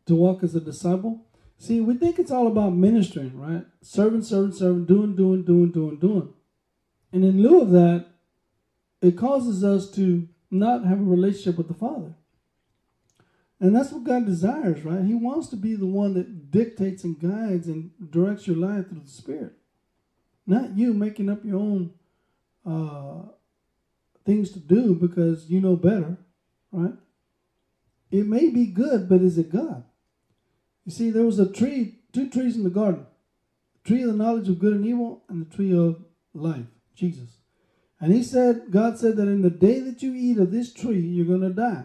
to 0.07 0.15
walk 0.15 0.43
as 0.43 0.55
a 0.55 0.61
disciple. 0.61 1.27
See, 1.63 1.81
we 1.81 1.95
think 1.95 2.19
it's 2.19 2.33
all 2.33 2.49
about 2.49 2.73
ministering, 2.73 3.39
right? 3.39 3.65
Serving, 3.83 4.23
serving, 4.23 4.51
serving, 4.51 4.87
doing, 4.87 5.15
doing, 5.15 5.45
doing, 5.45 5.71
doing, 5.71 5.97
doing. 5.97 6.35
And 7.13 7.25
in 7.25 7.41
lieu 7.41 7.61
of 7.61 7.71
that, 7.71 8.07
it 9.01 9.17
causes 9.17 9.63
us 9.63 9.89
to 9.93 10.29
not 10.51 10.85
have 10.85 10.99
a 10.99 11.05
relationship 11.05 11.57
with 11.57 11.69
the 11.69 11.75
Father. 11.75 12.15
And 13.61 13.77
that's 13.77 13.93
what 13.93 14.03
God 14.03 14.27
desires, 14.27 14.85
right? 14.85 15.05
He 15.05 15.15
wants 15.15 15.47
to 15.51 15.57
be 15.57 15.77
the 15.77 15.87
one 15.87 16.15
that 16.15 16.51
dictates 16.51 17.05
and 17.05 17.17
guides 17.17 17.69
and 17.69 17.93
directs 18.11 18.49
your 18.49 18.57
life 18.57 18.89
through 18.89 19.03
the 19.05 19.09
Spirit. 19.09 19.53
Not 20.45 20.77
you 20.77 20.93
making 20.93 21.31
up 21.31 21.45
your 21.45 21.61
own 21.61 21.93
uh, 22.67 23.31
things 24.27 24.51
to 24.51 24.59
do 24.59 24.97
because 24.97 25.49
you 25.49 25.61
know 25.61 25.77
better, 25.77 26.19
right? 26.73 26.95
It 28.11 28.27
may 28.27 28.51
be 28.51 28.67
good, 28.67 29.09
but 29.09 29.23
is 29.23 29.39
it 29.39 29.53
God? 29.53 29.85
You 30.85 30.93
see, 30.93 31.11
there 31.11 31.25
was 31.25 31.39
a 31.39 31.51
tree, 31.51 32.01
two 32.13 32.29
trees 32.29 32.57
in 32.57 32.65
the 32.65 32.71
garden 32.71 33.07
the 33.83 33.89
tree 33.89 34.03
of 34.03 34.09
the 34.09 34.17
knowledge 34.17 34.49
of 34.49 34.59
good 34.59 34.75
and 34.75 34.87
evil, 34.87 35.23
and 35.29 35.45
the 35.45 35.55
tree 35.55 35.77
of 35.77 36.05
life, 36.35 36.67
Jesus. 36.95 37.39
And 38.01 38.13
he 38.13 38.23
said, 38.23 38.71
God 38.71 38.99
said 38.99 39.17
that 39.17 39.29
in 39.29 39.43
the 39.43 39.51
day 39.51 39.81
that 39.81 40.03
you 40.03 40.15
eat 40.15 40.39
of 40.39 40.51
this 40.53 40.73
tree, 40.73 41.01
you're 41.01 41.27
going 41.27 41.41
to 41.41 41.51
die. 41.51 41.85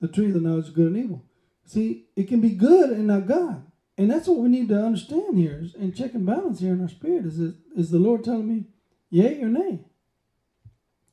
The 0.00 0.08
tree 0.08 0.28
of 0.28 0.34
the 0.34 0.40
knowledge 0.40 0.68
of 0.68 0.74
good 0.74 0.88
and 0.88 0.96
evil. 0.96 1.24
See, 1.64 2.06
it 2.16 2.28
can 2.28 2.40
be 2.40 2.50
good 2.50 2.90
and 2.90 3.06
not 3.06 3.26
God. 3.26 3.64
And 3.98 4.10
that's 4.10 4.28
what 4.28 4.38
we 4.38 4.48
need 4.48 4.68
to 4.68 4.82
understand 4.82 5.38
here 5.38 5.58
is, 5.62 5.74
and 5.74 5.96
check 5.96 6.14
and 6.14 6.26
balance 6.26 6.60
here 6.60 6.72
in 6.72 6.82
our 6.82 6.88
spirit. 6.88 7.24
Is, 7.24 7.40
it, 7.40 7.54
is 7.74 7.90
the 7.90 7.98
Lord 7.98 8.24
telling 8.24 8.46
me, 8.46 8.64
yea 9.10 9.42
or 9.42 9.48
nay? 9.48 9.80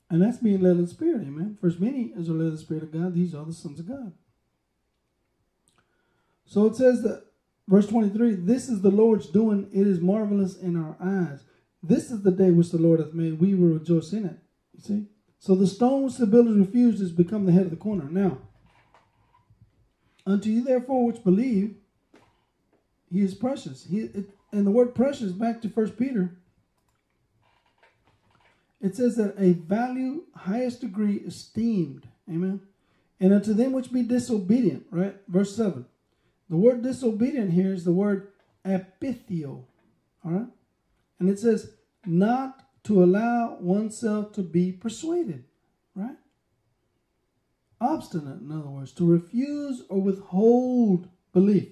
And 0.10 0.22
that's 0.22 0.38
being 0.38 0.62
led 0.62 0.74
of 0.74 0.78
the 0.78 0.88
Spirit, 0.88 1.22
amen. 1.22 1.58
For 1.60 1.66
as 1.66 1.80
many 1.80 2.14
as 2.16 2.30
are 2.30 2.34
led 2.34 2.48
of 2.48 2.52
the 2.52 2.58
Spirit 2.60 2.84
of 2.84 2.92
God, 2.92 3.16
these 3.16 3.34
are 3.34 3.46
the 3.46 3.52
sons 3.52 3.80
of 3.80 3.88
God. 3.88 4.12
So 6.46 6.66
it 6.66 6.76
says 6.76 7.02
that, 7.04 7.26
verse 7.68 7.88
23, 7.88 8.36
this 8.36 8.70
is 8.70 8.82
the 8.82 8.92
Lord's 8.92 9.28
doing, 9.28 9.70
it 9.74 9.88
is 9.88 10.00
marvelous 10.00 10.58
in 10.58 10.76
our 10.76 10.96
eyes. 11.02 11.44
This 11.82 12.12
is 12.12 12.22
the 12.22 12.32
day 12.32 12.52
which 12.52 12.72
the 12.72 12.78
Lord 12.78 13.00
hath 13.00 13.14
made, 13.14 13.40
we 13.40 13.54
will 13.54 13.80
rejoice 13.80 14.14
in 14.14 14.26
it. 14.26 14.38
You 14.74 14.82
see? 14.82 15.06
So 15.40 15.56
the 15.56 15.68
stone 15.68 16.04
which 16.04 16.18
the 16.18 16.26
builders 16.26 16.58
refused 16.58 17.00
has 17.00 17.12
become 17.12 17.46
the 17.46 17.52
head 17.52 17.66
of 17.66 17.72
the 17.72 17.76
corner. 17.76 18.10
Now, 18.10 18.38
unto 20.26 20.50
you 20.50 20.64
therefore 20.64 21.06
which 21.06 21.24
believe, 21.24 21.76
he 23.12 23.22
is 23.22 23.36
precious. 23.36 23.86
He 23.86 24.00
it, 24.00 24.30
and 24.52 24.66
the 24.66 24.72
word 24.72 24.96
precious, 24.96 25.32
back 25.32 25.62
to 25.62 25.70
First 25.70 25.98
Peter, 25.98 26.38
it 28.80 28.96
says 28.96 29.16
that 29.18 29.36
a 29.38 29.54
value 29.54 30.24
highest 30.36 30.82
degree 30.82 31.18
esteemed. 31.18 32.08
Amen. 32.30 32.62
And 33.20 33.34
unto 33.34 33.54
them 33.54 33.72
which 33.72 33.92
be 33.92 34.04
disobedient, 34.04 34.86
right? 34.92 35.16
Verse 35.28 35.56
7. 35.56 35.86
The 36.54 36.60
word 36.60 36.84
disobedient 36.84 37.52
here 37.52 37.74
is 37.74 37.84
the 37.84 37.94
word 37.94 38.28
apithio. 38.64 39.64
All 40.24 40.32
right? 40.32 40.48
And 41.18 41.28
it 41.28 41.40
says, 41.40 41.72
not 42.06 42.68
to 42.84 43.04
allow 43.04 43.58
oneself 43.60 44.34
to 44.34 44.44
be 44.44 44.72
persuaded. 44.72 45.46
Right? 45.96 46.16
Obstinate, 47.82 48.42
in 48.42 48.52
other 48.52 48.70
words, 48.70 48.92
to 48.92 49.04
refuse 49.04 49.82
or 49.90 50.00
withhold 50.00 51.10
belief. 51.34 51.70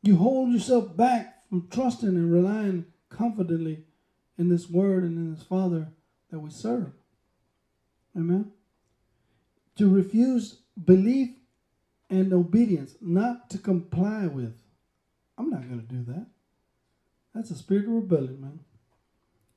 You 0.00 0.16
hold 0.16 0.54
yourself 0.54 0.96
back 0.96 1.46
from 1.50 1.68
trusting 1.68 2.08
and 2.08 2.32
relying 2.32 2.86
confidently 3.10 3.84
in 4.38 4.48
this 4.48 4.70
word 4.70 5.02
and 5.02 5.18
in 5.18 5.34
this 5.34 5.44
Father 5.44 5.88
that 6.30 6.38
we 6.38 6.48
serve. 6.48 6.92
Amen. 8.16 8.52
To 9.76 9.90
refuse 9.90 10.60
belief 10.82 11.28
and 12.12 12.32
obedience, 12.32 12.94
not 13.00 13.48
to 13.50 13.58
comply 13.58 14.26
with. 14.26 14.54
I'm 15.38 15.48
not 15.48 15.66
going 15.66 15.80
to 15.80 15.94
do 15.94 16.04
that. 16.12 16.26
That's 17.34 17.50
a 17.50 17.56
spirit 17.56 17.86
of 17.86 17.92
rebellion, 17.92 18.38
man. 18.40 18.60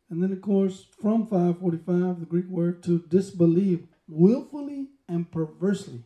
And 0.09 0.23
then, 0.23 0.31
of 0.31 0.41
course, 0.41 0.87
from 1.01 1.27
545, 1.27 2.21
the 2.21 2.25
Greek 2.25 2.47
word 2.47 2.81
to 2.83 3.03
disbelieve 3.09 3.87
willfully 4.07 4.87
and 5.09 5.29
perversely. 5.29 6.03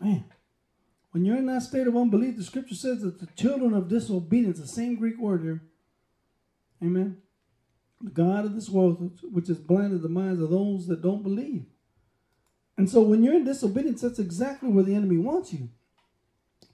Man, 0.00 0.24
when 1.12 1.24
you're 1.24 1.36
in 1.36 1.46
that 1.46 1.62
state 1.62 1.86
of 1.86 1.96
unbelief, 1.96 2.36
the 2.36 2.42
scripture 2.42 2.74
says 2.74 3.02
that 3.02 3.20
the 3.20 3.28
children 3.40 3.74
of 3.74 3.88
disobedience, 3.88 4.58
the 4.58 4.66
same 4.66 4.96
Greek 4.96 5.18
word 5.18 5.42
here, 5.42 5.62
amen, 6.82 7.18
the 8.00 8.10
God 8.10 8.44
of 8.44 8.56
this 8.56 8.68
world, 8.68 9.20
which 9.22 9.46
has 9.46 9.58
blinded 9.58 10.02
the 10.02 10.08
minds 10.08 10.42
of 10.42 10.50
those 10.50 10.88
that 10.88 11.02
don't 11.02 11.22
believe. 11.22 11.66
And 12.76 12.90
so 12.90 13.02
when 13.02 13.22
you're 13.22 13.34
in 13.34 13.44
disobedience, 13.44 14.00
that's 14.00 14.18
exactly 14.18 14.68
where 14.68 14.84
the 14.84 14.94
enemy 14.94 15.18
wants 15.18 15.52
you. 15.52 15.68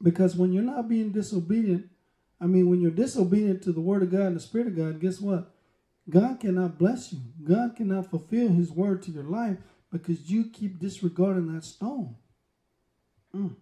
Because 0.03 0.35
when 0.35 0.53
you're 0.53 0.63
not 0.63 0.89
being 0.89 1.13
disobedient, 1.13 1.91
I 2.41 2.47
mean, 2.47 2.71
when 2.71 2.81
you're 2.81 2.91
disobedient 2.91 3.63
to 3.63 3.73
the 3.73 3.83
word 3.83 4.03
of 4.03 4.11
God 4.11 4.23
and 4.23 4.37
the 4.37 4.41
spirit 4.41 4.69
of 4.69 4.77
God, 4.77 5.01
guess 5.01 5.21
what? 5.21 5.53
God 6.09 6.41
cannot 6.41 6.79
bless 6.79 7.13
you. 7.13 7.21
God 7.45 7.77
cannot 7.77 8.11
fulfill 8.11 8.49
his 8.49 8.71
word 8.71 9.03
to 9.03 9.11
your 9.11 9.25
life 9.25 9.59
because 9.93 10.31
you 10.31 10.45
keep 10.45 10.79
disregarding 10.79 11.53
that 11.55 11.65
stone. 11.65 12.17
Mm. 13.35 13.57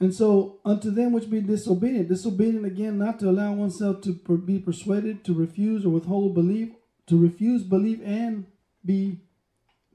And 0.00 0.14
so, 0.14 0.60
unto 0.64 0.90
them 0.90 1.12
which 1.12 1.30
be 1.30 1.40
disobedient, 1.40 2.08
disobedient 2.08 2.64
again, 2.64 2.98
not 2.98 3.18
to 3.20 3.28
allow 3.28 3.52
oneself 3.52 4.00
to 4.02 4.12
be 4.12 4.58
persuaded, 4.58 5.24
to 5.24 5.34
refuse 5.34 5.84
or 5.84 5.90
withhold 5.90 6.34
belief, 6.34 6.70
to 7.06 7.18
refuse 7.18 7.62
belief 7.62 8.00
and 8.02 8.46
be 8.84 9.20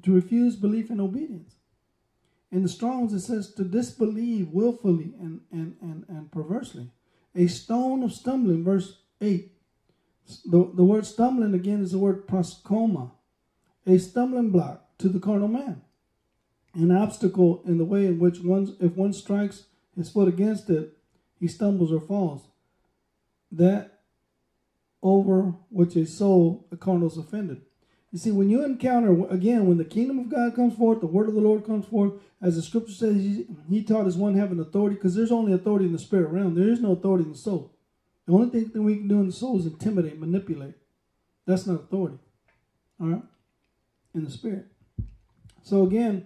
to 0.05 0.13
refuse 0.13 0.55
belief 0.55 0.91
and 0.91 1.01
obedience. 1.01 1.55
In 2.51 2.61
the 2.61 2.69
Strongs, 2.69 3.11
it 3.11 3.21
says 3.21 3.51
to 3.55 3.63
disbelieve 3.63 4.49
willfully 4.49 5.15
and, 5.19 5.41
and, 5.51 5.75
and, 5.81 6.05
and 6.07 6.31
perversely. 6.31 6.91
A 7.35 7.47
stone 7.47 8.03
of 8.03 8.13
stumbling, 8.13 8.63
verse 8.63 8.99
8. 9.19 9.51
The, 10.45 10.71
the 10.73 10.83
word 10.83 11.07
stumbling 11.07 11.55
again 11.55 11.81
is 11.81 11.91
the 11.91 11.97
word 11.97 12.27
proskoma, 12.27 13.11
a 13.85 13.97
stumbling 13.97 14.51
block 14.51 14.97
to 14.99 15.09
the 15.09 15.19
carnal 15.19 15.47
man, 15.47 15.81
an 16.75 16.91
obstacle 16.91 17.61
in 17.65 17.77
the 17.77 17.85
way 17.85 18.05
in 18.05 18.19
which 18.19 18.39
one, 18.39 18.75
if 18.79 18.95
one 18.95 19.11
strikes 19.11 19.65
his 19.95 20.09
foot 20.09 20.27
against 20.27 20.69
it, 20.69 20.97
he 21.39 21.47
stumbles 21.47 21.91
or 21.91 21.99
falls. 21.99 22.47
That 23.51 23.99
over 25.01 25.55
which 25.69 25.95
a 25.95 26.05
soul, 26.05 26.67
a 26.71 26.77
carnal 26.77 27.07
is 27.07 27.17
offended. 27.17 27.61
You 28.15 28.19
see, 28.19 28.31
when 28.31 28.49
you 28.49 28.63
encounter, 28.63 29.27
again, 29.27 29.67
when 29.67 29.77
the 29.77 29.83
kingdom 29.83 30.19
of 30.19 30.29
God 30.29 30.55
comes 30.55 30.77
forth, 30.77 31.01
the 31.01 31.05
word 31.05 31.27
of 31.27 31.35
the 31.35 31.41
Lord 31.41 31.65
comes 31.65 31.85
forth, 31.85 32.13
as 32.41 32.55
the 32.55 32.61
scripture 32.61 32.93
says, 32.93 33.15
he, 33.17 33.45
he 33.69 33.83
taught 33.83 34.07
as 34.07 34.15
one 34.15 34.35
having 34.35 34.57
authority, 34.57 34.95
because 34.95 35.15
there's 35.15 35.33
only 35.33 35.51
authority 35.51 35.83
in 35.83 35.91
the 35.91 35.99
spirit 35.99 36.29
realm. 36.29 36.55
There 36.55 36.69
is 36.69 36.79
no 36.79 36.93
authority 36.93 37.25
in 37.25 37.33
the 37.33 37.37
soul. 37.37 37.73
The 38.25 38.31
only 38.31 38.51
thing 38.51 38.71
that 38.73 38.81
we 38.81 38.95
can 38.95 39.09
do 39.09 39.19
in 39.19 39.25
the 39.25 39.33
soul 39.33 39.59
is 39.59 39.65
intimidate, 39.65 40.17
manipulate. 40.17 40.75
That's 41.45 41.67
not 41.67 41.81
authority. 41.81 42.19
All 43.01 43.07
right? 43.07 43.23
In 44.13 44.23
the 44.23 44.31
spirit. 44.31 44.67
So 45.61 45.83
again, 45.83 46.25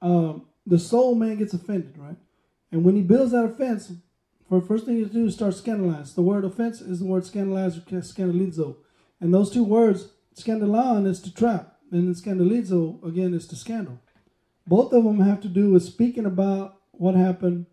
um, 0.00 0.46
the 0.66 0.78
soul 0.78 1.16
man 1.16 1.36
gets 1.36 1.52
offended, 1.52 1.98
right? 1.98 2.16
And 2.72 2.82
when 2.82 2.96
he 2.96 3.02
builds 3.02 3.32
that 3.32 3.44
offense, 3.44 3.92
for 4.48 4.62
first 4.62 4.86
thing 4.86 5.04
to 5.04 5.12
do 5.12 5.26
is 5.26 5.34
start 5.34 5.52
scandalize. 5.54 6.14
The 6.14 6.22
word 6.22 6.46
offense 6.46 6.80
is 6.80 7.00
the 7.00 7.04
word 7.04 7.26
scandalize 7.26 7.76
or 7.76 7.82
scandalizo. 7.82 8.76
And 9.20 9.34
those 9.34 9.50
two 9.50 9.64
words, 9.64 10.12
scandalon 10.36 11.06
is 11.06 11.20
to 11.22 11.34
trap, 11.34 11.76
and 11.90 12.14
scandalizo, 12.14 13.02
again, 13.04 13.34
is 13.34 13.46
to 13.48 13.56
scandal. 13.56 13.98
Both 14.66 14.92
of 14.92 15.04
them 15.04 15.20
have 15.20 15.40
to 15.42 15.48
do 15.48 15.70
with 15.70 15.82
speaking 15.82 16.26
about 16.26 16.76
what 16.92 17.14
happened. 17.14 17.66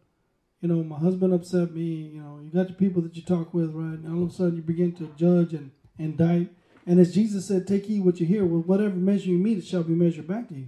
You 0.62 0.70
know, 0.70 0.84
my 0.84 0.98
husband 0.98 1.34
upset 1.34 1.72
me. 1.72 2.12
You 2.14 2.22
know, 2.22 2.40
you 2.44 2.50
got 2.50 2.70
your 2.70 2.78
people 2.78 3.02
that 3.04 3.16
you 3.16 3.22
talk 3.22 3.54
with, 3.54 3.72
right? 3.74 4.00
And 4.00 4.12
all 4.12 4.24
of 4.24 4.32
a 4.32 4.34
sudden 4.34 4.56
you 4.56 4.62
begin 4.64 4.94
to 4.94 5.12
judge 5.16 5.54
and 5.54 5.72
indict. 6.00 6.50
And 6.88 7.00
as 7.00 7.14
Jesus 7.14 7.46
said, 7.48 7.68
take 7.68 7.86
heed 7.86 8.04
what 8.04 8.20
you 8.20 8.26
hear. 8.26 8.46
With 8.46 8.66
whatever 8.66 8.96
measure 8.96 9.30
you 9.30 9.38
meet, 9.38 9.60
it 9.60 9.66
shall 9.66 9.84
be 9.84 9.94
measured 9.94 10.28
back 10.28 10.48
to 10.50 10.56
you. 10.56 10.68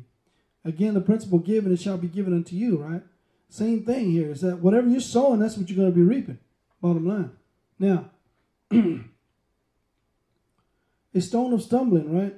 Again, 0.66 0.94
the 0.94 1.02
principle 1.02 1.40
given, 1.40 1.72
it 1.72 1.80
shall 1.80 1.98
be 1.98 2.08
given 2.08 2.34
unto 2.34 2.56
you, 2.56 2.78
right? 2.78 3.02
Same 3.48 3.84
thing 3.84 4.12
here 4.12 4.30
is 4.30 4.42
that 4.42 4.60
whatever 4.60 4.88
you're 4.88 5.00
sowing, 5.00 5.40
that's 5.40 5.58
what 5.58 5.70
you're 5.70 5.78
going 5.78 5.92
to 5.92 5.96
be 5.96 6.04
reaping. 6.04 6.38
Bottom 6.82 7.08
line. 7.08 7.32
Now, 7.80 8.12
a 11.14 11.22
stone 11.22 11.54
of 11.54 11.62
stumbling, 11.62 12.16
right? 12.16 12.36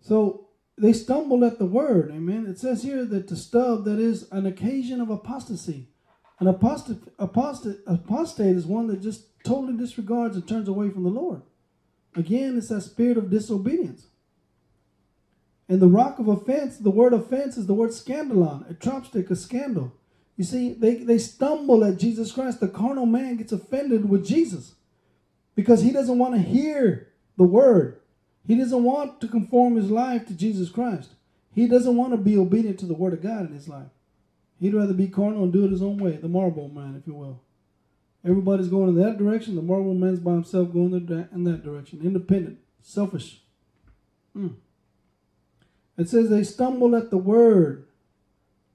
So 0.00 0.48
they 0.76 0.92
stumbled 0.92 1.44
at 1.44 1.58
the 1.58 1.66
word, 1.66 2.10
amen. 2.10 2.46
It 2.46 2.58
says 2.58 2.82
here 2.82 3.04
that 3.04 3.28
the 3.28 3.36
stub 3.36 3.84
that 3.84 3.98
is 3.98 4.28
an 4.30 4.46
occasion 4.46 5.00
of 5.00 5.10
apostasy. 5.10 5.88
An 6.40 6.48
apostate, 6.48 6.98
apostate, 7.18 7.78
apostate 7.86 8.56
is 8.56 8.66
one 8.66 8.88
that 8.88 9.00
just 9.00 9.26
totally 9.44 9.76
disregards 9.76 10.34
and 10.34 10.46
turns 10.46 10.68
away 10.68 10.90
from 10.90 11.04
the 11.04 11.10
Lord. 11.10 11.42
Again, 12.16 12.56
it's 12.58 12.68
that 12.68 12.82
spirit 12.82 13.16
of 13.16 13.30
disobedience. 13.30 14.06
And 15.68 15.80
the 15.80 15.88
rock 15.88 16.18
of 16.18 16.28
offense, 16.28 16.76
the 16.76 16.90
word 16.90 17.12
offense 17.12 17.56
is 17.56 17.66
the 17.66 17.74
word 17.74 17.90
scandalon, 17.90 18.68
a 18.68 18.74
chopstick, 18.74 19.30
a 19.30 19.36
scandal. 19.36 19.92
You 20.36 20.44
see, 20.44 20.74
they, 20.74 20.96
they 20.96 21.18
stumble 21.18 21.84
at 21.84 21.98
Jesus 21.98 22.32
Christ. 22.32 22.60
The 22.60 22.68
carnal 22.68 23.06
man 23.06 23.36
gets 23.36 23.52
offended 23.52 24.08
with 24.08 24.26
Jesus 24.26 24.74
because 25.54 25.82
he 25.82 25.92
doesn't 25.92 26.18
want 26.18 26.34
to 26.34 26.40
hear 26.40 27.12
the 27.36 27.44
word. 27.44 28.00
He 28.46 28.56
doesn't 28.56 28.84
want 28.84 29.20
to 29.20 29.28
conform 29.28 29.76
his 29.76 29.90
life 29.90 30.26
to 30.26 30.34
Jesus 30.34 30.68
Christ. 30.68 31.10
He 31.54 31.66
doesn't 31.66 31.96
want 31.96 32.12
to 32.12 32.16
be 32.16 32.36
obedient 32.36 32.78
to 32.80 32.86
the 32.86 32.94
word 32.94 33.12
of 33.12 33.22
God 33.22 33.48
in 33.48 33.54
his 33.54 33.68
life. 33.68 33.88
He'd 34.60 34.74
rather 34.74 34.94
be 34.94 35.08
carnal 35.08 35.44
and 35.44 35.52
do 35.52 35.64
it 35.64 35.70
his 35.70 35.82
own 35.82 35.98
way, 35.98 36.16
the 36.16 36.28
Marlboro 36.28 36.68
man, 36.68 36.96
if 37.00 37.06
you 37.06 37.14
will. 37.14 37.40
Everybody's 38.24 38.68
going 38.68 38.88
in 38.88 39.02
that 39.02 39.18
direction. 39.18 39.54
The 39.54 39.62
Marlboro 39.62 39.94
man's 39.94 40.20
by 40.20 40.32
himself 40.32 40.72
going 40.72 40.92
in 40.94 41.44
that 41.44 41.64
direction. 41.64 42.00
Independent, 42.02 42.58
selfish. 42.80 43.42
Mm. 44.36 44.54
It 45.96 46.08
says 46.08 46.28
they 46.28 46.42
stumbled 46.42 46.94
at 46.94 47.10
the 47.10 47.18
word. 47.18 47.86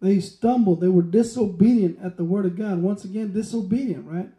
They 0.02 0.20
stumbled. 0.20 0.80
They 0.80 0.88
were 0.88 1.02
disobedient 1.02 2.00
at 2.02 2.18
the 2.18 2.24
word 2.24 2.46
of 2.46 2.56
God. 2.56 2.82
Once 2.82 3.04
again, 3.04 3.34
disobedient, 3.34 4.06
right? 4.06 4.30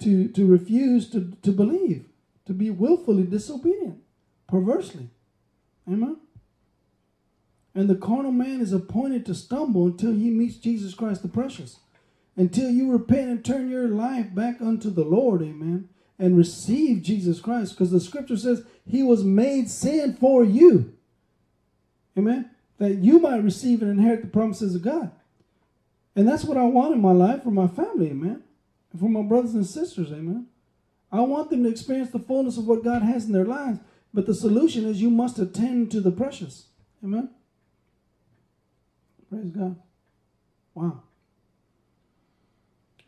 To 0.00 0.28
to 0.28 0.46
refuse 0.46 1.10
to, 1.10 1.32
to 1.42 1.52
believe, 1.52 2.06
to 2.50 2.54
be 2.54 2.68
willfully 2.68 3.22
disobedient, 3.22 4.00
perversely. 4.48 5.08
Amen. 5.86 6.16
And 7.76 7.88
the 7.88 7.94
carnal 7.94 8.32
man 8.32 8.60
is 8.60 8.72
appointed 8.72 9.24
to 9.26 9.36
stumble 9.36 9.86
until 9.86 10.12
he 10.12 10.30
meets 10.30 10.56
Jesus 10.56 10.92
Christ 10.92 11.22
the 11.22 11.28
precious. 11.28 11.78
Until 12.36 12.68
you 12.68 12.90
repent 12.90 13.30
and 13.30 13.44
turn 13.44 13.70
your 13.70 13.86
life 13.86 14.34
back 14.34 14.60
unto 14.60 14.90
the 14.90 15.04
Lord, 15.04 15.42
amen, 15.42 15.90
and 16.18 16.36
receive 16.36 17.04
Jesus 17.04 17.38
Christ. 17.38 17.74
Because 17.74 17.92
the 17.92 18.00
scripture 18.00 18.36
says 18.36 18.64
he 18.84 19.04
was 19.04 19.22
made 19.22 19.70
sin 19.70 20.16
for 20.16 20.42
you. 20.42 20.92
Amen. 22.18 22.50
That 22.78 22.96
you 22.96 23.20
might 23.20 23.44
receive 23.44 23.80
and 23.80 23.92
inherit 23.92 24.22
the 24.22 24.26
promises 24.26 24.74
of 24.74 24.82
God. 24.82 25.12
And 26.16 26.26
that's 26.26 26.42
what 26.42 26.56
I 26.56 26.64
want 26.64 26.94
in 26.94 27.00
my 27.00 27.12
life 27.12 27.44
for 27.44 27.52
my 27.52 27.68
family, 27.68 28.10
amen. 28.10 28.42
And 28.90 29.00
for 29.00 29.08
my 29.08 29.22
brothers 29.22 29.54
and 29.54 29.64
sisters, 29.64 30.10
amen. 30.10 30.48
I 31.12 31.20
want 31.20 31.50
them 31.50 31.64
to 31.64 31.70
experience 31.70 32.10
the 32.10 32.18
fullness 32.18 32.56
of 32.56 32.66
what 32.66 32.84
God 32.84 33.02
has 33.02 33.26
in 33.26 33.32
their 33.32 33.44
lives. 33.44 33.80
But 34.12 34.26
the 34.26 34.34
solution 34.34 34.86
is 34.86 35.00
you 35.00 35.10
must 35.10 35.38
attend 35.38 35.90
to 35.92 36.00
the 36.00 36.10
precious. 36.10 36.66
Amen. 37.02 37.30
Praise 39.28 39.50
God. 39.50 39.76
Wow. 40.74 41.02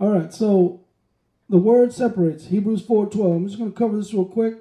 All 0.00 0.10
right, 0.10 0.32
so 0.32 0.80
the 1.48 1.58
word 1.58 1.92
separates. 1.92 2.46
Hebrews 2.46 2.82
4:12. 2.82 3.36
I'm 3.36 3.46
just 3.46 3.58
going 3.58 3.72
to 3.72 3.78
cover 3.78 3.96
this 3.96 4.14
real 4.14 4.24
quick. 4.24 4.56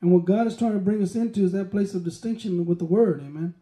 And 0.00 0.12
what 0.12 0.24
God 0.24 0.46
is 0.46 0.56
trying 0.56 0.72
to 0.72 0.78
bring 0.78 1.02
us 1.02 1.16
into 1.16 1.44
is 1.44 1.52
that 1.52 1.72
place 1.72 1.92
of 1.94 2.04
distinction 2.04 2.64
with 2.64 2.78
the 2.78 2.84
word, 2.84 3.20
amen. 3.20 3.54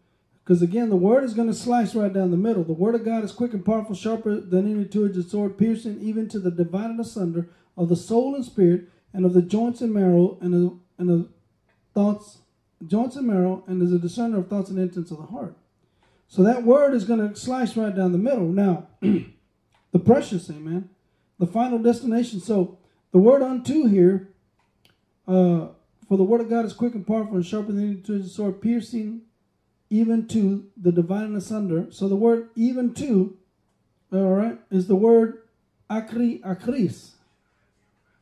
Because 0.45 0.63
again, 0.63 0.91
the 0.91 0.97
word 0.97 1.25
is 1.25 1.35
going 1.35 1.49
to 1.49 1.55
slice 1.55 1.95
right 1.95 2.13
down 2.13 2.31
the 2.31 2.37
middle. 2.37 2.63
The 2.63 2.73
word 2.73 2.95
of 2.95 3.05
God 3.05 3.25
is 3.25 3.33
quick 3.33 3.53
and 3.53 3.65
powerful, 3.65 3.97
sharper 3.97 4.39
than 4.39 4.71
any 4.71 4.85
two-edged 4.85 5.29
sword, 5.29 5.59
piercing 5.59 6.01
even 6.01 6.29
to 6.29 6.39
the 6.39 6.51
dividing 6.51 7.01
asunder 7.01 7.49
of 7.77 7.89
the 7.89 7.97
soul 7.97 8.35
and 8.35 8.45
spirit, 8.45 8.89
and 9.13 9.25
of 9.25 9.33
the 9.33 9.43
joints 9.43 9.81
and 9.81 9.93
marrow, 9.93 10.39
and 10.41 10.53
the 10.53 10.79
and 10.99 11.09
the 11.09 11.29
thoughts, 11.95 12.39
joints 12.87 13.17
and 13.17 13.27
marrow, 13.27 13.65
and 13.67 13.83
is 13.83 13.93
a 13.93 13.99
discerner 13.99 14.39
of 14.39 14.49
thoughts 14.49 14.71
and 14.71 14.79
intents 14.79 15.11
of 15.11 15.19
the 15.19 15.27
heart. 15.27 15.57
So 16.29 16.43
that 16.43 16.65
word 16.65 16.95
is 16.95 17.05
going 17.05 17.29
to 17.29 17.37
slice 17.37 17.77
right 17.77 17.95
down 17.95 18.13
the 18.13 18.19
middle. 18.19 18.49
Now, 18.49 18.89
the 19.01 19.99
precious, 20.05 20.51
amen. 20.51 20.91
The 21.39 21.47
final 21.47 21.79
destination. 21.79 22.41
So 22.41 22.79
the 23.13 23.19
word 23.19 23.43
unto 23.43 23.87
here, 23.87 24.29
uh, 25.29 25.69
for 26.09 26.17
the 26.17 26.25
word 26.25 26.41
of 26.41 26.51
God 26.51 26.65
is 26.65 26.73
quick 26.73 26.95
and 26.95 27.07
powerful 27.07 27.37
and 27.37 27.47
sharper 27.47 27.73
than 27.73 27.83
any 27.83 27.97
two-edged 27.97 28.31
sword, 28.31 28.61
piercing 28.61 29.23
even 29.91 30.27
to 30.29 30.67
the 30.77 30.93
dividing 30.93 31.37
asunder. 31.37 31.87
So 31.91 32.09
the 32.09 32.17
word 32.17 32.51
even 32.55 32.95
to, 32.95 33.37
all 34.13 34.35
right, 34.35 34.59
is 34.71 34.87
the 34.87 34.97
word 34.97 35.43
akri 35.91 36.41
akris, 36.41 37.13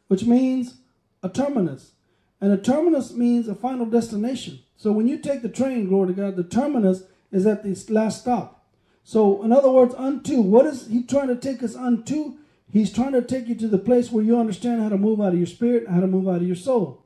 which 0.09 0.25
means 0.25 0.79
a 1.23 1.29
terminus. 1.29 1.93
And 2.41 2.53
a 2.53 2.59
terminus 2.59 3.13
means 3.13 3.49
a 3.49 3.55
final 3.55 3.87
destination. 3.87 4.61
So 4.77 4.93
when 4.93 5.09
you 5.09 5.19
take 5.19 5.43
the 5.43 5.49
train, 5.49 5.89
glory 5.89 6.09
to 6.09 6.13
God, 6.13 6.37
the 6.37 6.45
terminus 6.45 7.05
is 7.33 7.47
at 7.47 7.63
the 7.63 7.93
last 7.93 8.21
stop. 8.21 8.67
So 9.03 9.43
in 9.43 9.53
other 9.53 9.71
words, 9.71 9.95
unto, 9.95 10.41
what 10.41 10.67
is 10.67 10.89
he 10.89 11.03
trying 11.03 11.29
to 11.29 11.37
take 11.37 11.63
us 11.63 11.75
unto? 11.75 12.35
He's 12.73 12.93
trying 12.93 13.13
to 13.13 13.23
take 13.23 13.47
you 13.49 13.55
to 13.57 13.69
the 13.69 13.79
place 13.79 14.11
where 14.11 14.25
you 14.25 14.39
understand 14.39 14.83
how 14.83 14.89
to 14.89 14.99
move 14.99 15.21
out 15.21 15.33
of 15.33 15.39
your 15.39 15.47
spirit, 15.47 15.89
how 15.89 16.01
to 16.01 16.07
move 16.07 16.29
out 16.29 16.37
of 16.37 16.47
your 16.47 16.57
soul 16.57 17.05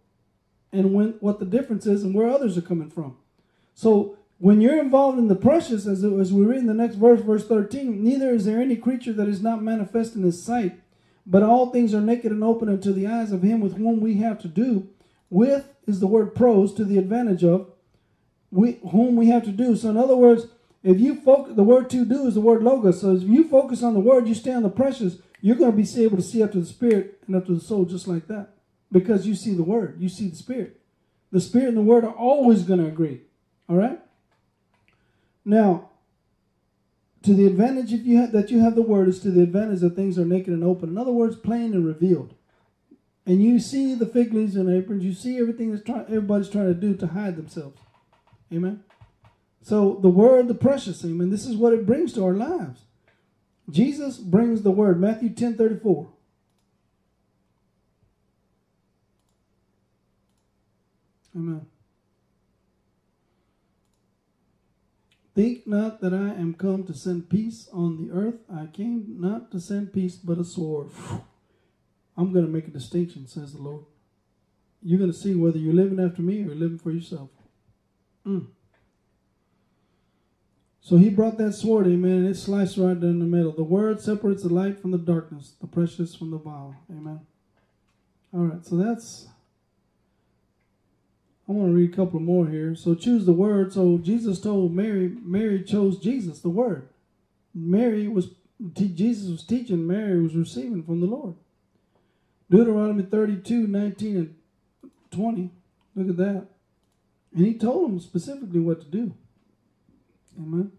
and 0.73 0.95
when 0.95 1.15
what 1.21 1.39
the 1.39 1.47
difference 1.47 1.87
is 1.87 2.03
and 2.05 2.15
where 2.15 2.29
others 2.29 2.59
are 2.59 2.63
coming 2.63 2.91
from. 2.91 3.17
So 3.75 4.19
when 4.39 4.61
you're 4.61 4.81
involved 4.81 5.19
in 5.19 5.29
the 5.29 5.35
precious, 5.35 5.87
as, 5.87 6.05
as 6.05 6.33
we 6.33 6.45
read 6.45 6.61
in 6.61 6.67
the 6.67 6.75
next 6.75 6.97
verse, 6.97 7.21
verse 7.21 7.47
13, 7.47 8.03
neither 8.03 8.31
is 8.31 8.45
there 8.45 8.61
any 8.61 8.77
creature 8.77 9.13
that 9.13 9.29
is 9.29 9.43
not 9.43 9.63
manifest 9.63 10.15
in 10.15 10.23
his 10.23 10.43
sight, 10.43 10.79
but 11.29 11.43
all 11.43 11.71
things 11.71 11.95
are 11.95 12.01
naked 12.01 12.33
and 12.33 12.43
open 12.43 12.71
unto 12.71 12.93
the 12.93 13.07
eyes 13.07 13.33
of 13.33 13.43
him 13.43 13.61
with 13.61 13.77
whom 13.77 14.01
we 14.01 14.15
have 14.17 14.41
to 14.41 14.49
do. 14.49 14.89
With 15.29 15.69
is 15.87 16.01
the 16.01 16.07
word 16.07 16.35
pros 16.35 16.73
to 16.75 16.85
the 16.85 16.97
advantage 16.97 17.45
of 17.45 17.71
we, 18.51 18.81
whom 18.91 19.15
we 19.15 19.29
have 19.29 19.45
to 19.45 19.53
do. 19.53 19.77
So 19.77 19.91
in 19.91 19.99
other 19.99 20.17
words, 20.17 20.47
if 20.83 20.99
you 20.99 21.17
focus, 21.17 21.55
the 21.55 21.63
word 21.63 21.91
to 21.91 22.07
do 22.07 22.27
is 22.27 22.35
the 22.35 22.41
word 22.41 22.63
logos. 22.63 23.03
So 23.03 23.15
if 23.15 23.25
you 23.25 23.47
focus 23.47 23.83
on 23.83 23.93
the 23.93 24.01
word, 24.01 24.27
you 24.27 24.35
stay 24.35 24.55
on 24.55 24.63
the 24.63 24.71
precious, 24.71 25.19
you're 25.43 25.57
going 25.57 25.71
to 25.71 25.77
be 25.77 26.05
able 26.05 26.17
to 26.17 26.23
see 26.23 26.43
up 26.43 26.53
to 26.53 26.61
the 26.61 26.67
spirit 26.67 27.21
and 27.27 27.37
up 27.37 27.47
to 27.47 27.55
the 27.55 27.61
soul 27.61 27.85
just 27.85 28.09
like 28.09 28.27
that 28.29 28.55
because 28.91 29.27
you 29.27 29.35
see 29.35 29.53
the 29.55 29.63
word, 29.63 30.01
you 30.01 30.09
see 30.09 30.29
the 30.29 30.37
spirit. 30.37 30.81
The 31.31 31.41
spirit 31.43 31.69
and 31.69 31.77
the 31.77 31.83
word 31.83 32.05
are 32.05 32.15
always 32.15 32.63
going 32.63 32.81
to 32.81 32.87
agree. 32.87 33.21
All 33.69 33.77
right? 33.77 34.01
Now, 35.45 35.88
to 37.29 37.35
the 37.35 37.47
advantage 37.47 37.93
if 37.93 38.07
you 38.07 38.17
have, 38.17 38.33
that 38.33 38.51
you 38.51 38.61
have 38.61 38.75
the 38.75 38.81
word 38.81 39.07
is 39.07 39.21
to 39.21 39.31
the 39.31 39.43
advantage 39.43 39.81
that 39.81 39.95
things 39.95 40.19
are 40.19 40.25
naked 40.25 40.49
and 40.49 40.65
open. 40.65 40.89
In 40.89 40.97
other 40.97 41.13
words, 41.13 41.37
plain 41.37 41.75
and 41.75 41.85
revealed. 41.85 42.33
And 43.27 43.43
you 43.43 43.61
see 43.61 43.95
the 43.95 44.07
fig 44.07 44.33
leaves 44.33 44.57
and 44.57 44.71
aprons. 44.71 45.05
You 45.05 45.13
see 45.13 45.39
everything 45.39 45.71
that's 45.71 45.85
trying, 45.85 46.07
everybody's 46.07 46.49
trying 46.49 46.69
to 46.69 46.75
do 46.75 46.95
to 46.95 47.09
hide 47.09 47.37
themselves. 47.37 47.79
Amen. 48.51 48.83
So 49.61 49.99
the 50.01 50.09
word, 50.09 50.49
the 50.49 50.55
precious, 50.55 51.05
amen. 51.05 51.29
This 51.29 51.45
is 51.45 51.55
what 51.55 51.75
it 51.75 51.85
brings 51.85 52.15
to 52.15 52.25
our 52.25 52.33
lives. 52.33 52.81
Jesus 53.69 54.17
brings 54.17 54.63
the 54.63 54.71
word. 54.71 54.99
Matthew 54.99 55.29
10 55.29 55.59
34. 55.59 56.09
Amen. 61.37 61.67
Think 65.39 65.69
not 65.69 66.01
that 66.01 66.13
I 66.13 66.31
am 66.31 66.53
come 66.55 66.83
to 66.83 66.93
send 66.93 67.31
peace 67.31 67.69
on 67.73 67.97
the 67.97 68.13
earth. 68.13 68.41
I 68.53 68.67
came 68.67 69.19
not 69.21 69.53
to 69.53 69.61
send 69.61 69.93
peace, 69.93 70.17
but 70.17 70.37
a 70.37 70.43
sword. 70.43 70.91
I'm 72.17 72.33
going 72.33 72.45
to 72.45 72.51
make 72.51 72.67
a 72.67 72.73
distinction, 72.73 73.29
says 73.29 73.53
the 73.53 73.63
Lord. 73.63 73.85
You're 74.83 74.99
going 74.99 75.13
to 75.13 75.17
see 75.17 75.37
whether 75.37 75.57
you're 75.57 75.73
living 75.73 76.05
after 76.05 76.23
me 76.23 76.43
or 76.43 76.47
you're 76.47 76.57
living 76.57 76.81
for 76.81 76.91
yourself. 76.91 77.31
Mm. 78.27 78.49
So 80.81 80.97
he 80.97 81.09
brought 81.09 81.39
that 81.39 81.53
sword, 81.53 81.87
amen, 81.87 82.11
and 82.11 82.29
it 82.31 82.37
sliced 82.37 82.77
right 82.77 83.01
down 83.01 83.21
the 83.21 83.25
middle. 83.25 83.53
The 83.53 83.63
word 83.63 84.01
separates 84.01 84.43
the 84.43 84.53
light 84.53 84.81
from 84.81 84.91
the 84.91 84.99
darkness, 84.99 85.53
the 85.61 85.69
precious 85.69 86.17
from 86.17 86.33
the 86.33 86.39
vile. 86.39 86.75
Amen. 86.91 87.21
All 88.35 88.41
right, 88.41 88.67
so 88.67 88.75
that's. 88.75 89.29
I 91.49 91.53
want 91.53 91.71
to 91.71 91.75
read 91.75 91.93
a 91.93 91.97
couple 91.97 92.21
more 92.21 92.47
here. 92.47 92.75
So 92.75 92.95
choose 92.95 93.25
the 93.25 93.33
word. 93.33 93.73
So 93.73 93.99
Jesus 93.99 94.41
told 94.41 94.75
Mary, 94.75 95.09
Mary 95.23 95.63
chose 95.63 95.99
Jesus, 95.99 96.41
the 96.41 96.51
word. 96.51 96.89
Mary 97.55 98.07
was, 98.07 98.33
Jesus 98.75 99.31
was 99.31 99.45
teaching, 99.45 99.87
Mary 99.87 100.23
was 100.23 100.37
receiving 100.37 100.83
from 100.83 101.01
the 101.01 101.07
Lord. 101.07 101.35
Deuteronomy 102.51 103.05
32, 103.05 103.67
19 103.67 104.17
and 104.17 104.35
20. 105.11 105.51
Look 105.95 106.11
at 106.11 106.17
that. 106.19 106.47
And 107.35 107.47
he 107.47 107.55
told 107.55 107.91
them 107.91 108.01
specifically 108.01 108.61
what 108.61 108.81
to 108.81 108.87
do. 108.87 109.15
Amen. 110.39 110.73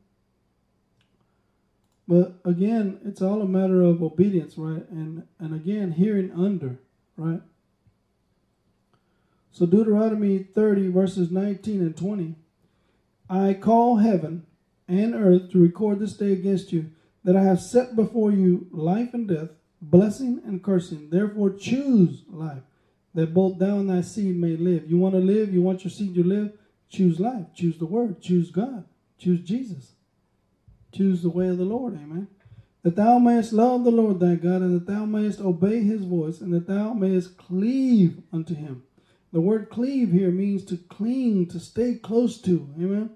But 2.07 2.39
again, 2.43 2.99
it's 3.05 3.21
all 3.21 3.41
a 3.41 3.47
matter 3.47 3.83
of 3.83 4.01
obedience, 4.01 4.57
right? 4.57 4.89
And 4.89 5.27
and 5.37 5.53
again, 5.53 5.91
hearing 5.91 6.31
under, 6.31 6.79
right? 7.17 7.41
So 9.51 9.65
Deuteronomy 9.65 10.39
30 10.39 10.89
verses 10.89 11.31
19 11.31 11.81
and 11.81 11.97
20. 11.97 12.35
I 13.29 13.53
call 13.53 13.97
heaven 13.97 14.45
and 14.87 15.13
earth 15.13 15.51
to 15.51 15.61
record 15.61 15.99
this 15.99 16.13
day 16.13 16.33
against 16.33 16.71
you 16.71 16.91
that 17.23 17.35
I 17.35 17.43
have 17.43 17.61
set 17.61 17.95
before 17.95 18.31
you 18.31 18.67
life 18.71 19.13
and 19.13 19.27
death, 19.27 19.49
blessing 19.81 20.41
and 20.45 20.63
cursing. 20.63 21.09
Therefore 21.09 21.51
choose 21.51 22.23
life, 22.27 22.63
that 23.13 23.33
both 23.33 23.59
thou 23.59 23.77
and 23.77 23.89
thy 23.89 24.01
seed 24.01 24.35
may 24.35 24.55
live. 24.55 24.89
You 24.89 24.97
want 24.97 25.15
to 25.15 25.19
live, 25.19 25.53
you 25.53 25.61
want 25.61 25.83
your 25.83 25.91
seed 25.91 26.15
to 26.15 26.23
live, 26.23 26.53
choose 26.89 27.19
life, 27.19 27.45
choose 27.53 27.77
the 27.77 27.85
word, 27.85 28.21
choose 28.21 28.51
God, 28.51 28.85
choose 29.17 29.41
Jesus. 29.41 29.93
Choose 30.91 31.21
the 31.21 31.29
way 31.29 31.49
of 31.49 31.57
the 31.57 31.65
Lord, 31.65 31.93
amen. 31.95 32.27
That 32.81 32.95
thou 32.95 33.19
mayest 33.19 33.53
love 33.53 33.83
the 33.83 33.91
Lord 33.91 34.19
thy 34.19 34.35
God, 34.35 34.61
and 34.61 34.73
that 34.73 34.91
thou 34.91 35.05
mayest 35.05 35.39
obey 35.39 35.83
his 35.83 36.01
voice, 36.01 36.41
and 36.41 36.53
that 36.53 36.65
thou 36.65 36.93
mayest 36.93 37.37
cleave 37.37 38.23
unto 38.31 38.55
him. 38.55 38.83
The 39.31 39.41
word 39.41 39.69
cleave 39.69 40.11
here 40.11 40.31
means 40.31 40.65
to 40.65 40.77
cling, 40.77 41.47
to 41.47 41.59
stay 41.59 41.95
close 41.95 42.41
to, 42.41 42.69
amen. 42.77 43.11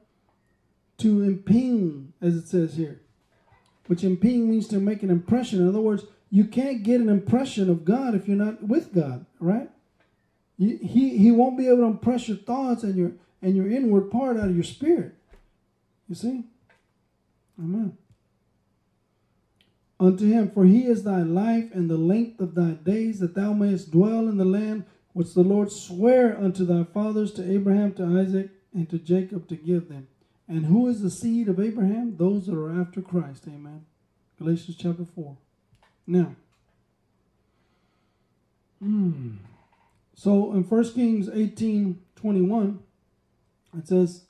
To 0.99 1.23
imping, 1.23 2.13
as 2.21 2.35
it 2.35 2.47
says 2.47 2.75
here. 2.75 3.01
Which 3.87 4.03
imping 4.03 4.49
means 4.49 4.67
to 4.69 4.79
make 4.79 5.03
an 5.03 5.09
impression. 5.09 5.59
In 5.59 5.67
other 5.67 5.81
words, 5.81 6.05
you 6.29 6.45
can't 6.45 6.83
get 6.83 7.01
an 7.01 7.09
impression 7.09 7.69
of 7.69 7.83
God 7.83 8.15
if 8.15 8.27
you're 8.27 8.37
not 8.37 8.63
with 8.63 8.93
God, 8.93 9.25
right? 9.39 9.69
he, 10.57 11.17
he 11.17 11.31
won't 11.31 11.57
be 11.57 11.67
able 11.67 11.77
to 11.77 11.83
impress 11.85 12.27
your 12.27 12.37
thoughts 12.37 12.83
and 12.83 12.95
your 12.95 13.11
and 13.43 13.57
your 13.57 13.69
inward 13.69 14.09
part 14.09 14.37
out 14.37 14.47
of 14.47 14.55
your 14.55 14.63
spirit. 14.63 15.13
You 16.07 16.15
see? 16.15 16.45
Amen. 17.59 17.97
Unto 19.99 20.25
him, 20.25 20.49
for 20.49 20.65
he 20.65 20.85
is 20.85 21.03
thy 21.03 21.21
life 21.21 21.69
and 21.73 21.89
the 21.89 21.97
length 21.97 22.39
of 22.39 22.55
thy 22.55 22.71
days, 22.71 23.19
that 23.19 23.35
thou 23.35 23.53
mayest 23.53 23.91
dwell 23.91 24.27
in 24.29 24.37
the 24.37 24.45
land 24.45 24.85
which 25.13 25.33
the 25.33 25.43
Lord 25.43 25.71
sware 25.71 26.37
unto 26.37 26.65
thy 26.65 26.83
fathers, 26.83 27.31
to 27.33 27.51
Abraham, 27.51 27.93
to 27.93 28.19
Isaac, 28.19 28.49
and 28.73 28.89
to 28.89 28.97
Jacob 28.97 29.47
to 29.49 29.55
give 29.55 29.89
them. 29.89 30.07
And 30.47 30.65
who 30.65 30.87
is 30.87 31.01
the 31.01 31.09
seed 31.09 31.47
of 31.47 31.59
Abraham? 31.59 32.17
Those 32.17 32.47
that 32.47 32.55
are 32.55 32.81
after 32.81 33.01
Christ. 33.01 33.45
Amen. 33.47 33.85
Galatians 34.37 34.77
chapter 34.77 35.05
4. 35.05 35.37
Now, 36.05 36.35
hmm. 38.81 39.35
so 40.15 40.51
in 40.53 40.63
1 40.63 40.93
Kings 40.93 41.29
18 41.33 41.99
21, 42.15 42.79
it 43.77 43.87
says, 43.87 44.23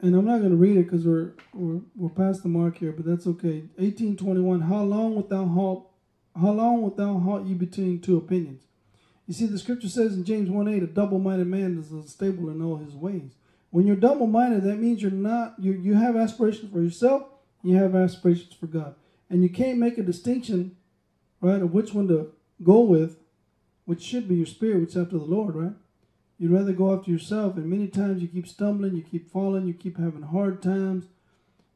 and 0.00 0.14
I'm 0.14 0.24
not 0.24 0.38
going 0.38 0.50
to 0.50 0.56
read 0.56 0.76
it 0.76 0.84
because 0.84 1.06
we're, 1.06 1.32
we're 1.52 1.80
we're 1.96 2.10
past 2.10 2.42
the 2.42 2.48
mark 2.48 2.78
here, 2.78 2.92
but 2.92 3.06
that's 3.06 3.26
okay. 3.26 3.64
1821. 3.76 4.62
How 4.62 4.82
long 4.82 5.14
wilt 5.14 5.30
thou 5.30 5.46
halt? 5.46 5.90
How 6.38 6.50
long 6.50 6.82
wilt 6.82 6.96
thou 6.96 7.18
halt 7.18 7.46
ye 7.46 7.54
between 7.54 8.00
two 8.00 8.16
opinions? 8.18 8.63
You 9.26 9.34
see, 9.34 9.46
the 9.46 9.58
scripture 9.58 9.88
says 9.88 10.14
in 10.14 10.24
James 10.24 10.50
1 10.50 10.68
8, 10.68 10.82
a 10.82 10.86
double 10.86 11.18
minded 11.18 11.46
man 11.46 11.78
is 11.78 11.90
unstable 11.90 12.50
in 12.50 12.60
all 12.60 12.76
his 12.76 12.94
ways. 12.94 13.32
When 13.70 13.86
you're 13.86 13.96
double 13.96 14.26
minded, 14.26 14.62
that 14.64 14.76
means 14.76 15.02
you're 15.02 15.10
not, 15.10 15.54
you, 15.58 15.72
you 15.72 15.94
have 15.94 16.16
aspirations 16.16 16.70
for 16.70 16.80
yourself, 16.80 17.24
you 17.62 17.76
have 17.76 17.96
aspirations 17.96 18.54
for 18.54 18.66
God. 18.66 18.94
And 19.30 19.42
you 19.42 19.48
can't 19.48 19.78
make 19.78 19.98
a 19.98 20.02
distinction, 20.02 20.76
right, 21.40 21.62
of 21.62 21.72
which 21.72 21.94
one 21.94 22.06
to 22.08 22.32
go 22.62 22.80
with, 22.80 23.18
which 23.84 24.02
should 24.02 24.28
be 24.28 24.36
your 24.36 24.46
spirit, 24.46 24.80
which 24.80 24.90
is 24.90 24.96
after 24.96 25.18
the 25.18 25.24
Lord, 25.24 25.56
right? 25.56 25.72
You'd 26.38 26.52
rather 26.52 26.72
go 26.72 26.94
after 26.94 27.10
yourself, 27.10 27.56
and 27.56 27.66
many 27.66 27.88
times 27.88 28.20
you 28.20 28.28
keep 28.28 28.46
stumbling, 28.46 28.94
you 28.94 29.02
keep 29.02 29.30
falling, 29.30 29.66
you 29.66 29.74
keep 29.74 29.98
having 29.98 30.22
hard 30.22 30.62
times. 30.62 31.06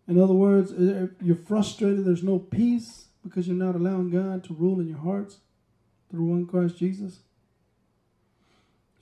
In 0.07 0.21
other 0.21 0.35
words, 0.35 0.73
eh, 0.73 1.05
eh, 1.05 1.07
you're 1.23 1.37
frustrated, 1.37 2.05
there's 2.05 2.23
no 2.23 2.39
peace 2.39 3.07
because 3.23 3.47
you're 3.47 3.57
not 3.57 3.75
allowing 3.75 4.11
God 4.11 4.45
to 4.45 4.55
rule 4.55 4.81
in 4.81 4.89
your 4.89 4.99
hearts 4.99 5.39
through 6.11 6.25
one 6.25 6.47
Christ 6.47 6.79
Jesus. 6.79 7.21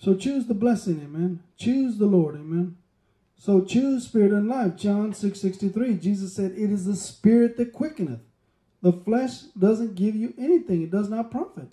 So 0.07 0.15
choose 0.15 0.47
the 0.47 0.55
blessing, 0.55 1.01
amen. 1.03 1.43
Choose 1.59 1.99
the 1.99 2.07
Lord, 2.07 2.37
amen. 2.37 2.77
So 3.37 3.63
choose 3.63 4.07
spirit 4.07 4.31
and 4.31 4.49
life. 4.49 4.77
John 4.77 5.13
6 5.13 5.41
63, 5.41 5.95
Jesus 5.95 6.37
said, 6.37 6.53
It 6.53 6.71
is 6.71 6.85
the 6.85 6.95
spirit 6.95 7.57
that 7.57 7.73
quickeneth. 7.73 8.21
The 8.83 8.93
flesh 8.93 9.41
doesn't 9.59 9.97
give 9.97 10.15
you 10.15 10.33
anything, 10.39 10.83
it 10.83 10.93
does 10.93 11.09
not 11.09 11.33
profit. 11.33 11.73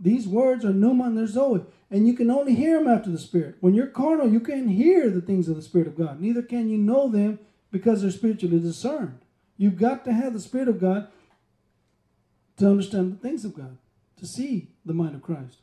These 0.00 0.26
words 0.26 0.64
are 0.64 0.72
pneuma 0.72 1.04
and 1.04 1.18
they're 1.18 1.26
zoe, 1.26 1.60
and 1.90 2.08
you 2.08 2.14
can 2.14 2.30
only 2.30 2.54
hear 2.54 2.78
them 2.78 2.88
after 2.88 3.10
the 3.10 3.18
Spirit. 3.18 3.56
When 3.60 3.74
you're 3.74 3.86
carnal, 3.88 4.32
you 4.32 4.40
can't 4.40 4.70
hear 4.70 5.10
the 5.10 5.20
things 5.20 5.46
of 5.46 5.56
the 5.56 5.60
Spirit 5.60 5.86
of 5.86 5.98
God. 5.98 6.22
Neither 6.22 6.40
can 6.40 6.70
you 6.70 6.78
know 6.78 7.10
them 7.10 7.38
because 7.70 8.00
they're 8.00 8.10
spiritually 8.10 8.60
discerned. 8.60 9.18
You've 9.58 9.76
got 9.76 10.06
to 10.06 10.14
have 10.14 10.32
the 10.32 10.40
Spirit 10.40 10.68
of 10.68 10.80
God 10.80 11.08
to 12.56 12.66
understand 12.66 13.12
the 13.12 13.16
things 13.28 13.44
of 13.44 13.54
God, 13.54 13.76
to 14.16 14.26
see 14.26 14.68
the 14.86 14.94
mind 14.94 15.16
of 15.16 15.22
Christ. 15.22 15.58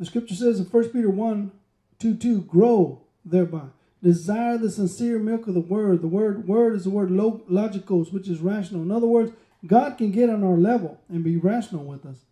The 0.00 0.06
scripture 0.06 0.34
says 0.34 0.58
in 0.58 0.66
1 0.66 0.88
Peter 0.88 1.10
1 1.10 1.52
2 2.00 2.16
2, 2.16 2.40
grow 2.42 3.02
thereby. 3.24 3.66
Desire 4.02 4.58
the 4.58 4.70
sincere 4.70 5.20
milk 5.20 5.46
of 5.46 5.54
the 5.54 5.60
word. 5.60 6.02
The 6.02 6.08
word 6.08 6.48
word 6.48 6.74
is 6.74 6.84
the 6.84 6.90
word 6.90 7.10
logikos, 7.10 8.12
which 8.12 8.26
is 8.26 8.40
rational. 8.40 8.82
In 8.82 8.90
other 8.90 9.06
words, 9.06 9.30
God 9.64 9.96
can 9.98 10.10
get 10.10 10.30
on 10.30 10.42
our 10.42 10.56
level 10.56 10.98
and 11.08 11.22
be 11.22 11.36
rational 11.36 11.84
with 11.84 12.04
us 12.04 12.24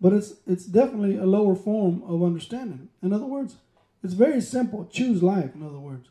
but 0.00 0.12
it's 0.12 0.34
it's 0.46 0.66
definitely 0.66 1.16
a 1.16 1.24
lower 1.24 1.54
form 1.54 2.02
of 2.06 2.22
understanding. 2.22 2.88
In 3.02 3.12
other 3.12 3.26
words, 3.26 3.56
it's 4.02 4.14
very 4.14 4.40
simple. 4.40 4.86
Choose 4.86 5.22
life. 5.22 5.54
In 5.54 5.62
other 5.62 5.78
words, 5.78 6.08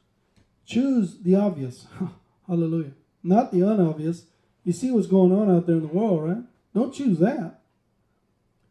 choose 0.66 1.20
the 1.20 1.36
obvious. 1.36 1.88
Hallelujah. 2.48 2.92
Not 3.24 3.52
the 3.52 3.64
unobvious. 3.64 4.26
You 4.64 4.74
see 4.74 4.92
what's 4.92 5.08
going 5.08 5.32
on 5.32 5.56
out 5.56 5.68
there 5.68 5.76
in 5.76 5.84
the 5.84 5.88
world, 5.88 6.24
right? 6.24 6.44
Don't 6.74 6.94
choose 6.94 7.20
that. 7.20 7.62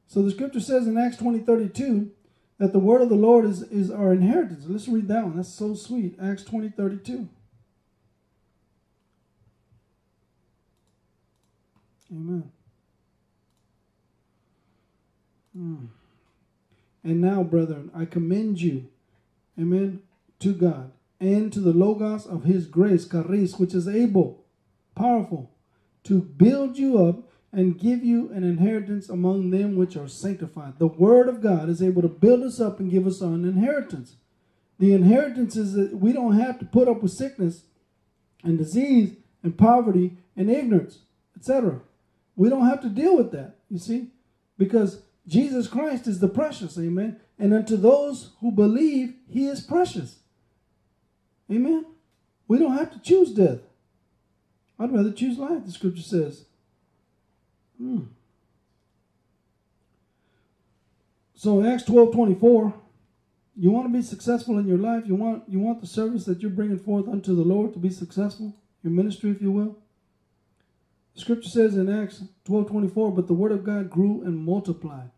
So 0.06 0.22
the 0.22 0.30
scripture 0.30 0.60
says 0.60 0.86
in 0.86 0.98
Acts 0.98 1.16
20 1.16 1.40
32 1.40 2.10
that 2.58 2.72
the 2.72 2.78
word 2.78 3.02
of 3.02 3.08
the 3.08 3.14
Lord 3.14 3.44
is, 3.44 3.62
is 3.62 3.90
our 3.90 4.12
inheritance. 4.12 4.64
Let's 4.66 4.88
read 4.88 5.08
that 5.08 5.24
one. 5.24 5.36
That's 5.36 5.48
so 5.48 5.74
sweet. 5.74 6.16
Acts 6.22 6.44
20 6.44 6.70
32. 6.70 7.28
Amen. 12.12 12.52
Mm. 15.56 15.88
And 17.02 17.20
now, 17.20 17.42
brethren, 17.42 17.90
I 17.94 18.04
commend 18.04 18.60
you, 18.60 18.88
amen, 19.58 20.02
to 20.40 20.52
God 20.52 20.92
and 21.20 21.52
to 21.52 21.60
the 21.60 21.72
Logos 21.72 22.26
of 22.26 22.44
His 22.44 22.66
grace, 22.66 23.06
charis, 23.06 23.58
which 23.58 23.74
is 23.74 23.88
able, 23.88 24.44
powerful, 24.94 25.50
to 26.04 26.20
build 26.20 26.78
you 26.78 27.04
up 27.04 27.28
and 27.54 27.78
give 27.78 28.04
you 28.04 28.30
an 28.32 28.42
inheritance 28.42 29.08
among 29.08 29.50
them 29.50 29.76
which 29.76 29.96
are 29.96 30.08
sanctified. 30.08 30.78
The 30.78 30.86
Word 30.86 31.28
of 31.28 31.40
God 31.40 31.68
is 31.68 31.82
able 31.82 32.02
to 32.02 32.08
build 32.08 32.42
us 32.42 32.60
up 32.60 32.80
and 32.80 32.90
give 32.90 33.06
us 33.06 33.20
an 33.20 33.44
inheritance. 33.44 34.16
The 34.78 34.92
inheritance 34.92 35.56
is 35.56 35.74
that 35.74 35.96
we 35.96 36.12
don't 36.12 36.38
have 36.38 36.58
to 36.58 36.64
put 36.64 36.88
up 36.88 37.02
with 37.02 37.12
sickness 37.12 37.62
and 38.42 38.58
disease 38.58 39.14
and 39.42 39.56
poverty 39.56 40.16
and 40.36 40.50
ignorance, 40.50 40.98
etc. 41.36 41.80
We 42.34 42.48
don't 42.48 42.66
have 42.66 42.82
to 42.82 42.88
deal 42.88 43.16
with 43.16 43.30
that, 43.32 43.56
you 43.70 43.78
see, 43.78 44.08
because 44.58 45.02
Jesus 45.26 45.68
Christ 45.68 46.06
is 46.06 46.18
the 46.18 46.28
precious, 46.28 46.76
amen. 46.76 47.20
And 47.38 47.54
unto 47.54 47.76
those 47.76 48.32
who 48.40 48.50
believe, 48.50 49.14
he 49.28 49.46
is 49.46 49.60
precious. 49.60 50.18
Amen. 51.50 51.86
We 52.48 52.58
don't 52.58 52.76
have 52.76 52.92
to 52.92 53.00
choose 53.00 53.32
death. 53.32 53.60
I'd 54.78 54.92
rather 54.92 55.12
choose 55.12 55.38
life, 55.38 55.64
the 55.64 55.72
scripture 55.72 56.02
says. 56.02 56.46
Hmm. 57.78 58.00
So 61.34 61.64
Acts 61.64 61.82
12 61.84 62.12
24, 62.12 62.74
you 63.56 63.70
want 63.70 63.86
to 63.86 63.92
be 63.92 64.02
successful 64.02 64.58
in 64.58 64.66
your 64.66 64.78
life, 64.78 65.04
you 65.06 65.14
want 65.14 65.44
you 65.48 65.60
want 65.60 65.80
the 65.80 65.86
service 65.86 66.24
that 66.24 66.40
you're 66.40 66.50
bringing 66.50 66.78
forth 66.78 67.06
unto 67.08 67.34
the 67.34 67.42
Lord 67.42 67.72
to 67.74 67.78
be 67.78 67.90
successful, 67.90 68.56
your 68.82 68.92
ministry, 68.92 69.30
if 69.30 69.42
you 69.42 69.50
will. 69.50 69.76
Scripture 71.14 71.48
says 71.48 71.76
in 71.76 71.92
Acts 71.92 72.22
12 72.44 72.68
24, 72.68 73.12
but 73.12 73.26
the 73.26 73.34
word 73.34 73.52
of 73.52 73.64
God 73.64 73.90
grew 73.90 74.22
and 74.22 74.38
multiplied. 74.38 75.10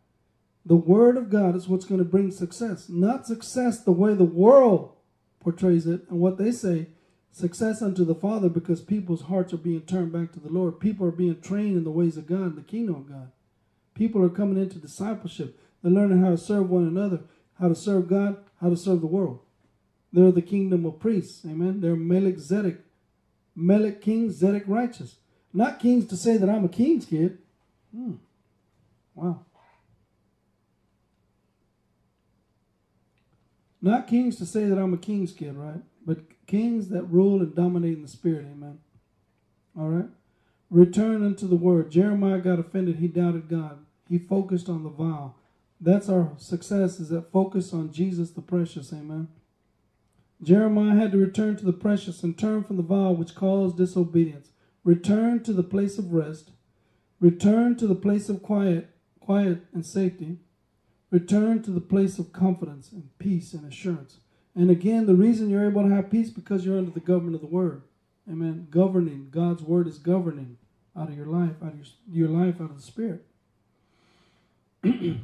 The 0.65 0.77
word 0.77 1.17
of 1.17 1.31
God 1.31 1.55
is 1.55 1.69
what's 1.69 1.85
going 1.85 2.01
to 2.01 2.05
bring 2.05 2.33
success, 2.33 2.89
not 2.89 3.27
success 3.27 3.85
the 3.85 3.93
way 3.93 4.15
the 4.15 4.25
world 4.25 4.93
portrays 5.39 5.87
it, 5.87 6.03
and 6.11 6.19
what 6.19 6.39
they 6.39 6.51
say, 6.51 6.89
success 7.37 7.83
unto 7.83 8.03
the 8.03 8.15
Father, 8.15 8.49
because 8.49 8.81
people's 8.81 9.25
hearts 9.25 9.53
are 9.53 9.59
being 9.59 9.83
turned 9.83 10.11
back 10.11 10.33
to 10.33 10.41
the 10.41 10.49
Lord. 10.49 10.81
People 10.81 11.07
are 11.07 11.13
being 11.13 11.39
trained 11.39 11.77
in 11.77 11.85
the 11.85 11.91
ways 11.91 12.17
of 12.17 12.27
God, 12.27 12.57
the 12.57 12.63
kingdom 12.63 12.95
of 12.95 13.11
God. 13.11 13.31
People 13.95 14.25
are 14.25 14.31
coming 14.31 14.57
into 14.57 14.79
discipleship. 14.79 15.61
They're 15.83 15.93
learning 15.93 16.23
how 16.23 16.31
to 16.31 16.39
serve 16.39 16.71
one 16.71 16.89
another, 16.89 17.21
how 17.61 17.69
to 17.69 17.75
serve 17.75 18.09
God, 18.09 18.39
how 18.63 18.71
to 18.71 18.77
serve 18.77 19.03
the 19.03 19.07
world. 19.07 19.41
They're 20.15 20.33
the 20.33 20.41
kingdom 20.41 20.87
of 20.87 20.99
priests. 20.99 21.45
Amen. 21.45 21.83
They're 21.83 21.95
Melech 21.95 22.37
Zedek. 22.37 22.79
Melech 23.55 24.01
king, 24.01 24.31
Zedek 24.31 24.65
righteous. 24.67 25.17
Not 25.53 25.79
kings 25.79 26.07
to 26.07 26.17
say 26.17 26.39
that 26.39 26.49
I'm 26.49 26.65
a 26.65 26.71
king's 26.71 27.05
kid. 27.05 27.37
Hmm. 27.95 28.15
Wow. 29.15 29.45
Not 33.83 34.07
kings 34.07 34.37
to 34.37 34.47
say 34.47 34.65
that 34.65 34.79
I'm 34.79 34.95
a 34.95 34.99
king's 34.99 35.33
kid, 35.33 35.55
right? 35.55 35.83
But 36.05 36.21
kings 36.47 36.89
that 36.89 37.05
rule 37.05 37.41
and 37.41 37.55
dominate 37.55 37.97
in 37.97 38.03
the 38.03 38.09
spirit. 38.09 38.47
Amen. 38.51 38.79
All 39.79 39.89
right. 39.89 40.09
Return 40.71 41.25
unto 41.25 41.47
the 41.47 41.57
word. 41.57 41.91
Jeremiah 41.91 42.39
got 42.39 42.59
offended. 42.59 42.97
He 42.97 43.09
doubted 43.09 43.49
God. 43.49 43.79
He 44.09 44.19
focused 44.19 44.69
on 44.69 44.83
the 44.83 44.91
vile. 44.91 45.37
That's 45.81 46.09
our 46.09 46.33
success 46.39 46.99
is 46.99 47.11
that 47.11 47.33
focus 47.33 47.73
on 47.73 47.93
Jesus 47.93 48.31
the 48.31 48.41
precious. 48.41 48.93
Amen. 48.93 49.29
Jeremiah 50.43 50.97
had 50.97 51.13
to 51.13 51.19
return 51.19 51.57
to 51.57 51.65
the 51.65 51.73
precious 51.73 52.23
and 52.23 52.37
turn 52.37 52.65
from 52.65 52.77
the 52.77 52.83
vile 52.83 53.15
which 53.15 53.35
caused 53.35 53.77
disobedience. 53.77 54.51
Return 54.85 55.43
to 55.45 55.53
the 55.53 55.63
place 55.63 55.99
of 55.99 56.13
rest. 56.13 56.51
Return 57.21 57.77
to 57.77 57.87
the 57.87 57.95
place 57.95 58.29
of 58.29 58.43
quiet, 58.43 58.89
quiet 59.21 59.63
and 59.73 59.85
safety. 59.85 60.39
Return 61.11 61.63
to 61.63 61.71
the 61.71 61.81
place 61.81 62.19
of 62.19 62.33
confidence 62.33 62.93
and 62.93 63.09
peace 63.19 63.55
and 63.55 63.65
assurance. 63.67 64.19
And 64.57 64.71
again, 64.71 65.07
the 65.07 65.15
reason 65.15 65.51
you're 65.51 65.69
able 65.69 65.83
to 65.83 65.95
have 65.95 66.11
peace 66.11 66.31
because 66.31 66.65
you're 66.65 66.79
under 66.79 66.91
the 66.91 66.99
government 66.99 67.37
of 67.37 67.43
the 67.43 67.47
word. 67.47 67.83
Amen. 68.29 68.67
Governing. 68.71 69.29
God's 69.31 69.63
word 69.63 69.87
is 69.87 69.99
governing 69.99 70.57
out 70.97 71.11
of 71.11 71.17
your 71.17 71.27
life, 71.27 71.57
out 71.63 71.75
of 71.75 71.77
your, 71.77 71.87
your 72.11 72.29
life, 72.29 72.61
out 72.61 72.71
of 72.71 72.77
the 72.77 72.83
spirit. 72.83 73.25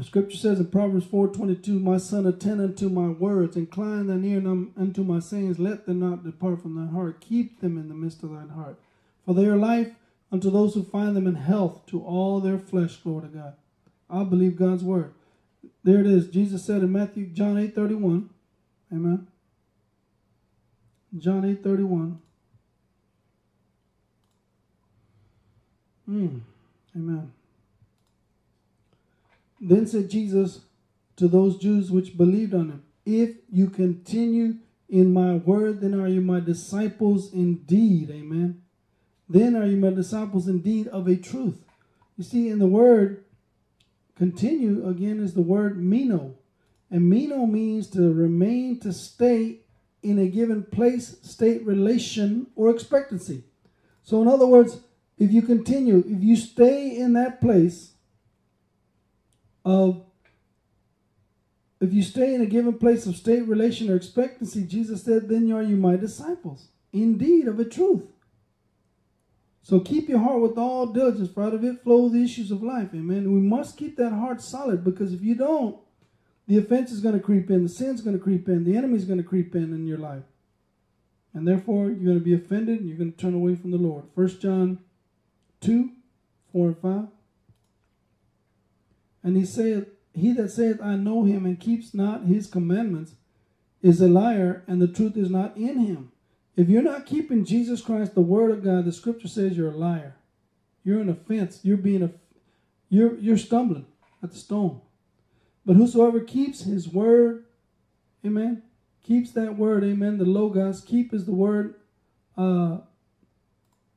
The 0.00 0.06
scripture 0.06 0.38
says 0.38 0.58
in 0.58 0.68
Proverbs 0.68 1.04
4.22, 1.04 1.80
My 1.80 1.98
son, 1.98 2.26
attend 2.26 2.60
unto 2.60 2.88
my 2.88 3.08
words, 3.08 3.56
incline 3.56 4.06
thine 4.06 4.24
ear 4.24 4.38
unto 4.38 5.02
my 5.02 5.18
sayings, 5.18 5.58
let 5.58 5.84
them 5.84 6.00
not 6.00 6.24
depart 6.24 6.62
from 6.62 6.76
thine 6.76 6.94
heart. 6.94 7.20
Keep 7.20 7.60
them 7.60 7.76
in 7.76 7.88
the 7.88 7.94
midst 7.94 8.22
of 8.22 8.30
thine 8.30 8.50
heart. 8.50 8.78
For 9.26 9.34
they 9.34 9.44
are 9.44 9.56
life 9.56 9.90
unto 10.32 10.48
those 10.48 10.72
who 10.72 10.84
find 10.84 11.14
them 11.14 11.26
in 11.26 11.34
health 11.34 11.84
to 11.88 12.02
all 12.02 12.40
their 12.40 12.58
flesh, 12.58 12.96
glory 12.96 13.28
to 13.28 13.28
God. 13.28 13.54
I 14.08 14.24
believe 14.24 14.56
God's 14.56 14.84
word. 14.84 15.12
There 15.84 16.00
it 16.00 16.06
is. 16.06 16.28
Jesus 16.28 16.64
said 16.64 16.82
in 16.82 16.92
Matthew, 16.92 17.26
John 17.26 17.56
8.31, 17.56 18.28
Amen. 18.92 19.26
John 21.16 21.42
8.31. 21.42 22.16
Mm, 26.08 26.40
amen. 26.96 27.32
Then 29.60 29.86
said 29.86 30.10
Jesus 30.10 30.60
to 31.16 31.28
those 31.28 31.58
Jews 31.58 31.90
which 31.90 32.16
believed 32.16 32.54
on 32.54 32.70
him, 32.70 32.82
If 33.04 33.36
you 33.52 33.68
continue 33.68 34.54
in 34.88 35.12
my 35.12 35.34
word, 35.34 35.80
then 35.80 35.94
are 35.94 36.08
you 36.08 36.20
my 36.20 36.40
disciples 36.40 37.32
indeed. 37.32 38.10
Amen. 38.10 38.62
Then 39.28 39.54
are 39.54 39.66
you 39.66 39.76
my 39.76 39.90
disciples 39.90 40.48
indeed 40.48 40.88
of 40.88 41.06
a 41.06 41.16
truth. 41.16 41.62
You 42.16 42.24
see, 42.24 42.48
in 42.48 42.58
the 42.58 42.66
word, 42.66 43.24
continue 44.16 44.86
again 44.88 45.20
is 45.20 45.34
the 45.34 45.42
word 45.42 45.78
meno. 45.78 46.34
And 46.90 47.08
meno 47.08 47.46
means 47.46 47.88
to 47.90 48.12
remain, 48.12 48.80
to 48.80 48.92
stay 48.92 49.60
in 50.02 50.18
a 50.18 50.26
given 50.26 50.64
place, 50.64 51.16
state, 51.22 51.64
relation, 51.64 52.48
or 52.56 52.70
expectancy. 52.70 53.44
So, 54.02 54.20
in 54.22 54.28
other 54.28 54.46
words, 54.46 54.80
if 55.18 55.30
you 55.30 55.42
continue, 55.42 55.98
if 55.98 56.22
you 56.22 56.34
stay 56.36 56.96
in 56.96 57.12
that 57.12 57.40
place, 57.40 57.92
of 59.64 60.04
if 61.80 61.92
you 61.94 62.02
stay 62.02 62.34
in 62.34 62.42
a 62.42 62.46
given 62.46 62.74
place 62.74 63.06
of 63.06 63.16
state, 63.16 63.46
relation, 63.46 63.90
or 63.90 63.96
expectancy, 63.96 64.64
Jesus 64.64 65.04
said, 65.04 65.28
then 65.28 65.50
are 65.52 65.62
you 65.62 65.76
my 65.76 65.96
disciples, 65.96 66.68
indeed, 66.92 67.48
of 67.48 67.58
a 67.58 67.64
truth. 67.64 68.06
So 69.62 69.80
keep 69.80 70.08
your 70.08 70.18
heart 70.18 70.40
with 70.40 70.58
all 70.58 70.86
diligence, 70.86 71.30
for 71.30 71.42
out 71.42 71.54
of 71.54 71.64
it 71.64 71.82
flow 71.82 72.08
the 72.08 72.22
issues 72.22 72.50
of 72.50 72.62
life. 72.62 72.88
Amen. 72.94 73.32
We 73.32 73.40
must 73.40 73.76
keep 73.76 73.96
that 73.96 74.12
heart 74.12 74.42
solid 74.42 74.84
because 74.84 75.12
if 75.12 75.22
you 75.22 75.34
don't, 75.34 75.76
the 76.50 76.58
offense 76.58 76.90
is 76.90 76.98
going 76.98 77.14
to 77.14 77.20
creep 77.20 77.48
in, 77.48 77.62
the 77.62 77.68
sin's 77.68 78.00
going 78.00 78.18
to 78.18 78.22
creep 78.22 78.48
in, 78.48 78.64
the 78.64 78.76
enemy 78.76 78.96
is 78.96 79.04
going 79.04 79.22
to 79.22 79.24
creep 79.24 79.54
in 79.54 79.72
in 79.72 79.86
your 79.86 79.98
life. 79.98 80.24
And 81.32 81.46
therefore, 81.46 81.86
you're 81.86 82.12
going 82.12 82.18
to 82.18 82.24
be 82.24 82.34
offended 82.34 82.80
and 82.80 82.88
you're 82.88 82.98
going 82.98 83.12
to 83.12 83.16
turn 83.16 83.34
away 83.34 83.54
from 83.54 83.70
the 83.70 83.76
Lord. 83.76 84.06
1 84.16 84.40
John 84.40 84.80
2 85.60 85.90
4 86.52 86.66
and 86.66 86.78
5. 86.78 87.06
And 89.22 89.36
he 89.36 89.44
saith, 89.44 89.90
He 90.12 90.32
that 90.32 90.50
saith, 90.50 90.80
I 90.82 90.96
know 90.96 91.22
him, 91.22 91.46
and 91.46 91.60
keeps 91.60 91.94
not 91.94 92.24
his 92.24 92.48
commandments, 92.48 93.14
is 93.80 94.00
a 94.00 94.08
liar, 94.08 94.64
and 94.66 94.82
the 94.82 94.88
truth 94.88 95.16
is 95.16 95.30
not 95.30 95.56
in 95.56 95.78
him. 95.78 96.10
If 96.56 96.68
you're 96.68 96.82
not 96.82 97.06
keeping 97.06 97.44
Jesus 97.44 97.80
Christ, 97.80 98.16
the 98.16 98.22
word 98.22 98.50
of 98.50 98.64
God, 98.64 98.86
the 98.86 98.92
scripture 98.92 99.28
says 99.28 99.56
you're 99.56 99.70
a 99.70 99.76
liar. 99.76 100.16
You're 100.82 101.00
an 101.00 101.10
offense. 101.10 101.60
You're 101.62 101.76
being 101.76 102.02
a 102.02 102.10
you're 102.88 103.16
you're 103.18 103.38
stumbling 103.38 103.86
at 104.20 104.32
the 104.32 104.38
stone. 104.38 104.80
But 105.64 105.76
whosoever 105.76 106.20
keeps 106.20 106.62
his 106.62 106.88
word, 106.88 107.44
amen, 108.24 108.62
keeps 109.02 109.32
that 109.32 109.56
word, 109.56 109.84
amen, 109.84 110.18
the 110.18 110.24
logos, 110.24 110.80
keep 110.80 111.12
is 111.12 111.26
the 111.26 111.32
word, 111.32 111.74
uh 112.36 112.78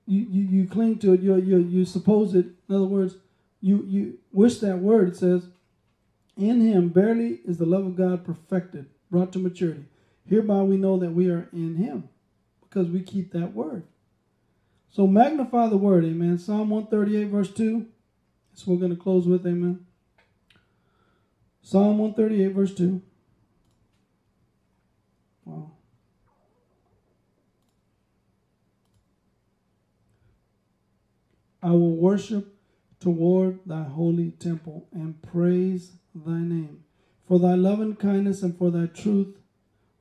you, 0.06 0.28
you, 0.30 0.44
you 0.44 0.68
cling 0.68 1.00
to 1.00 1.14
it, 1.14 1.22
you, 1.22 1.36
you, 1.38 1.60
you 1.60 1.86
suppose 1.86 2.36
it. 2.36 2.48
In 2.68 2.76
other 2.76 2.86
words, 2.86 3.16
you 3.62 3.86
you 3.88 4.18
wish 4.34 4.60
that 4.60 4.80
word. 4.80 5.08
It 5.08 5.16
says, 5.16 5.48
"In 6.36 6.60
Him 6.60 6.90
barely 6.90 7.40
is 7.46 7.58
the 7.58 7.66
love 7.66 7.86
of 7.86 7.96
God 7.96 8.26
perfected, 8.26 8.88
brought 9.10 9.32
to 9.32 9.40
maturity. 9.40 9.86
Hereby 10.26 10.64
we 10.64 10.76
know 10.76 10.98
that 10.98 11.12
we 11.14 11.30
are 11.30 11.48
in 11.54 11.76
Him, 11.76 12.10
because 12.62 12.90
we 12.90 13.02
keep 13.02 13.32
that 13.32 13.54
word." 13.54 13.84
So 14.90 15.08
magnify 15.08 15.70
the 15.70 15.78
word, 15.78 16.04
Amen. 16.04 16.38
Psalm 16.38 16.70
one 16.70 16.88
thirty 16.88 17.16
eight 17.16 17.30
verse 17.30 17.50
two. 17.50 17.86
That's 18.52 18.68
what 18.68 18.74
we're 18.74 18.82
going 18.88 18.98
to 18.98 19.02
close 19.02 19.26
with, 19.26 19.48
Amen. 19.48 19.86
Psalm 21.64 21.98
one 21.98 22.14
thirty 22.14 22.44
eight 22.44 22.52
verse 22.52 22.76
two. 22.76 23.02
Wow. 25.46 25.72
I 31.62 31.72
will 31.72 31.96
worship 31.96 32.54
toward 33.00 33.60
thy 33.66 33.84
holy 33.84 34.32
temple 34.32 34.88
and 34.92 35.22
praise 35.22 35.94
thy 36.14 36.40
name. 36.40 36.84
For 37.28 37.40
thy 37.40 37.56
loving 37.56 37.96
kindness 37.96 38.44
and 38.44 38.58
for 38.58 38.70
thy 38.70 38.88
truth, 38.88 39.38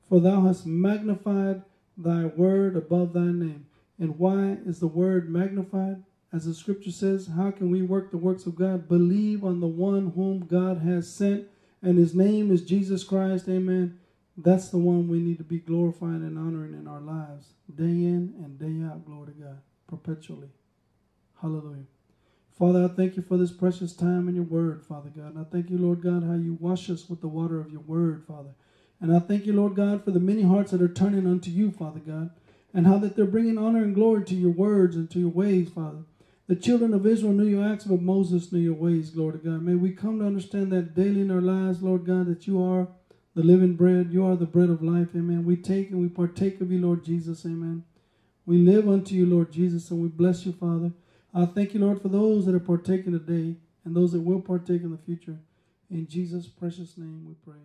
for 0.09 0.19
thou 0.19 0.41
hast 0.45 0.65
magnified 0.65 1.63
thy 1.97 2.25
word 2.25 2.75
above 2.75 3.13
thy 3.13 3.31
name. 3.31 3.67
And 3.97 4.19
why 4.19 4.57
is 4.65 4.79
the 4.79 4.87
word 4.87 5.29
magnified? 5.29 6.03
As 6.33 6.45
the 6.45 6.53
scripture 6.53 6.91
says, 6.91 7.29
how 7.37 7.51
can 7.51 7.69
we 7.71 7.81
work 7.81 8.11
the 8.11 8.17
works 8.17 8.45
of 8.45 8.55
God? 8.55 8.89
Believe 8.89 9.45
on 9.45 9.61
the 9.61 9.67
one 9.67 10.11
whom 10.15 10.45
God 10.45 10.79
has 10.79 11.07
sent, 11.09 11.47
and 11.83 11.97
his 11.97 12.15
name 12.15 12.49
is 12.49 12.63
Jesus 12.63 13.03
Christ. 13.03 13.47
Amen. 13.47 13.99
That's 14.37 14.69
the 14.69 14.79
one 14.79 15.07
we 15.07 15.19
need 15.19 15.37
to 15.37 15.43
be 15.43 15.59
glorifying 15.59 16.23
and 16.23 16.39
honoring 16.39 16.73
in 16.73 16.87
our 16.87 17.01
lives, 17.01 17.49
day 17.75 17.83
in 17.83 18.33
and 18.43 18.57
day 18.57 18.83
out. 18.83 19.05
Glory 19.05 19.27
to 19.27 19.33
God, 19.33 19.61
perpetually. 19.87 20.47
Hallelujah. 21.39 21.83
Father, 22.57 22.85
I 22.85 22.87
thank 22.87 23.17
you 23.17 23.21
for 23.21 23.37
this 23.37 23.51
precious 23.51 23.93
time 23.93 24.29
in 24.29 24.35
your 24.35 24.43
word, 24.45 24.83
Father 24.85 25.09
God. 25.15 25.35
And 25.35 25.39
I 25.39 25.43
thank 25.43 25.69
you, 25.69 25.77
Lord 25.77 26.01
God, 26.01 26.23
how 26.23 26.33
you 26.33 26.57
wash 26.59 26.89
us 26.89 27.09
with 27.09 27.19
the 27.21 27.27
water 27.27 27.59
of 27.59 27.71
your 27.71 27.81
word, 27.81 28.23
Father. 28.27 28.55
And 29.01 29.13
I 29.13 29.19
thank 29.19 29.45
you, 29.45 29.53
Lord 29.53 29.75
God, 29.75 30.05
for 30.05 30.11
the 30.11 30.19
many 30.19 30.43
hearts 30.43 30.71
that 30.71 30.81
are 30.81 30.87
turning 30.87 31.27
unto 31.27 31.51
you, 31.51 31.71
Father 31.71 31.99
God, 31.99 32.29
and 32.73 32.87
how 32.87 32.97
that 32.99 33.15
they're 33.15 33.25
bringing 33.25 33.57
honor 33.57 33.83
and 33.83 33.93
glory 33.93 34.23
to 34.25 34.35
your 34.35 34.51
words 34.51 34.95
and 34.95 35.09
to 35.11 35.19
your 35.19 35.29
ways, 35.29 35.69
Father. 35.69 36.03
The 36.47 36.55
children 36.57 36.93
of 36.93 37.05
Israel 37.05 37.31
knew 37.31 37.47
your 37.47 37.65
acts, 37.65 37.85
but 37.85 38.01
Moses 38.01 38.51
knew 38.51 38.59
your 38.59 38.73
ways, 38.73 39.11
to 39.11 39.39
God. 39.43 39.63
May 39.63 39.75
we 39.75 39.91
come 39.91 40.19
to 40.19 40.25
understand 40.25 40.71
that 40.71 40.93
daily 40.93 41.21
in 41.21 41.31
our 41.31 41.41
lives, 41.41 41.81
Lord 41.81 42.05
God, 42.05 42.27
that 42.27 42.47
you 42.47 42.61
are 42.61 42.89
the 43.33 43.43
living 43.43 43.75
bread. 43.75 44.11
You 44.11 44.25
are 44.25 44.35
the 44.35 44.45
bread 44.45 44.69
of 44.69 44.83
life, 44.83 45.09
amen. 45.15 45.45
We 45.45 45.55
take 45.55 45.89
and 45.89 46.01
we 46.01 46.09
partake 46.09 46.59
of 46.59 46.71
you, 46.71 46.79
Lord 46.79 47.05
Jesus, 47.05 47.45
amen. 47.45 47.83
We 48.45 48.57
live 48.57 48.89
unto 48.89 49.15
you, 49.15 49.25
Lord 49.25 49.53
Jesus, 49.53 49.89
and 49.89 50.01
we 50.01 50.09
bless 50.09 50.45
you, 50.45 50.51
Father. 50.51 50.91
I 51.33 51.45
thank 51.45 51.73
you, 51.73 51.79
Lord, 51.79 52.01
for 52.01 52.09
those 52.09 52.45
that 52.45 52.55
are 52.55 52.59
partaking 52.59 53.13
today 53.13 53.55
and 53.85 53.95
those 53.95 54.11
that 54.11 54.21
will 54.21 54.41
partake 54.41 54.83
in 54.83 54.91
the 54.91 54.97
future. 54.97 55.39
In 55.89 56.07
Jesus' 56.07 56.47
precious 56.47 56.97
name 56.97 57.25
we 57.25 57.35
pray. 57.35 57.61